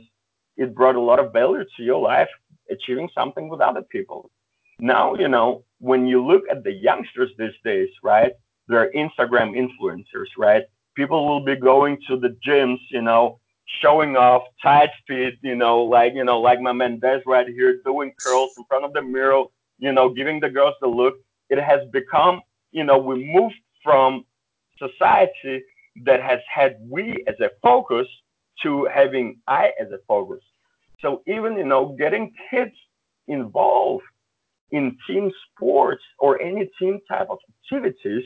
it 0.58 0.76
brought 0.76 0.96
a 0.96 1.00
lot 1.00 1.20
of 1.20 1.34
value 1.34 1.66
to 1.78 1.84
your 1.84 2.02
life 2.02 2.30
achieving 2.70 3.10
something 3.14 3.50
with 3.50 3.62
other 3.62 3.82
people. 3.82 4.30
Now, 4.80 5.16
you 5.16 5.28
know, 5.28 5.64
when 5.80 6.08
you 6.08 6.26
look 6.26 6.44
at 6.50 6.64
the 6.64 6.72
youngsters 6.72 7.32
these 7.38 7.58
days, 7.64 7.90
right? 8.04 8.34
They're 8.68 8.92
Instagram 8.94 9.50
influencers, 9.56 10.30
right? 10.38 10.64
People 10.96 11.28
will 11.28 11.44
be 11.44 11.56
going 11.56 11.98
to 12.08 12.18
the 12.18 12.36
gyms, 12.46 12.80
you 12.90 13.02
know, 13.02 13.40
showing 13.82 14.16
off 14.16 14.44
tight 14.62 14.90
fit, 15.08 15.36
you 15.42 15.56
know, 15.56 15.84
like 15.84 16.14
you 16.14 16.24
know, 16.24 16.40
like 16.40 16.62
my 16.62 16.72
man 16.72 17.00
Dez 17.00 17.22
right 17.26 17.48
here 17.48 17.82
doing 17.86 18.14
curls 18.24 18.52
in 18.58 18.64
front 18.66 18.86
of 18.86 18.94
the 18.94 19.02
mirror, 19.02 19.44
you 19.78 19.92
know, 19.92 20.10
giving 20.10 20.40
the 20.40 20.50
girls 20.50 20.76
the 20.82 20.88
look. 20.88 21.16
It 21.50 21.60
has 21.60 21.82
become, 21.92 22.42
you 22.72 22.84
know, 22.84 22.98
we 22.98 23.24
moved 23.34 23.56
from 23.84 24.26
society 24.78 25.64
that 26.06 26.22
has 26.22 26.40
had 26.54 26.78
we 26.90 27.24
as 27.28 27.40
a 27.40 27.50
focus 27.62 28.08
to 28.64 28.88
having 28.94 29.40
I 29.48 29.72
as 29.80 29.92
a 29.92 30.00
focus. 30.08 30.44
So 31.02 31.22
even 31.28 31.58
you 31.58 31.66
know 31.66 31.96
getting 31.98 32.34
kids 32.50 32.76
involved 33.28 34.04
in 34.72 34.98
team 35.08 35.32
sports 35.48 36.04
or 36.20 36.42
any 36.42 36.70
team 36.80 37.00
type 37.10 37.28
of 37.30 37.40
activities 37.50 38.24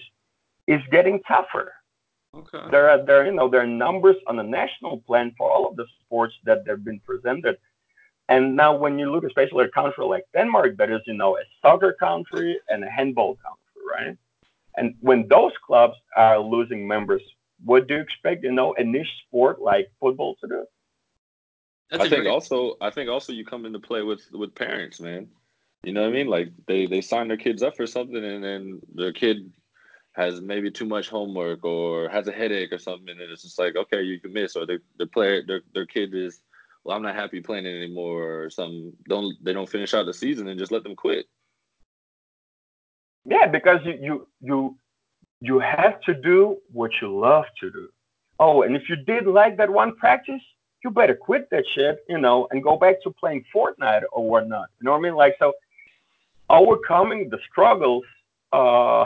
is 0.67 0.81
getting 0.91 1.21
tougher. 1.27 1.73
Okay. 2.35 2.63
There 2.69 2.89
are 2.89 3.03
there 3.03 3.25
you 3.25 3.31
know 3.31 3.49
there 3.49 3.61
are 3.61 3.67
numbers 3.67 4.17
on 4.27 4.35
the 4.35 4.43
national 4.43 4.97
plan 5.07 5.33
for 5.37 5.51
all 5.51 5.67
of 5.67 5.75
the 5.75 5.85
sports 6.01 6.33
that 6.43 6.63
have 6.67 6.83
been 6.83 6.99
presented. 6.99 7.57
And 8.27 8.55
now 8.55 8.75
when 8.75 8.97
you 8.99 9.11
look 9.11 9.23
especially 9.23 9.63
at 9.63 9.69
a 9.69 9.71
country 9.71 10.05
like 10.05 10.25
Denmark 10.33 10.77
that 10.77 10.91
is 10.91 11.01
you 11.07 11.13
know 11.13 11.37
a 11.37 11.43
soccer 11.61 11.93
country 11.93 12.59
and 12.69 12.83
a 12.83 12.89
handball 12.89 13.35
country, 13.35 13.81
right? 13.95 14.17
And 14.77 14.95
when 14.99 15.27
those 15.29 15.53
clubs 15.65 15.95
are 16.17 16.39
losing 16.39 16.85
members, 16.87 17.21
what 17.65 17.87
do 17.87 17.95
you 17.95 18.01
expect, 18.01 18.43
you 18.43 18.51
know, 18.51 18.73
a 18.77 18.83
niche 18.83 19.07
sport 19.27 19.61
like 19.61 19.91
football 19.99 20.35
to 20.41 20.47
do? 20.47 20.65
That's 21.89 22.05
I 22.05 22.09
think 22.09 22.23
great... 22.23 22.31
also 22.31 22.77
I 22.79 22.91
think 22.91 23.09
also 23.09 23.33
you 23.33 23.43
come 23.43 23.65
into 23.65 23.79
play 23.79 24.01
with 24.01 24.21
with 24.31 24.55
parents, 24.55 25.01
man. 25.01 25.27
You 25.83 25.93
know 25.93 26.01
what 26.01 26.09
I 26.09 26.13
mean? 26.13 26.27
Like 26.27 26.49
they 26.67 26.85
they 26.85 27.01
sign 27.01 27.27
their 27.27 27.37
kids 27.37 27.63
up 27.63 27.75
for 27.75 27.85
something 27.85 28.23
and 28.23 28.43
then 28.43 28.81
their 28.93 29.11
kid 29.11 29.51
has 30.13 30.41
maybe 30.41 30.71
too 30.71 30.85
much 30.85 31.09
homework 31.09 31.65
or 31.65 32.07
has 32.09 32.27
a 32.27 32.31
headache 32.31 32.71
or 32.71 32.79
something 32.79 33.09
and 33.09 33.19
it's 33.19 33.43
just 33.43 33.59
like 33.59 33.75
okay 33.75 34.01
you 34.01 34.17
can 34.19 34.31
miss 34.31 34.55
or 34.55 34.65
the 34.65 34.79
the 34.97 35.05
player 35.07 35.43
their 35.45 35.61
their 35.73 35.85
kid 35.85 36.15
is 36.15 36.39
well 36.85 36.95
I'm 36.95 37.03
not 37.03 37.15
happy 37.15 37.41
playing 37.41 37.65
it 37.65 37.75
anymore 37.75 38.43
or 38.43 38.49
something 38.49 38.93
don't 39.09 39.35
they 39.43 39.51
don't 39.51 39.69
finish 39.69 39.93
out 39.93 40.05
the 40.05 40.13
season 40.13 40.47
and 40.47 40.57
just 40.57 40.71
let 40.71 40.83
them 40.83 40.95
quit. 40.95 41.25
Yeah, 43.25 43.47
because 43.47 43.79
you 43.83 43.97
you 44.01 44.27
you 44.39 44.77
you 45.41 45.59
have 45.59 46.01
to 46.01 46.13
do 46.13 46.57
what 46.71 46.91
you 47.01 47.17
love 47.17 47.45
to 47.59 47.71
do. 47.71 47.89
Oh, 48.39 48.63
and 48.63 48.75
if 48.75 48.89
you 48.89 48.95
did 48.95 49.27
like 49.27 49.57
that 49.57 49.69
one 49.69 49.95
practice, 49.95 50.41
you 50.83 50.91
better 50.91 51.15
quit 51.15 51.49
that 51.51 51.63
shit, 51.73 51.99
you 52.07 52.19
know, 52.19 52.47
and 52.51 52.63
go 52.63 52.77
back 52.77 53.01
to 53.03 53.11
playing 53.11 53.43
Fortnite 53.53 54.03
or 54.11 54.29
whatnot. 54.29 54.67
You 54.79 54.85
know 54.85 54.91
what 54.91 54.99
I 54.99 55.01
mean? 55.01 55.15
Like, 55.15 55.35
so 55.39 55.53
overcoming 56.49 57.29
the 57.29 57.39
struggles 57.49 58.03
uh, 58.53 59.05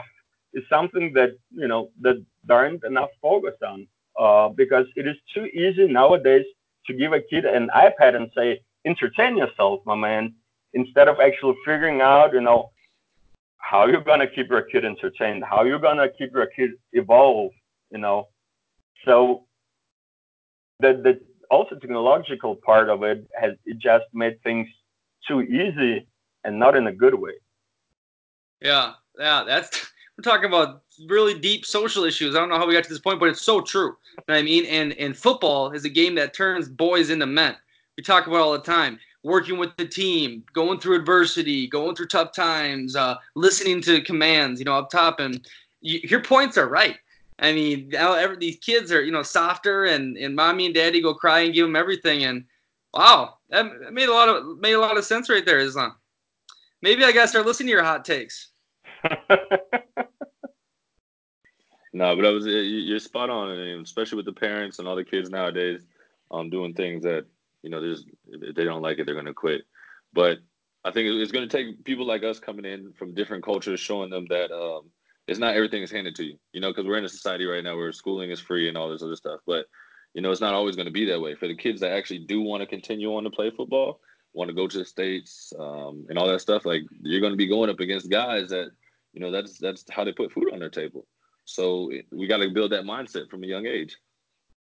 is 0.54 0.64
something 0.70 1.14
that, 1.14 1.38
you 1.52 1.68
know, 1.68 1.90
that 2.02 2.24
there 2.44 2.58
aren't 2.58 2.84
enough 2.84 3.10
focus 3.22 3.56
on 3.66 3.88
uh, 4.20 4.50
because 4.50 4.86
it 4.96 5.08
is 5.08 5.16
too 5.34 5.46
easy 5.46 5.88
nowadays 5.88 6.46
to 6.88 6.94
give 6.94 7.14
a 7.14 7.22
kid 7.22 7.46
an 7.46 7.70
iPad 7.76 8.16
and 8.16 8.30
say, 8.36 8.62
entertain 8.86 9.38
yourself, 9.38 9.80
my 9.86 9.96
man, 9.96 10.34
instead 10.74 11.08
of 11.08 11.20
actually 11.20 11.56
figuring 11.66 12.02
out, 12.02 12.34
you 12.34 12.42
know, 12.42 12.72
how 13.60 13.86
you're 13.86 14.02
gonna 14.02 14.28
keep 14.28 14.50
your 14.50 14.64
kid 14.64 14.84
entertained, 14.84 15.44
how 15.44 15.64
you're 15.64 15.80
gonna 15.80 16.10
keep 16.18 16.32
your 16.34 16.48
kid 16.48 16.72
evolve, 16.94 17.52
you 17.92 18.00
know. 18.00 18.28
So 19.06 19.46
the 20.80 20.94
the 20.94 21.22
also 21.52 21.76
technological 21.76 22.56
part 22.56 22.90
of 22.90 23.04
it 23.04 23.28
has 23.40 23.54
it 23.66 23.78
just 23.78 24.06
made 24.14 24.42
things 24.44 24.68
too 25.28 25.42
easy 25.42 26.08
and 26.44 26.58
not 26.58 26.76
in 26.76 26.88
a 26.88 26.92
good 26.92 27.14
way. 27.14 27.34
Yeah, 28.62 28.94
yeah, 29.18 29.44
that's 29.46 29.92
we're 30.18 30.24
talking 30.24 30.48
about 30.48 30.84
really 31.08 31.38
deep 31.38 31.66
social 31.66 32.04
issues. 32.06 32.36
I 32.36 32.40
don't 32.40 32.50
know 32.50 32.58
how 32.58 32.68
we 32.68 32.74
got 32.74 32.84
to 32.84 32.90
this 32.90 33.00
point, 33.00 33.20
but 33.20 33.30
it's 33.30 33.42
so 33.42 33.62
true. 33.62 33.98
You 34.18 34.24
know 34.30 34.36
I 34.36 34.42
mean, 34.42 34.66
and 34.66 34.94
and 34.94 35.16
football 35.16 35.72
is 35.72 35.86
a 35.86 35.90
game 35.90 36.16
that 36.16 36.34
turns 36.34 36.70
boys 36.70 37.10
into 37.10 37.26
men. 37.26 37.56
We 37.98 38.04
talk 38.04 38.28
about 38.28 38.40
all 38.40 38.54
the 38.54 38.60
time 38.60 39.00
working 39.24 39.58
with 39.58 39.76
the 39.78 39.86
team, 39.86 40.44
going 40.54 40.80
through 40.80 40.96
adversity, 40.96 41.68
going 41.68 41.96
through 41.96 42.08
tough 42.08 42.34
times, 42.34 42.96
uh, 42.96 43.16
listening 43.36 43.82
to 43.82 44.02
commands, 44.02 44.60
you 44.60 44.66
know, 44.66 44.78
up 44.78 44.90
top. 44.90 45.20
And 45.20 45.46
you, 45.82 46.00
your 46.04 46.22
points 46.22 46.58
are 46.58 46.70
right. 46.70 46.96
I 47.40 47.54
mean, 47.54 47.94
every, 47.96 48.38
these 48.38 48.58
kids 48.58 48.92
are, 48.92 49.02
you 49.02 49.12
know, 49.12 49.24
softer, 49.24 49.86
and, 49.86 50.18
and 50.18 50.36
mommy 50.36 50.66
and 50.66 50.76
daddy 50.76 51.02
go 51.02 51.14
cry 51.14 51.42
and 51.42 51.54
give 51.54 51.66
them 51.66 51.76
everything. 51.76 52.26
And 52.26 52.44
wow, 52.94 53.38
that 53.50 53.94
made 53.94 54.10
a 54.10 54.14
lot 54.14 54.30
of 54.30 54.60
made 54.60 54.74
a 54.74 54.80
lot 54.80 54.98
of 54.98 55.06
sense 55.06 55.30
right 55.30 55.46
there, 55.46 55.60
Islam. 55.60 55.96
Maybe 56.82 57.04
I 57.04 57.12
gotta 57.12 57.28
start 57.28 57.46
listening 57.46 57.68
to 57.68 57.74
your 57.74 57.84
hot 57.84 58.04
takes. 58.04 58.50
no, 61.94 62.16
but 62.16 62.26
I 62.26 62.30
was 62.30 62.46
you're 62.46 63.00
spot 63.00 63.30
on, 63.30 63.52
especially 63.82 64.18
with 64.18 64.26
the 64.26 64.34
parents 64.34 64.80
and 64.80 64.88
all 64.88 64.98
the 64.98 65.06
kids 65.06 65.30
nowadays, 65.30 65.86
um, 66.32 66.50
doing 66.50 66.74
things 66.74 67.04
that 67.04 67.26
you 67.62 67.70
know, 67.70 67.82
there's 67.82 68.06
if 68.28 68.56
they 68.56 68.64
don't 68.64 68.82
like 68.82 69.00
it, 69.00 69.06
they're 69.06 69.22
to 69.22 69.34
quit. 69.34 69.62
But 70.14 70.40
I 70.84 70.92
think 70.92 71.08
it's 71.10 71.32
to 71.32 71.48
take 71.48 71.84
people 71.84 72.06
like 72.06 72.24
us 72.24 72.40
coming 72.40 72.66
in 72.66 72.94
from 72.94 73.14
different 73.14 73.44
cultures, 73.44 73.80
showing 73.80 74.10
them 74.10 74.26
that 74.30 74.52
um, 74.52 74.90
it's 75.28 75.40
not 75.40 75.56
everything 75.56 75.84
is 75.84 75.92
handed 75.92 76.16
to 76.16 76.24
you. 76.24 76.38
You 76.54 76.62
know, 76.62 76.70
because 76.70 76.86
we're 76.86 76.98
in 76.98 77.06
a 77.06 77.10
society 77.10 77.46
right 77.46 77.64
now 77.64 77.76
where 77.76 77.92
schooling 77.92 78.32
is 78.32 78.40
free 78.40 78.68
and 78.68 78.78
all 78.78 78.90
this 78.90 79.04
other 79.04 79.16
stuff. 79.16 79.42
But 79.46 79.66
you 80.14 80.22
know, 80.22 80.32
it's 80.32 80.42
not 80.42 80.54
always 80.54 80.76
going 80.76 80.88
to 80.88 80.92
be 80.92 81.06
that 81.06 81.22
way. 81.22 81.36
For 81.36 81.48
the 81.48 81.56
kids 81.56 81.82
that 81.82 81.92
actually 81.92 82.20
do 82.20 82.42
want 82.42 82.62
to 82.62 82.68
continue 82.68 83.16
on 83.16 83.24
to 83.24 83.30
play 83.30 83.52
football, 83.52 84.00
want 84.34 84.50
to 84.50 84.56
go 84.56 84.68
to 84.68 84.78
the 84.78 84.86
states 84.86 85.54
um, 85.60 86.06
and 86.10 86.18
all 86.18 86.28
that 86.28 86.42
stuff, 86.42 86.66
like 86.66 86.84
you're 87.02 87.22
going 87.22 87.34
to 87.34 87.38
be 87.38 87.48
going 87.48 87.70
up 87.70 87.80
against 87.80 88.10
guys 88.10 88.50
that, 88.50 88.70
you 89.14 89.22
know, 89.22 89.32
that's 89.32 89.58
that's 89.60 89.86
how 89.92 90.04
they 90.04 90.12
put 90.12 90.32
food 90.32 90.52
on 90.52 90.60
their 90.60 90.70
table. 90.70 91.06
So 91.46 91.92
we 92.12 92.28
got 92.28 92.38
to 92.38 92.50
build 92.50 92.72
that 92.72 92.84
mindset 92.84 93.30
from 93.30 93.44
a 93.44 93.48
young 93.48 93.66
age. 93.66 93.98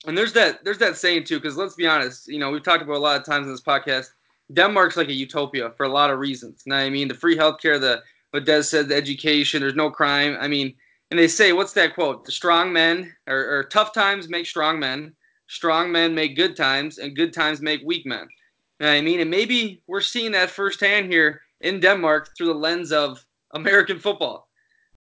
And 0.08 0.18
there's 0.18 0.34
that 0.34 0.64
there's 0.64 0.80
that 0.80 0.98
saying 0.98 1.26
too, 1.26 1.40
because 1.40 1.58
let's 1.58 1.76
be 1.76 1.88
honest, 1.88 2.28
you 2.28 2.40
know, 2.40 2.50
we've 2.50 2.64
talked 2.64 2.82
about 2.82 2.96
a 2.96 3.00
lot 3.00 3.20
of 3.20 3.26
times 3.26 3.46
in 3.46 3.54
this 3.54 3.62
podcast. 3.62 4.08
Denmark's 4.54 4.98
like 4.98 5.10
a 5.10 5.14
utopia 5.14 5.72
for 5.78 5.86
a 5.86 5.90
lot 5.90 6.10
of 6.10 6.20
reasons. 6.20 6.64
now 6.66 6.78
I 6.78 6.90
mean? 6.90 7.08
The 7.08 7.14
free 7.14 7.38
healthcare, 7.38 7.80
the 7.80 8.02
what 8.32 8.46
Dez 8.46 8.66
said, 8.66 8.90
the 8.90 8.96
education, 8.96 9.62
there's 9.62 9.76
no 9.76 9.92
crime. 9.92 10.38
I 10.40 10.48
mean, 10.48 10.74
and 11.10 11.20
they 11.20 11.28
say, 11.28 11.54
what's 11.54 11.74
that 11.74 11.94
quote? 11.94 12.26
The 12.26 12.32
strong 12.32 12.72
men 12.72 13.14
or, 13.28 13.38
or 13.38 13.64
tough 13.66 13.94
times 13.94 14.30
make 14.30 14.46
strong 14.46 14.80
men, 14.80 15.14
strong 15.48 15.92
men 15.92 16.16
make 16.16 16.36
good 16.36 16.56
times, 16.56 16.98
and 16.98 17.16
good 17.16 17.34
times 17.34 17.62
make 17.62 17.82
weak 17.84 18.06
men. 18.06 18.28
What 18.80 18.90
I 18.90 19.02
mean? 19.02 19.20
And 19.20 19.30
maybe 19.30 19.84
we're 19.88 20.02
seeing 20.02 20.32
that 20.32 20.50
firsthand 20.50 21.12
here 21.12 21.42
in 21.60 21.80
Denmark 21.80 22.30
through 22.36 22.48
the 22.48 22.54
lens 22.54 22.92
of 22.92 23.24
American 23.54 24.00
football 24.00 24.48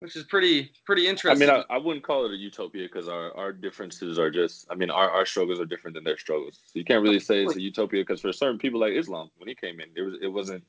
which 0.02 0.16
is 0.16 0.24
pretty 0.24 0.72
pretty 0.84 1.08
interesting. 1.08 1.47
I 1.47 1.54
mean, 1.54 1.64
I, 1.70 1.76
I 1.76 1.78
wouldn't 1.78 2.04
call 2.04 2.26
it 2.26 2.32
a 2.32 2.36
utopia 2.36 2.88
because 2.91 3.08
our, 3.08 3.36
our 3.38 3.54
differences 3.54 4.18
are 4.18 4.32
just. 4.32 4.66
I 4.70 4.76
mean, 4.76 4.89
our, 4.89 5.10
our 5.10 5.28
struggles 5.28 5.60
are 5.60 5.66
different 5.66 5.93
than 5.93 6.04
their 6.04 6.18
struggles. 6.18 6.60
So 6.66 6.80
you 6.80 6.84
can't 6.84 7.04
really 7.04 7.20
say 7.20 7.45
it's 7.45 7.56
a 7.56 7.62
utopia 7.62 8.02
because 8.02 8.20
for 8.20 8.34
certain 8.34 8.58
people 8.58 8.80
like 8.80 8.93
Islam, 8.93 9.30
when 9.38 9.47
he 9.47 9.54
came 9.54 9.80
in, 9.80 9.89
it 9.95 10.02
was 10.02 10.16
it 10.22 10.28
wasn't 10.28 10.64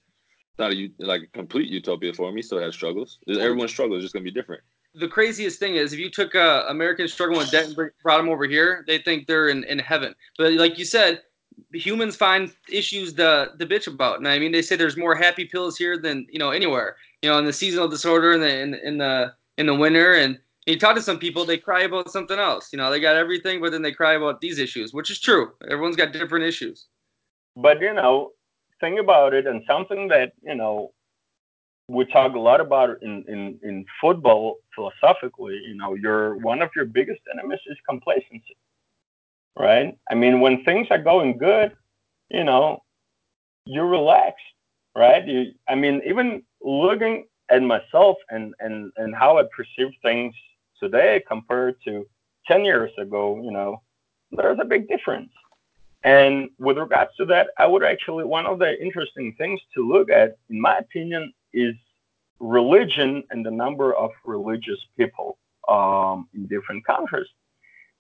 not 0.59 0.73
a 0.73 0.91
like 0.99 1.23
a 1.23 1.27
complete 1.29 1.69
utopia 1.69 2.13
for 2.13 2.29
him. 2.29 2.37
He 2.37 2.43
still 2.43 2.61
had 2.61 2.75
struggles. 2.75 3.19
Everyone's 3.27 3.71
struggle 3.71 3.97
is 3.97 4.03
just 4.03 4.13
gonna 4.13 4.23
be 4.23 4.31
different. 4.31 4.63
The 4.95 5.09
craziest 5.09 5.59
thing 5.59 5.77
is 5.77 5.95
if 5.95 5.99
you 5.99 6.11
took 6.11 6.35
a 6.35 6.67
American 6.69 7.09
struggling 7.09 7.39
with 7.39 7.51
debt 7.51 7.65
and 7.65 7.91
brought 8.03 8.19
them 8.19 8.29
over 8.29 8.45
here, 8.45 8.85
they 8.87 8.99
think 8.99 9.27
they're 9.27 9.49
in, 9.49 9.65
in 9.65 9.79
heaven. 9.79 10.15
But 10.37 10.53
like 10.53 10.79
you 10.79 10.85
said, 10.85 11.23
humans 11.73 12.17
find 12.17 12.53
issues 12.69 13.15
to, 13.15 13.53
to 13.59 13.67
bitch 13.67 13.87
about. 13.87 14.19
And 14.19 14.29
I 14.29 14.39
mean, 14.39 14.53
they 14.53 14.61
say 14.61 14.77
there's 14.77 14.99
more 14.99 15.15
happy 15.15 15.47
pills 15.47 15.79
here 15.79 15.97
than 15.97 16.27
you 16.31 16.39
know 16.39 16.51
anywhere 16.51 16.97
you 17.23 17.31
know, 17.31 17.39
in 17.39 17.47
the 17.47 17.53
seasonal 17.53 17.89
disorder 17.89 18.33
in 18.33 18.41
the 18.41 18.61
in, 18.61 18.75
in 18.75 18.99
the 18.99 19.33
in 19.59 19.67
the 19.67 19.75
winter. 19.75 20.15
And 20.15 20.39
you 20.67 20.79
talk 20.79 20.97
to 20.97 21.03
some 21.03 21.19
people, 21.19 21.45
they 21.45 21.59
cry 21.59 21.83
about 21.83 22.11
something 22.11 22.39
else. 22.39 22.73
You 22.73 22.77
know, 22.79 22.91
they 22.91 23.01
got 23.01 23.17
everything, 23.17 23.61
but 23.61 23.73
then 23.73 23.83
they 23.83 23.93
cry 23.93 24.15
about 24.15 24.41
these 24.41 24.59
issues, 24.59 24.93
which 24.93 25.11
is 25.11 25.21
true. 25.21 25.53
Everyone's 25.71 25.97
got 25.97 26.13
different 26.13 26.45
issues. 26.45 26.87
But 27.57 27.81
you 27.81 27.95
know, 27.95 28.33
think 28.81 28.99
about 28.99 29.35
it, 29.35 29.47
and 29.47 29.63
something 29.67 30.09
that 30.09 30.33
you 30.43 30.55
know 30.55 30.93
we 31.89 32.05
talk 32.07 32.35
a 32.35 32.39
lot 32.39 32.61
about 32.61 33.03
in 33.03 33.25
in 33.29 33.59
in 33.63 33.85
football 34.01 34.57
philosophically. 34.75 35.61
You 35.67 35.77
know, 35.77 35.95
your 35.95 36.37
one 36.39 36.63
of 36.63 36.71
your 36.75 36.87
biggest 36.87 37.21
enemies 37.33 37.61
is 37.67 37.77
complacency, 37.89 38.57
right? 39.59 39.97
I 40.11 40.15
mean, 40.15 40.41
when 40.41 40.65
things 40.65 40.89
are 40.91 40.99
going 40.99 41.39
good, 41.39 41.73
you 42.31 42.45
know, 42.45 42.83
you're 43.67 43.87
relaxed 43.87 44.43
right? 44.95 45.27
You, 45.27 45.53
I 45.69 45.75
mean, 45.75 46.03
even 46.07 46.43
looking 46.61 47.27
at 47.51 47.63
myself 47.63 48.17
and, 48.31 48.55
and, 48.61 48.93
and 48.97 49.15
how 49.15 49.39
I 49.39 49.45
perceive 49.57 49.93
things 50.03 50.35
today 50.81 51.23
compared 51.27 51.77
to 51.85 52.07
10 52.47 52.65
years 52.65 52.91
ago, 52.99 53.41
you 53.43 53.51
know, 53.51 53.83
there's 54.31 54.59
a 54.61 54.65
big 54.65 54.89
difference. 54.89 55.31
And 56.05 56.51
with 56.59 56.79
regards 56.79 57.13
to 57.19 57.25
that, 57.27 57.49
I 57.59 57.67
would 57.67 57.85
actually, 57.85 58.25
one 58.25 58.47
of 58.47 58.59
the 58.59 58.81
interesting 58.83 59.35
things 59.39 59.61
to 59.75 59.87
look 59.87 60.11
at, 60.11 60.37
in 60.51 60.61
my 60.61 60.79
opinion, 60.79 61.33
is 61.53 61.75
religion 62.41 63.23
and 63.31 63.47
the 63.47 63.51
number 63.51 63.95
of 63.95 64.11
religious 64.25 64.79
people 64.97 65.39
um, 65.69 66.29
in 66.35 66.47
different 66.47 66.85
countries. 66.85 67.29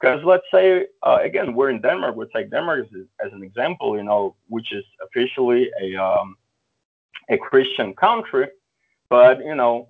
Because 0.00 0.24
let's 0.24 0.42
say, 0.52 0.86
uh, 1.04 1.18
again, 1.22 1.54
we're 1.54 1.70
in 1.70 1.80
Denmark, 1.80 2.16
we 2.16 2.26
take 2.34 2.50
Denmark 2.50 2.88
as, 2.92 3.04
as, 3.24 3.32
an 3.32 3.44
example, 3.44 3.96
you 3.96 4.02
know, 4.02 4.34
which 4.48 4.72
is 4.72 4.84
officially 5.06 5.70
a, 5.80 5.94
um, 5.94 6.36
a 7.32 7.38
Christian 7.38 7.94
country, 7.94 8.48
but 9.08 9.38
you 9.38 9.54
know, 9.54 9.88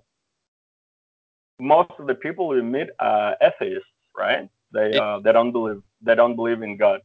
most 1.59 1.91
of 1.99 2.07
the 2.07 2.15
people 2.15 2.47
we 2.47 2.61
meet 2.61 2.87
are 2.99 3.35
atheists, 3.41 3.87
right? 4.17 4.49
They 4.73 4.97
uh, 4.97 5.19
they 5.19 5.31
don't 5.31 5.51
believe 5.51 5.81
they 6.01 6.15
don't 6.15 6.35
believe 6.35 6.61
in 6.61 6.77
God, 6.77 7.01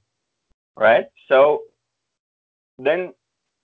right? 0.76 1.06
So 1.28 1.62
then 2.78 3.12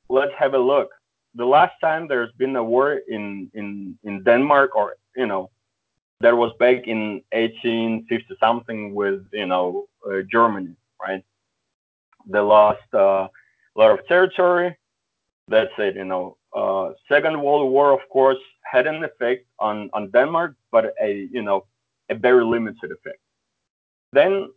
let's 0.09 0.33
have 0.39 0.55
a 0.55 0.59
look. 0.59 0.91
The 1.35 1.45
last 1.45 1.75
time 1.81 2.07
there's 2.07 2.33
been 2.33 2.57
a 2.57 2.65
war 2.65 3.01
in 3.09 3.51
in 3.55 3.99
in 4.05 4.23
Denmark, 4.23 4.77
or 4.77 4.97
you 5.17 5.27
know, 5.27 5.51
that 6.21 6.37
was 6.37 6.53
back 6.59 6.87
in 6.87 7.23
1850 7.33 8.37
something 8.41 8.95
with 8.95 9.25
you 9.33 9.47
know 9.47 9.87
uh, 10.07 10.21
Germany, 10.31 10.75
right? 11.01 11.25
They 12.27 12.39
lost 12.39 12.89
uh, 12.93 13.29
a 13.29 13.77
lot 13.77 13.99
of 13.99 14.07
territory. 14.07 14.77
That's 15.49 15.73
it, 15.79 15.97
you 15.97 16.05
know. 16.05 16.37
Uh, 16.55 16.93
Second 17.09 17.41
World 17.43 17.71
War, 17.71 17.93
of 17.93 18.01
course, 18.11 18.39
had 18.63 18.87
an 18.87 19.03
effect 19.03 19.47
on, 19.59 19.91
on 19.93 20.11
Denmark, 20.11 20.55
but 20.71 20.95
a 21.03 21.29
you 21.31 21.43
know 21.43 21.67
a 22.11 22.15
very 22.15 22.45
limited 22.45 22.93
effect. 22.93 23.19
Then, 24.13 24.51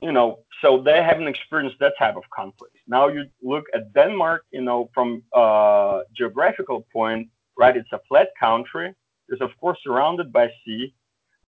you 0.00 0.12
know, 0.12 0.40
so 0.62 0.80
they 0.80 1.02
haven't 1.02 1.26
experienced 1.26 1.78
that 1.80 1.94
type 1.98 2.16
of 2.16 2.22
conflict. 2.30 2.76
Now 2.86 3.08
you 3.08 3.24
look 3.42 3.64
at 3.74 3.92
Denmark, 3.92 4.44
you 4.52 4.62
know, 4.62 4.90
from 4.94 5.22
a 5.34 6.02
geographical 6.16 6.86
point, 6.92 7.28
right? 7.56 7.76
It's 7.76 7.92
a 7.92 8.00
flat 8.08 8.28
country. 8.38 8.94
It's 9.28 9.42
of 9.42 9.50
course 9.60 9.78
surrounded 9.82 10.32
by 10.32 10.50
sea, 10.64 10.94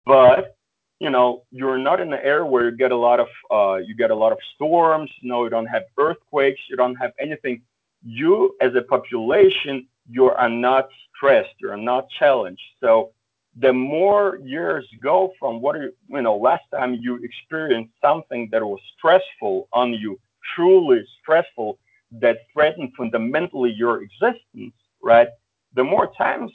but 0.07 0.57
you 1.01 1.11
know 1.11 1.45
you're 1.51 1.79
not 1.79 2.01
in 2.01 2.13
an 2.13 2.21
area 2.23 2.45
where 2.45 2.65
you 2.69 2.77
get 2.77 2.93
a 2.93 2.97
lot 2.97 3.21
of 3.21 3.29
uh, 3.51 3.77
you 3.77 3.95
get 3.95 4.11
a 4.11 4.15
lot 4.15 4.33
of 4.33 4.39
storms. 4.55 5.11
Know, 5.23 5.45
you 5.45 5.51
don't 5.51 5.67
have 5.67 5.85
earthquakes. 5.99 6.61
You 6.71 6.77
don't 6.77 6.97
have 6.97 7.13
anything 7.21 7.63
you 8.05 8.57
as 8.61 8.75
a 8.75 8.83
population, 8.83 9.87
you 10.11 10.31
are 10.31 10.49
not 10.49 10.89
stressed, 11.17 11.55
you're 11.61 11.77
not 11.77 12.09
challenged. 12.19 12.63
So 12.81 13.13
the 13.57 13.73
more 13.73 14.39
years 14.43 14.87
go 15.03 15.33
from 15.39 15.61
what 15.61 15.77
you, 15.77 15.93
you 16.09 16.23
know, 16.23 16.37
last 16.37 16.63
time 16.73 16.99
you 17.01 17.17
experienced 17.23 17.93
something 18.01 18.49
that 18.53 18.63
was 18.63 18.81
stressful 18.97 19.69
on 19.73 19.93
you, 19.93 20.19
truly 20.55 21.05
stressful, 21.21 21.79
that 22.13 22.39
threatened 22.53 22.93
fundamentally 22.97 23.71
your 23.71 24.03
existence, 24.03 24.75
right? 25.03 25.29
The 25.75 25.85
more 25.85 26.13
times, 26.17 26.53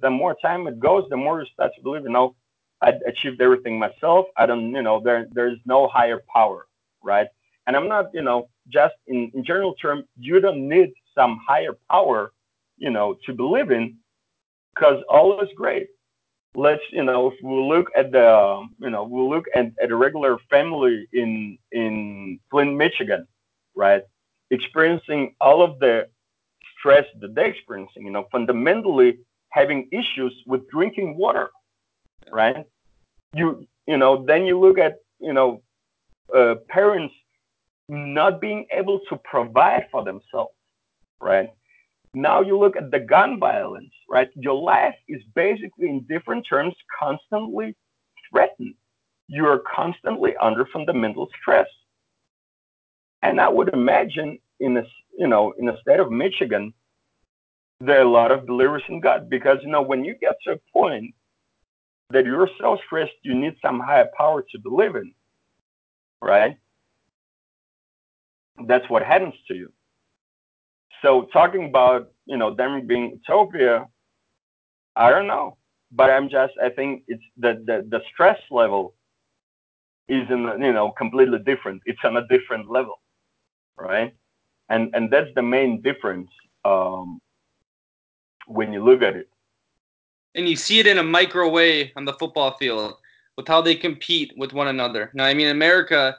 the 0.00 0.10
more 0.10 0.36
time 0.42 0.66
it 0.66 0.80
goes, 0.80 1.04
the 1.10 1.16
more 1.16 1.40
you 1.40 1.46
start 1.52 1.72
to 1.76 1.82
believe, 1.82 2.02
you 2.02 2.10
know, 2.10 2.34
I 2.82 2.92
achieved 3.06 3.40
everything 3.40 3.78
myself. 3.78 4.26
I 4.36 4.46
don't, 4.46 4.70
you 4.72 4.82
know, 4.82 5.00
there 5.00 5.26
there's 5.32 5.58
no 5.64 5.88
higher 5.88 6.22
power, 6.32 6.66
right? 7.02 7.28
And 7.66 7.76
I'm 7.76 7.88
not, 7.88 8.06
you 8.12 8.22
know, 8.22 8.48
just 8.68 8.94
in, 9.06 9.30
in 9.34 9.44
general 9.44 9.74
term, 9.74 10.04
you 10.18 10.40
don't 10.40 10.68
need 10.68 10.92
some 11.14 11.40
higher 11.46 11.76
power, 11.90 12.32
you 12.76 12.90
know, 12.90 13.16
to 13.24 13.32
believe 13.32 13.70
in, 13.70 13.96
because 14.74 15.02
all 15.08 15.40
is 15.40 15.48
great. 15.56 15.88
Let's, 16.54 16.82
you 16.90 17.04
know, 17.04 17.30
if 17.30 17.34
we 17.42 17.54
look 17.54 17.90
at 17.94 18.12
the, 18.12 18.66
you 18.78 18.90
know, 18.90 19.04
we 19.04 19.20
look 19.20 19.44
at, 19.54 19.72
at 19.82 19.90
a 19.90 19.96
regular 19.96 20.38
family 20.50 21.06
in 21.12 21.58
in 21.70 22.40
Flint, 22.50 22.74
Michigan, 22.76 23.26
right, 23.74 24.02
experiencing 24.50 25.34
all 25.40 25.62
of 25.62 25.78
the 25.78 26.08
stress 26.78 27.04
that 27.20 27.34
they're 27.34 27.46
experiencing, 27.46 28.04
you 28.04 28.10
know, 28.10 28.26
fundamentally 28.32 29.18
having 29.50 29.88
issues 29.92 30.34
with 30.46 30.68
drinking 30.70 31.16
water, 31.16 31.50
right? 32.30 32.64
You, 33.34 33.66
you 33.86 33.98
know, 33.98 34.24
then 34.24 34.46
you 34.46 34.58
look 34.58 34.78
at, 34.78 34.96
you 35.18 35.32
know, 35.32 35.62
uh, 36.34 36.56
parents 36.68 37.14
not 37.88 38.40
being 38.40 38.66
able 38.72 39.00
to 39.08 39.16
provide 39.24 39.86
for 39.90 40.04
themselves, 40.04 40.54
right? 41.20 41.50
Now 42.14 42.40
you 42.40 42.58
look 42.58 42.76
at 42.76 42.90
the 42.90 43.00
gun 43.00 43.38
violence, 43.38 43.92
right? 44.08 44.30
Your 44.34 44.60
life 44.60 44.94
is 45.08 45.22
basically, 45.34 45.88
in 45.88 46.06
different 46.08 46.46
terms, 46.48 46.74
constantly 46.98 47.76
threatened. 48.30 48.74
You 49.28 49.46
are 49.46 49.62
constantly 49.74 50.34
under 50.40 50.66
fundamental 50.72 51.28
stress. 51.40 51.66
And 53.22 53.40
I 53.40 53.48
would 53.48 53.68
imagine 53.68 54.38
in 54.60 54.76
a, 54.76 54.84
you 55.18 55.26
know, 55.26 55.52
in 55.58 55.66
the 55.66 55.78
state 55.80 56.00
of 56.00 56.10
Michigan, 56.10 56.72
there 57.80 57.98
are 57.98 58.04
a 58.04 58.10
lot 58.10 58.32
of 58.32 58.46
believers 58.46 58.82
in 58.88 59.00
God 59.00 59.28
because, 59.28 59.58
you 59.62 59.68
know, 59.68 59.82
when 59.82 60.04
you 60.04 60.14
get 60.14 60.36
to 60.44 60.52
a 60.52 60.60
point 60.72 61.14
that 62.10 62.24
you're 62.24 62.48
so 62.60 62.78
stressed, 62.86 63.12
you 63.22 63.34
need 63.34 63.56
some 63.60 63.80
higher 63.80 64.08
power 64.16 64.42
to 64.52 64.58
believe 64.58 64.96
in, 64.96 65.12
right? 66.22 66.56
That's 68.66 68.88
what 68.88 69.02
happens 69.02 69.34
to 69.48 69.54
you. 69.54 69.72
So 71.02 71.28
talking 71.32 71.66
about 71.66 72.10
you 72.24 72.36
know 72.36 72.54
them 72.54 72.86
being 72.86 73.20
utopia, 73.20 73.86
I 74.96 75.10
don't 75.10 75.26
know, 75.26 75.56
but 75.92 76.10
I'm 76.10 76.28
just 76.28 76.54
I 76.62 76.70
think 76.70 77.04
it's 77.06 77.22
the 77.36 77.62
the, 77.66 77.86
the 77.88 78.00
stress 78.12 78.40
level 78.50 78.94
is 80.08 80.28
in 80.30 80.42
you 80.60 80.72
know 80.72 80.90
completely 80.92 81.38
different. 81.40 81.82
It's 81.86 82.00
on 82.04 82.16
a 82.16 82.26
different 82.28 82.70
level, 82.70 83.00
right? 83.76 84.14
And 84.68 84.94
and 84.94 85.10
that's 85.10 85.30
the 85.34 85.42
main 85.42 85.82
difference 85.82 86.30
um, 86.64 87.20
when 88.46 88.72
you 88.72 88.82
look 88.82 89.02
at 89.02 89.16
it. 89.16 89.28
And 90.34 90.48
you 90.48 90.56
see 90.56 90.80
it 90.80 90.86
in 90.86 90.98
a 90.98 91.02
micro 91.02 91.48
way 91.48 91.92
on 91.96 92.04
the 92.04 92.12
football 92.14 92.56
field 92.58 92.94
with 93.36 93.48
how 93.48 93.60
they 93.62 93.74
compete 93.74 94.32
with 94.36 94.52
one 94.52 94.68
another. 94.68 95.10
Now, 95.14 95.24
I 95.24 95.34
mean, 95.34 95.48
America 95.48 96.16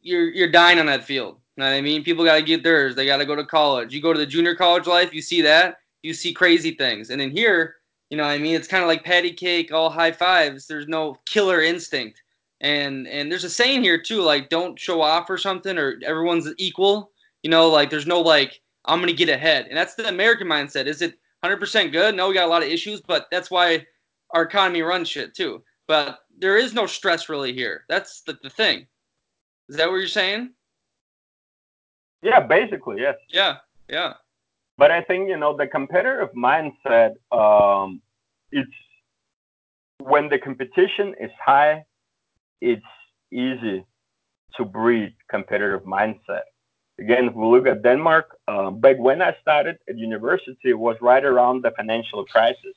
you're 0.00 0.30
you're 0.30 0.50
dying 0.50 0.78
on 0.78 0.86
that 0.86 1.04
field. 1.04 1.36
You 1.56 1.64
know 1.64 1.70
what 1.70 1.76
I 1.76 1.80
mean? 1.80 2.04
People 2.04 2.24
got 2.24 2.36
to 2.36 2.42
get 2.42 2.62
theirs. 2.62 2.94
They 2.94 3.06
got 3.06 3.16
to 3.16 3.26
go 3.26 3.34
to 3.34 3.44
college. 3.44 3.92
You 3.92 4.00
go 4.00 4.12
to 4.12 4.18
the 4.18 4.26
junior 4.26 4.54
college 4.54 4.86
life, 4.86 5.12
you 5.12 5.20
see 5.20 5.42
that. 5.42 5.78
You 6.02 6.14
see 6.14 6.32
crazy 6.32 6.70
things. 6.72 7.10
And 7.10 7.20
then 7.20 7.30
here, 7.30 7.76
you 8.10 8.16
know 8.16 8.22
what 8.22 8.30
I 8.30 8.38
mean? 8.38 8.54
It's 8.54 8.68
kind 8.68 8.82
of 8.82 8.88
like 8.88 9.04
patty 9.04 9.32
cake, 9.32 9.72
all 9.72 9.90
high 9.90 10.12
fives. 10.12 10.66
There's 10.66 10.86
no 10.86 11.16
killer 11.26 11.60
instinct. 11.60 12.22
And 12.60 13.06
and 13.06 13.30
there's 13.30 13.44
a 13.44 13.50
saying 13.50 13.82
here 13.82 14.00
too, 14.00 14.20
like 14.22 14.48
don't 14.48 14.78
show 14.78 15.00
off 15.00 15.30
or 15.30 15.38
something, 15.38 15.78
or 15.78 16.00
everyone's 16.04 16.48
equal. 16.58 17.10
You 17.42 17.50
know, 17.50 17.68
like 17.68 17.90
there's 17.90 18.06
no 18.06 18.20
like 18.20 18.60
I'm 18.84 19.00
gonna 19.00 19.12
get 19.12 19.28
ahead, 19.28 19.66
and 19.66 19.76
that's 19.76 19.94
the 19.94 20.08
American 20.08 20.48
mindset. 20.48 20.86
Is 20.86 21.02
it 21.02 21.18
100% 21.44 21.92
good? 21.92 22.16
No, 22.16 22.28
we 22.28 22.34
got 22.34 22.46
a 22.46 22.50
lot 22.50 22.62
of 22.62 22.68
issues, 22.68 23.00
but 23.00 23.28
that's 23.30 23.50
why 23.50 23.86
our 24.30 24.42
economy 24.42 24.82
runs 24.82 25.08
shit 25.08 25.34
too. 25.34 25.62
But 25.86 26.20
there 26.38 26.56
is 26.56 26.74
no 26.74 26.86
stress 26.86 27.28
really 27.28 27.52
here. 27.52 27.84
That's 27.88 28.22
the, 28.22 28.38
the 28.42 28.50
thing. 28.50 28.86
Is 29.68 29.76
that 29.76 29.88
what 29.88 29.96
you're 29.96 30.08
saying? 30.08 30.50
Yeah, 32.22 32.40
basically, 32.40 33.00
yes. 33.00 33.16
Yeah, 33.30 33.56
yeah. 33.88 34.14
But 34.76 34.90
I 34.90 35.02
think 35.02 35.28
you 35.28 35.36
know 35.36 35.56
the 35.56 35.66
competitive 35.66 36.30
mindset. 36.34 37.14
Um, 37.32 38.00
it's 38.50 38.70
when 40.02 40.28
the 40.28 40.38
competition 40.38 41.14
is 41.20 41.30
high, 41.44 41.84
it's 42.60 42.82
easy 43.30 43.84
to 44.56 44.64
breed 44.64 45.14
competitive 45.28 45.82
mindset. 45.82 46.42
Again, 46.98 47.26
if 47.26 47.34
we 47.34 47.46
look 47.46 47.66
at 47.66 47.82
Denmark, 47.82 48.36
um, 48.48 48.80
back 48.80 48.96
when 48.98 49.22
I 49.22 49.36
started 49.40 49.78
at 49.88 49.96
university, 49.98 50.70
it 50.70 50.78
was 50.78 50.96
right 51.00 51.24
around 51.24 51.62
the 51.62 51.70
financial 51.72 52.24
crisis, 52.24 52.76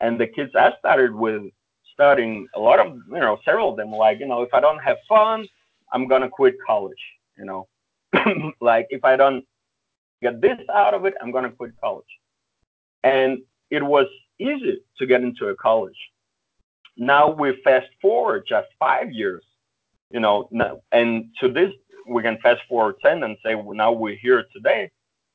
and 0.00 0.20
the 0.20 0.26
kids 0.26 0.52
I 0.54 0.72
started 0.78 1.14
with 1.14 1.42
studying, 1.94 2.46
a 2.54 2.60
lot 2.60 2.78
of 2.78 2.94
you 3.08 3.20
know, 3.20 3.38
several 3.44 3.70
of 3.70 3.76
them 3.76 3.90
like 3.90 4.20
you 4.20 4.26
know, 4.26 4.42
if 4.42 4.52
I 4.52 4.60
don't 4.60 4.78
have 4.78 4.98
fun, 5.08 5.46
I'm 5.92 6.08
gonna 6.08 6.28
quit 6.28 6.54
college. 6.66 7.02
You 7.38 7.44
know, 7.44 7.68
like 8.60 8.86
if 8.90 9.04
I 9.04 9.16
don't 9.16 9.44
get 10.22 10.40
this 10.40 10.58
out 10.72 10.94
of 10.94 11.04
it, 11.04 11.14
I'm 11.20 11.32
to 11.32 11.50
quit 11.50 11.72
college. 11.82 12.04
And 13.02 13.38
it 13.70 13.82
was 13.82 14.06
easy 14.38 14.82
to 14.98 15.06
get 15.06 15.22
into 15.22 15.48
a 15.48 15.56
college. 15.56 15.96
Now 16.96 17.30
we 17.30 17.60
fast 17.62 17.88
forward 18.02 18.44
just 18.46 18.68
five 18.78 19.10
years, 19.12 19.44
you 20.10 20.20
know, 20.20 20.48
and 20.92 21.26
to 21.40 21.50
this, 21.50 21.72
we 22.06 22.22
can 22.22 22.38
fast 22.42 22.60
forward 22.68 22.96
10 23.02 23.22
and 23.22 23.36
say, 23.44 23.54
well, 23.54 23.74
now 23.74 23.92
we're 23.92 24.16
here 24.16 24.44
today. 24.52 24.90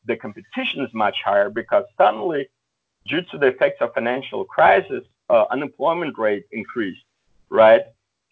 The 0.05 0.15
competition 0.17 0.83
is 0.83 0.93
much 0.93 1.15
higher 1.23 1.49
because 1.49 1.85
suddenly, 1.97 2.47
due 3.07 3.21
to 3.31 3.37
the 3.37 3.47
effects 3.47 3.77
of 3.81 3.93
financial 3.93 4.45
crisis, 4.45 5.03
uh, 5.29 5.45
unemployment 5.49 6.17
rate 6.17 6.43
increased, 6.51 7.03
right? 7.49 7.81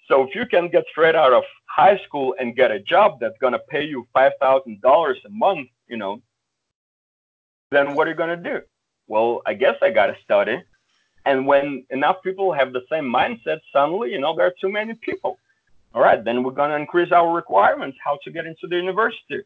So 0.08 0.24
if 0.24 0.36
you 0.36 0.46
can 0.46 0.70
get 0.70 0.84
straight 0.92 1.16
out 1.16 1.34
of 1.34 1.44
high 1.66 2.00
school 2.06 2.36
and 2.40 2.56
get 2.56 2.72
a 2.72 2.80
job 2.80 3.20
that's 3.20 3.38
going 3.40 3.54
to 3.54 3.60
pay 3.60 3.84
you 3.84 4.08
$5,000 4.16 5.16
a 5.26 5.30
month, 5.30 5.70
you 5.88 5.98
know, 5.98 6.22
then 7.72 7.96
what 7.96 8.08
are 8.08 8.12
you 8.12 8.18
going 8.18 8.44
to 8.44 8.50
do? 8.52 8.62
Well, 9.08 9.42
I 9.46 9.54
guess 9.54 9.76
I 9.82 9.90
got 9.90 10.08
to 10.08 10.16
study. 10.24 10.62
And 11.26 11.48
when 11.48 11.86
enough 11.90 12.18
people 12.24 12.52
have 12.52 12.74
the 12.74 12.84
same 12.92 13.06
mindset, 13.06 13.60
suddenly, 13.72 14.12
you 14.12 14.20
know, 14.20 14.36
there 14.36 14.46
are 14.48 14.54
too 14.60 14.70
many 14.70 14.94
people. 14.96 15.40
All 15.94 16.02
right, 16.02 16.24
then 16.24 16.44
we're 16.44 16.52
going 16.52 16.72
to 16.72 16.76
increase 16.76 17.12
our 17.12 17.32
requirements 17.32 17.98
how 18.04 18.18
to 18.24 18.32
get 18.32 18.46
into 18.46 18.68
the 18.68 18.76
university. 18.76 19.42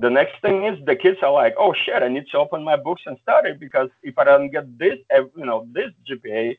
The 0.00 0.10
next 0.10 0.40
thing 0.42 0.64
is 0.64 0.84
the 0.84 0.96
kids 0.96 1.18
are 1.22 1.32
like, 1.32 1.54
oh 1.56 1.72
shit, 1.84 2.02
I 2.02 2.08
need 2.08 2.26
to 2.32 2.38
open 2.38 2.64
my 2.64 2.76
books 2.76 3.02
and 3.06 3.16
study 3.22 3.52
because 3.52 3.88
if 4.02 4.18
I 4.18 4.24
don't 4.24 4.50
get 4.50 4.76
this, 4.76 4.98
eh, 5.10 5.22
you 5.36 5.46
know, 5.46 5.68
this 5.72 5.92
GPA, 6.08 6.56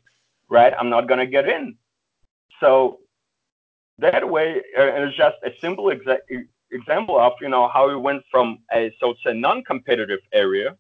right, 0.49 0.74
I'm 0.80 0.89
not 0.89 1.07
going 1.09 1.20
to 1.20 1.28
get 1.28 1.47
in. 1.49 1.76
So 2.60 2.99
that 3.99 4.30
way, 4.30 4.58
uh, 4.78 4.84
it's 4.84 5.18
just 5.18 5.36
a 5.43 5.51
simple 5.62 5.86
exa- 5.86 6.20
example 6.72 7.20
of 7.20 7.34
you 7.41 7.49
know 7.49 7.68
how 7.68 7.88
we 7.88 7.95
went 7.95 8.24
from 8.32 8.60
a 8.74 8.93
so 8.99 9.14
to 9.14 9.20
say 9.26 9.34
non-competitive 9.34 10.20
area 10.34 10.76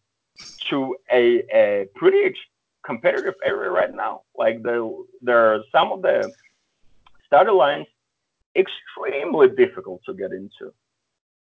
to 0.69 0.95
a, 1.11 1.43
a 1.53 1.87
pretty 1.95 2.35
competitive 2.85 3.35
area 3.43 3.69
right 3.69 3.93
now. 3.93 4.21
Like 4.37 4.63
there, 4.63 4.87
there 5.21 5.53
are 5.53 5.59
some 5.71 5.91
of 5.91 6.01
the 6.01 6.31
starter 7.25 7.53
lines 7.53 7.87
extremely 8.55 9.49
difficult 9.49 10.01
to 10.05 10.13
get 10.13 10.31
into. 10.31 10.73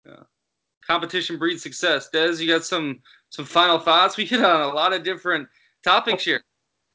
Yeah. 0.07 0.23
Competition 0.87 1.37
breeds 1.37 1.63
success. 1.63 2.09
Dez, 2.13 2.41
you 2.41 2.47
got 2.47 2.65
some 2.65 3.01
some 3.31 3.45
final 3.45 3.79
thoughts? 3.79 4.17
We 4.17 4.25
hit 4.25 4.45
on 4.45 4.61
a 4.61 4.69
lot 4.69 4.93
of 4.93 5.03
different 5.03 5.49
topics 5.83 6.25
here. 6.25 6.45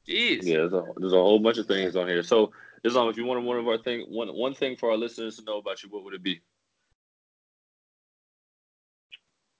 Jeez. 0.07 0.43
Yeah, 0.43 0.57
there's 0.57 0.73
a, 0.73 0.83
there's 0.97 1.13
a 1.13 1.17
whole 1.17 1.39
bunch 1.39 1.57
of 1.57 1.67
things 1.67 1.95
on 1.95 2.07
here. 2.07 2.23
So, 2.23 2.51
Islam, 2.83 3.09
if 3.09 3.17
you 3.17 3.25
wanted 3.25 3.43
one 3.43 3.57
of 3.57 3.67
our 3.67 3.77
thing, 3.77 4.05
one 4.09 4.29
one 4.29 4.53
thing 4.53 4.75
for 4.75 4.91
our 4.91 4.97
listeners 4.97 5.37
to 5.37 5.43
know 5.43 5.57
about 5.57 5.83
you, 5.83 5.89
what 5.89 6.03
would 6.03 6.13
it 6.13 6.23
be? 6.23 6.41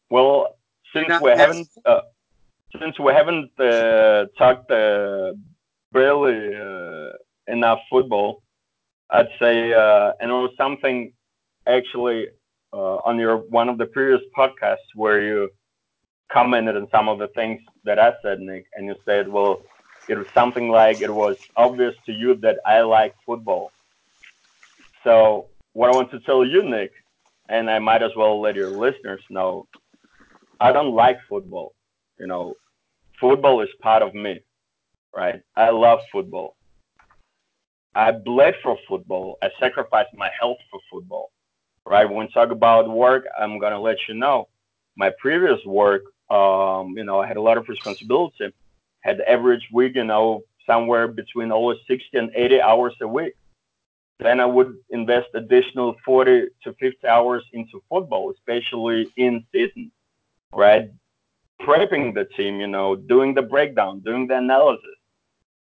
Well, 0.10 0.58
since 0.94 1.22
we 1.22 1.32
haven't 1.32 1.68
uh, 1.86 2.02
since 2.80 3.00
we 3.00 3.14
haven't 3.14 3.52
uh, 3.60 4.26
talked 4.38 4.70
uh, 4.72 5.34
really 5.94 6.56
uh, 6.56 7.12
enough 7.48 7.80
football, 7.90 8.44
I'd 9.10 9.30
say 9.40 9.74
uh, 9.74 10.14
and 10.20 10.32
it 10.32 10.34
was 10.34 10.52
something 10.58 11.14
actually 11.68 12.28
uh, 12.74 12.98
on 13.06 13.20
your 13.20 13.38
one 13.38 13.70
of 13.70 13.78
the 13.78 13.86
previous 13.86 14.22
podcasts 14.36 14.90
where 14.96 15.22
you 15.22 15.50
commented 16.32 16.76
on 16.76 16.88
some 16.92 17.10
of 17.10 17.20
the 17.20 17.28
things 17.30 17.62
that 17.84 18.00
I 18.00 18.14
said, 18.24 18.40
Nick, 18.40 18.66
and 18.76 18.86
you 18.86 18.96
said, 19.06 19.28
well, 19.28 19.62
it 20.08 20.16
was 20.18 20.28
something 20.34 20.70
like 20.70 21.02
it 21.02 21.12
was 21.14 21.38
obvious 21.56 21.96
to 22.06 22.12
you 22.14 22.36
that 22.42 22.58
I 22.66 22.82
like 22.82 23.16
football. 23.26 23.74
So 25.04 25.50
what 25.74 25.90
I 25.90 25.94
want 25.94 26.12
to 26.12 26.20
tell 26.22 26.46
you, 26.46 26.64
Nick, 26.64 26.92
and 27.50 27.70
I 27.70 27.80
might 27.80 28.04
as 28.04 28.12
well 28.16 28.40
let 28.42 28.56
your 28.56 28.72
listeners 28.72 29.22
know 29.30 29.68
I 30.60 30.72
don't 30.72 30.94
like 30.96 31.18
football. 31.30 31.74
You 32.20 32.28
know, 32.28 32.56
football 33.20 33.62
is 33.62 33.70
part 33.82 34.04
of 34.04 34.14
me, 34.14 34.42
right? 35.16 35.42
I 35.56 35.70
love 35.72 36.00
football. 36.12 36.56
I 37.96 38.12
bled 38.12 38.56
for 38.64 38.78
football. 38.88 39.38
I 39.42 39.50
sacrificed 39.60 40.14
my 40.16 40.30
health 40.40 40.58
for 40.70 40.80
football, 40.92 41.32
right? 41.86 42.06
When 42.10 42.28
we 42.28 42.34
talk 42.34 42.52
about 42.52 42.90
work, 42.90 43.26
I'm 43.40 43.60
gonna 43.60 43.80
let 43.82 43.98
you 44.08 44.16
know. 44.16 44.48
My 44.98 45.12
previous 45.20 45.60
work, 45.66 46.04
um, 46.30 46.96
you 46.98 47.04
know, 47.04 47.20
I 47.22 47.28
had 47.28 47.38
a 47.38 47.42
lot 47.42 47.58
of 47.58 47.68
responsibility. 47.70 48.52
Had 49.02 49.22
average 49.22 49.68
week, 49.72 49.96
you 49.96 50.04
know, 50.04 50.42
somewhere 50.66 51.08
between 51.08 51.52
almost 51.52 51.82
60 51.88 52.18
and 52.18 52.32
80 52.36 52.62
hours 52.62 52.94
a 53.02 53.08
week. 53.08 53.34
Then 54.20 54.40
I 54.40 54.46
would 54.46 54.78
invest 54.92 55.30
additional 55.34 55.96
40 56.06 56.48
to 56.64 56.74
50 56.74 57.08
hours 57.08 57.44
into 57.54 57.82
football, 57.90 58.32
especially 58.32 59.08
in 59.18 59.44
season 59.52 59.92
right? 60.54 60.90
Prepping 61.62 62.14
the 62.14 62.26
team, 62.26 62.60
you 62.60 62.68
know, 62.68 62.96
doing 62.96 63.34
the 63.34 63.42
breakdown, 63.42 64.00
doing 64.00 64.28
the 64.28 64.38
analysis. 64.38 64.98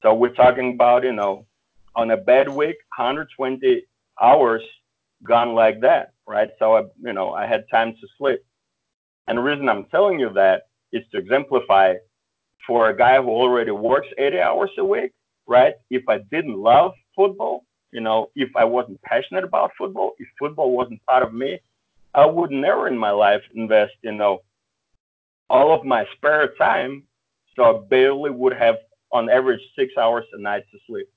So 0.02 0.14
we're 0.14 0.34
talking 0.34 0.74
about, 0.74 1.04
you 1.04 1.14
know, 1.14 1.46
on 1.96 2.12
a 2.12 2.18
bad 2.18 2.50
week, 2.50 2.76
120 2.98 3.84
hours 4.22 4.62
gone 5.24 5.54
like 5.54 5.82
that, 5.82 6.12
right? 6.28 6.50
So, 6.60 6.76
I, 6.76 6.82
you 7.02 7.14
know, 7.14 7.34
I 7.34 7.48
had 7.48 7.66
time 7.72 7.94
to 7.94 8.08
sleep. 8.18 8.40
And 9.28 9.38
the 9.38 9.42
reason 9.42 9.70
I'm 9.70 9.86
telling 9.86 10.20
you 10.20 10.30
that 10.34 10.64
is 10.92 11.04
to 11.12 11.18
exemplify 11.18 11.96
for 12.68 12.90
a 12.90 12.98
guy 12.98 13.22
who 13.22 13.30
already 13.30 13.72
works 13.72 14.08
80 14.18 14.40
hours 14.40 14.72
a 14.78 14.86
week, 14.86 15.12
right? 15.48 15.76
If 15.90 16.04
I 16.10 16.20
didn't 16.32 16.58
love 16.58 16.94
football, 17.16 17.66
you 17.92 18.02
know, 18.02 18.30
if 18.36 18.50
I 18.56 18.66
wasn't 18.66 19.02
passionate 19.04 19.44
about 19.44 19.72
football, 19.78 20.14
if 20.18 20.28
football 20.40 20.72
wasn't 20.76 21.06
part 21.06 21.24
of 21.24 21.34
me, 21.34 21.60
I 22.14 22.26
would 22.26 22.52
never 22.52 22.88
in 22.88 22.98
my 22.98 23.12
life 23.12 23.42
invest, 23.54 23.94
you 24.02 24.14
know, 24.14 24.40
all 25.50 25.74
of 25.74 25.86
my 25.86 26.06
spare 26.16 26.54
time, 26.58 27.04
so 27.56 27.64
I 27.64 27.80
barely 27.90 28.32
would 28.32 28.54
have 28.54 28.78
on 29.12 29.30
average 29.30 29.62
six 29.78 29.94
hours 29.98 30.26
a 30.34 30.42
night 30.42 30.64
to 30.72 30.80
sleep. 30.88 31.08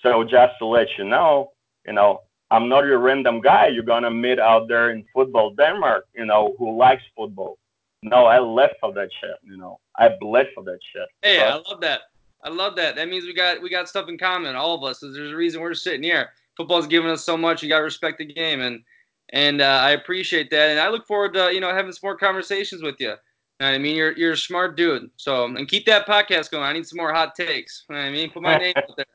So 0.00 0.24
just 0.24 0.54
to 0.58 0.66
let 0.66 0.88
you 0.98 1.04
know, 1.04 1.52
you 1.86 1.92
know, 1.92 2.22
I'm 2.50 2.68
not 2.68 2.84
your 2.84 2.98
random 2.98 3.40
guy 3.40 3.68
you're 3.68 3.82
gonna 3.82 4.10
meet 4.10 4.38
out 4.38 4.68
there 4.68 4.90
in 4.90 5.04
football 5.14 5.54
Denmark, 5.54 6.06
you 6.14 6.26
know, 6.26 6.54
who 6.58 6.76
likes 6.76 7.02
football. 7.16 7.58
No, 8.04 8.26
I 8.26 8.38
left 8.38 8.74
for 8.80 8.92
that 8.92 9.08
shit, 9.18 9.36
you 9.42 9.56
know. 9.56 9.80
I 9.98 10.10
bled 10.20 10.48
for 10.54 10.62
that 10.64 10.78
shit. 10.92 11.08
Hey, 11.22 11.38
but, 11.38 11.48
I 11.48 11.70
love 11.70 11.80
that. 11.80 12.00
I 12.42 12.50
love 12.50 12.76
that. 12.76 12.96
That 12.96 13.08
means 13.08 13.24
we 13.24 13.32
got 13.32 13.62
we 13.62 13.70
got 13.70 13.88
stuff 13.88 14.10
in 14.10 14.18
common, 14.18 14.54
all 14.54 14.74
of 14.74 14.84
us. 14.84 15.00
There's 15.00 15.32
a 15.32 15.34
reason 15.34 15.62
we're 15.62 15.72
sitting 15.72 16.02
here. 16.02 16.28
Football's 16.54 16.86
given 16.86 17.10
us 17.10 17.24
so 17.24 17.34
much. 17.38 17.62
You 17.62 17.70
got 17.70 17.78
to 17.78 17.84
respect 17.84 18.18
the 18.18 18.26
game, 18.26 18.60
and 18.60 18.82
and 19.30 19.62
uh, 19.62 19.80
I 19.82 19.92
appreciate 19.92 20.50
that. 20.50 20.68
And 20.68 20.78
I 20.78 20.90
look 20.90 21.06
forward 21.06 21.32
to 21.32 21.50
you 21.54 21.60
know 21.60 21.74
having 21.74 21.92
some 21.92 22.00
more 22.02 22.16
conversations 22.16 22.82
with 22.82 22.96
you. 22.98 23.14
I 23.60 23.78
mean, 23.78 23.96
you're 23.96 24.12
you're 24.12 24.32
a 24.32 24.36
smart 24.36 24.76
dude. 24.76 25.10
So 25.16 25.46
and 25.46 25.66
keep 25.66 25.86
that 25.86 26.06
podcast 26.06 26.50
going. 26.50 26.64
I 26.64 26.74
need 26.74 26.86
some 26.86 26.98
more 26.98 27.14
hot 27.14 27.34
takes. 27.34 27.84
I 27.88 28.10
mean, 28.10 28.30
put 28.30 28.42
my 28.42 28.58
name 28.58 28.74
out 28.76 28.96
there. 28.96 29.06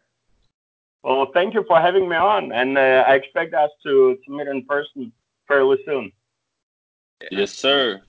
Well, 1.01 1.27
thank 1.33 1.53
you 1.53 1.63
for 1.65 1.79
having 1.79 2.09
me 2.09 2.17
on, 2.17 2.51
and 2.51 2.77
uh, 2.77 3.05
I 3.07 3.15
expect 3.15 3.53
us 3.53 3.69
to, 3.83 4.17
to 4.17 4.31
meet 4.37 4.49
in 4.49 4.65
person 4.65 5.13
fairly 5.47 5.77
soon. 5.85 6.11
Yes, 7.31 7.53
sir. 7.53 8.01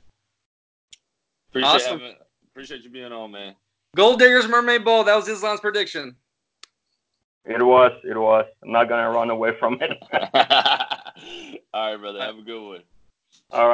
Appreciate 1.50 1.70
awesome. 1.70 2.00
Having, 2.00 2.16
appreciate 2.52 2.82
you 2.84 2.90
being 2.90 3.12
on, 3.12 3.32
man. 3.32 3.54
Gold 3.96 4.20
Diggers 4.20 4.46
Mermaid 4.46 4.84
Bowl. 4.84 5.02
That 5.02 5.16
was 5.16 5.28
Islam's 5.28 5.60
prediction. 5.60 6.14
It 7.44 7.60
was. 7.60 7.92
It 8.04 8.16
was. 8.16 8.44
I'm 8.62 8.70
not 8.70 8.88
gonna 8.88 9.10
run 9.10 9.30
away 9.30 9.50
from 9.58 9.78
it. 9.80 9.90
All 11.74 11.92
right, 11.92 12.00
brother. 12.00 12.20
Have 12.20 12.38
a 12.38 12.42
good 12.42 12.62
one. 12.62 12.66
All 12.66 12.74
right. 12.74 12.84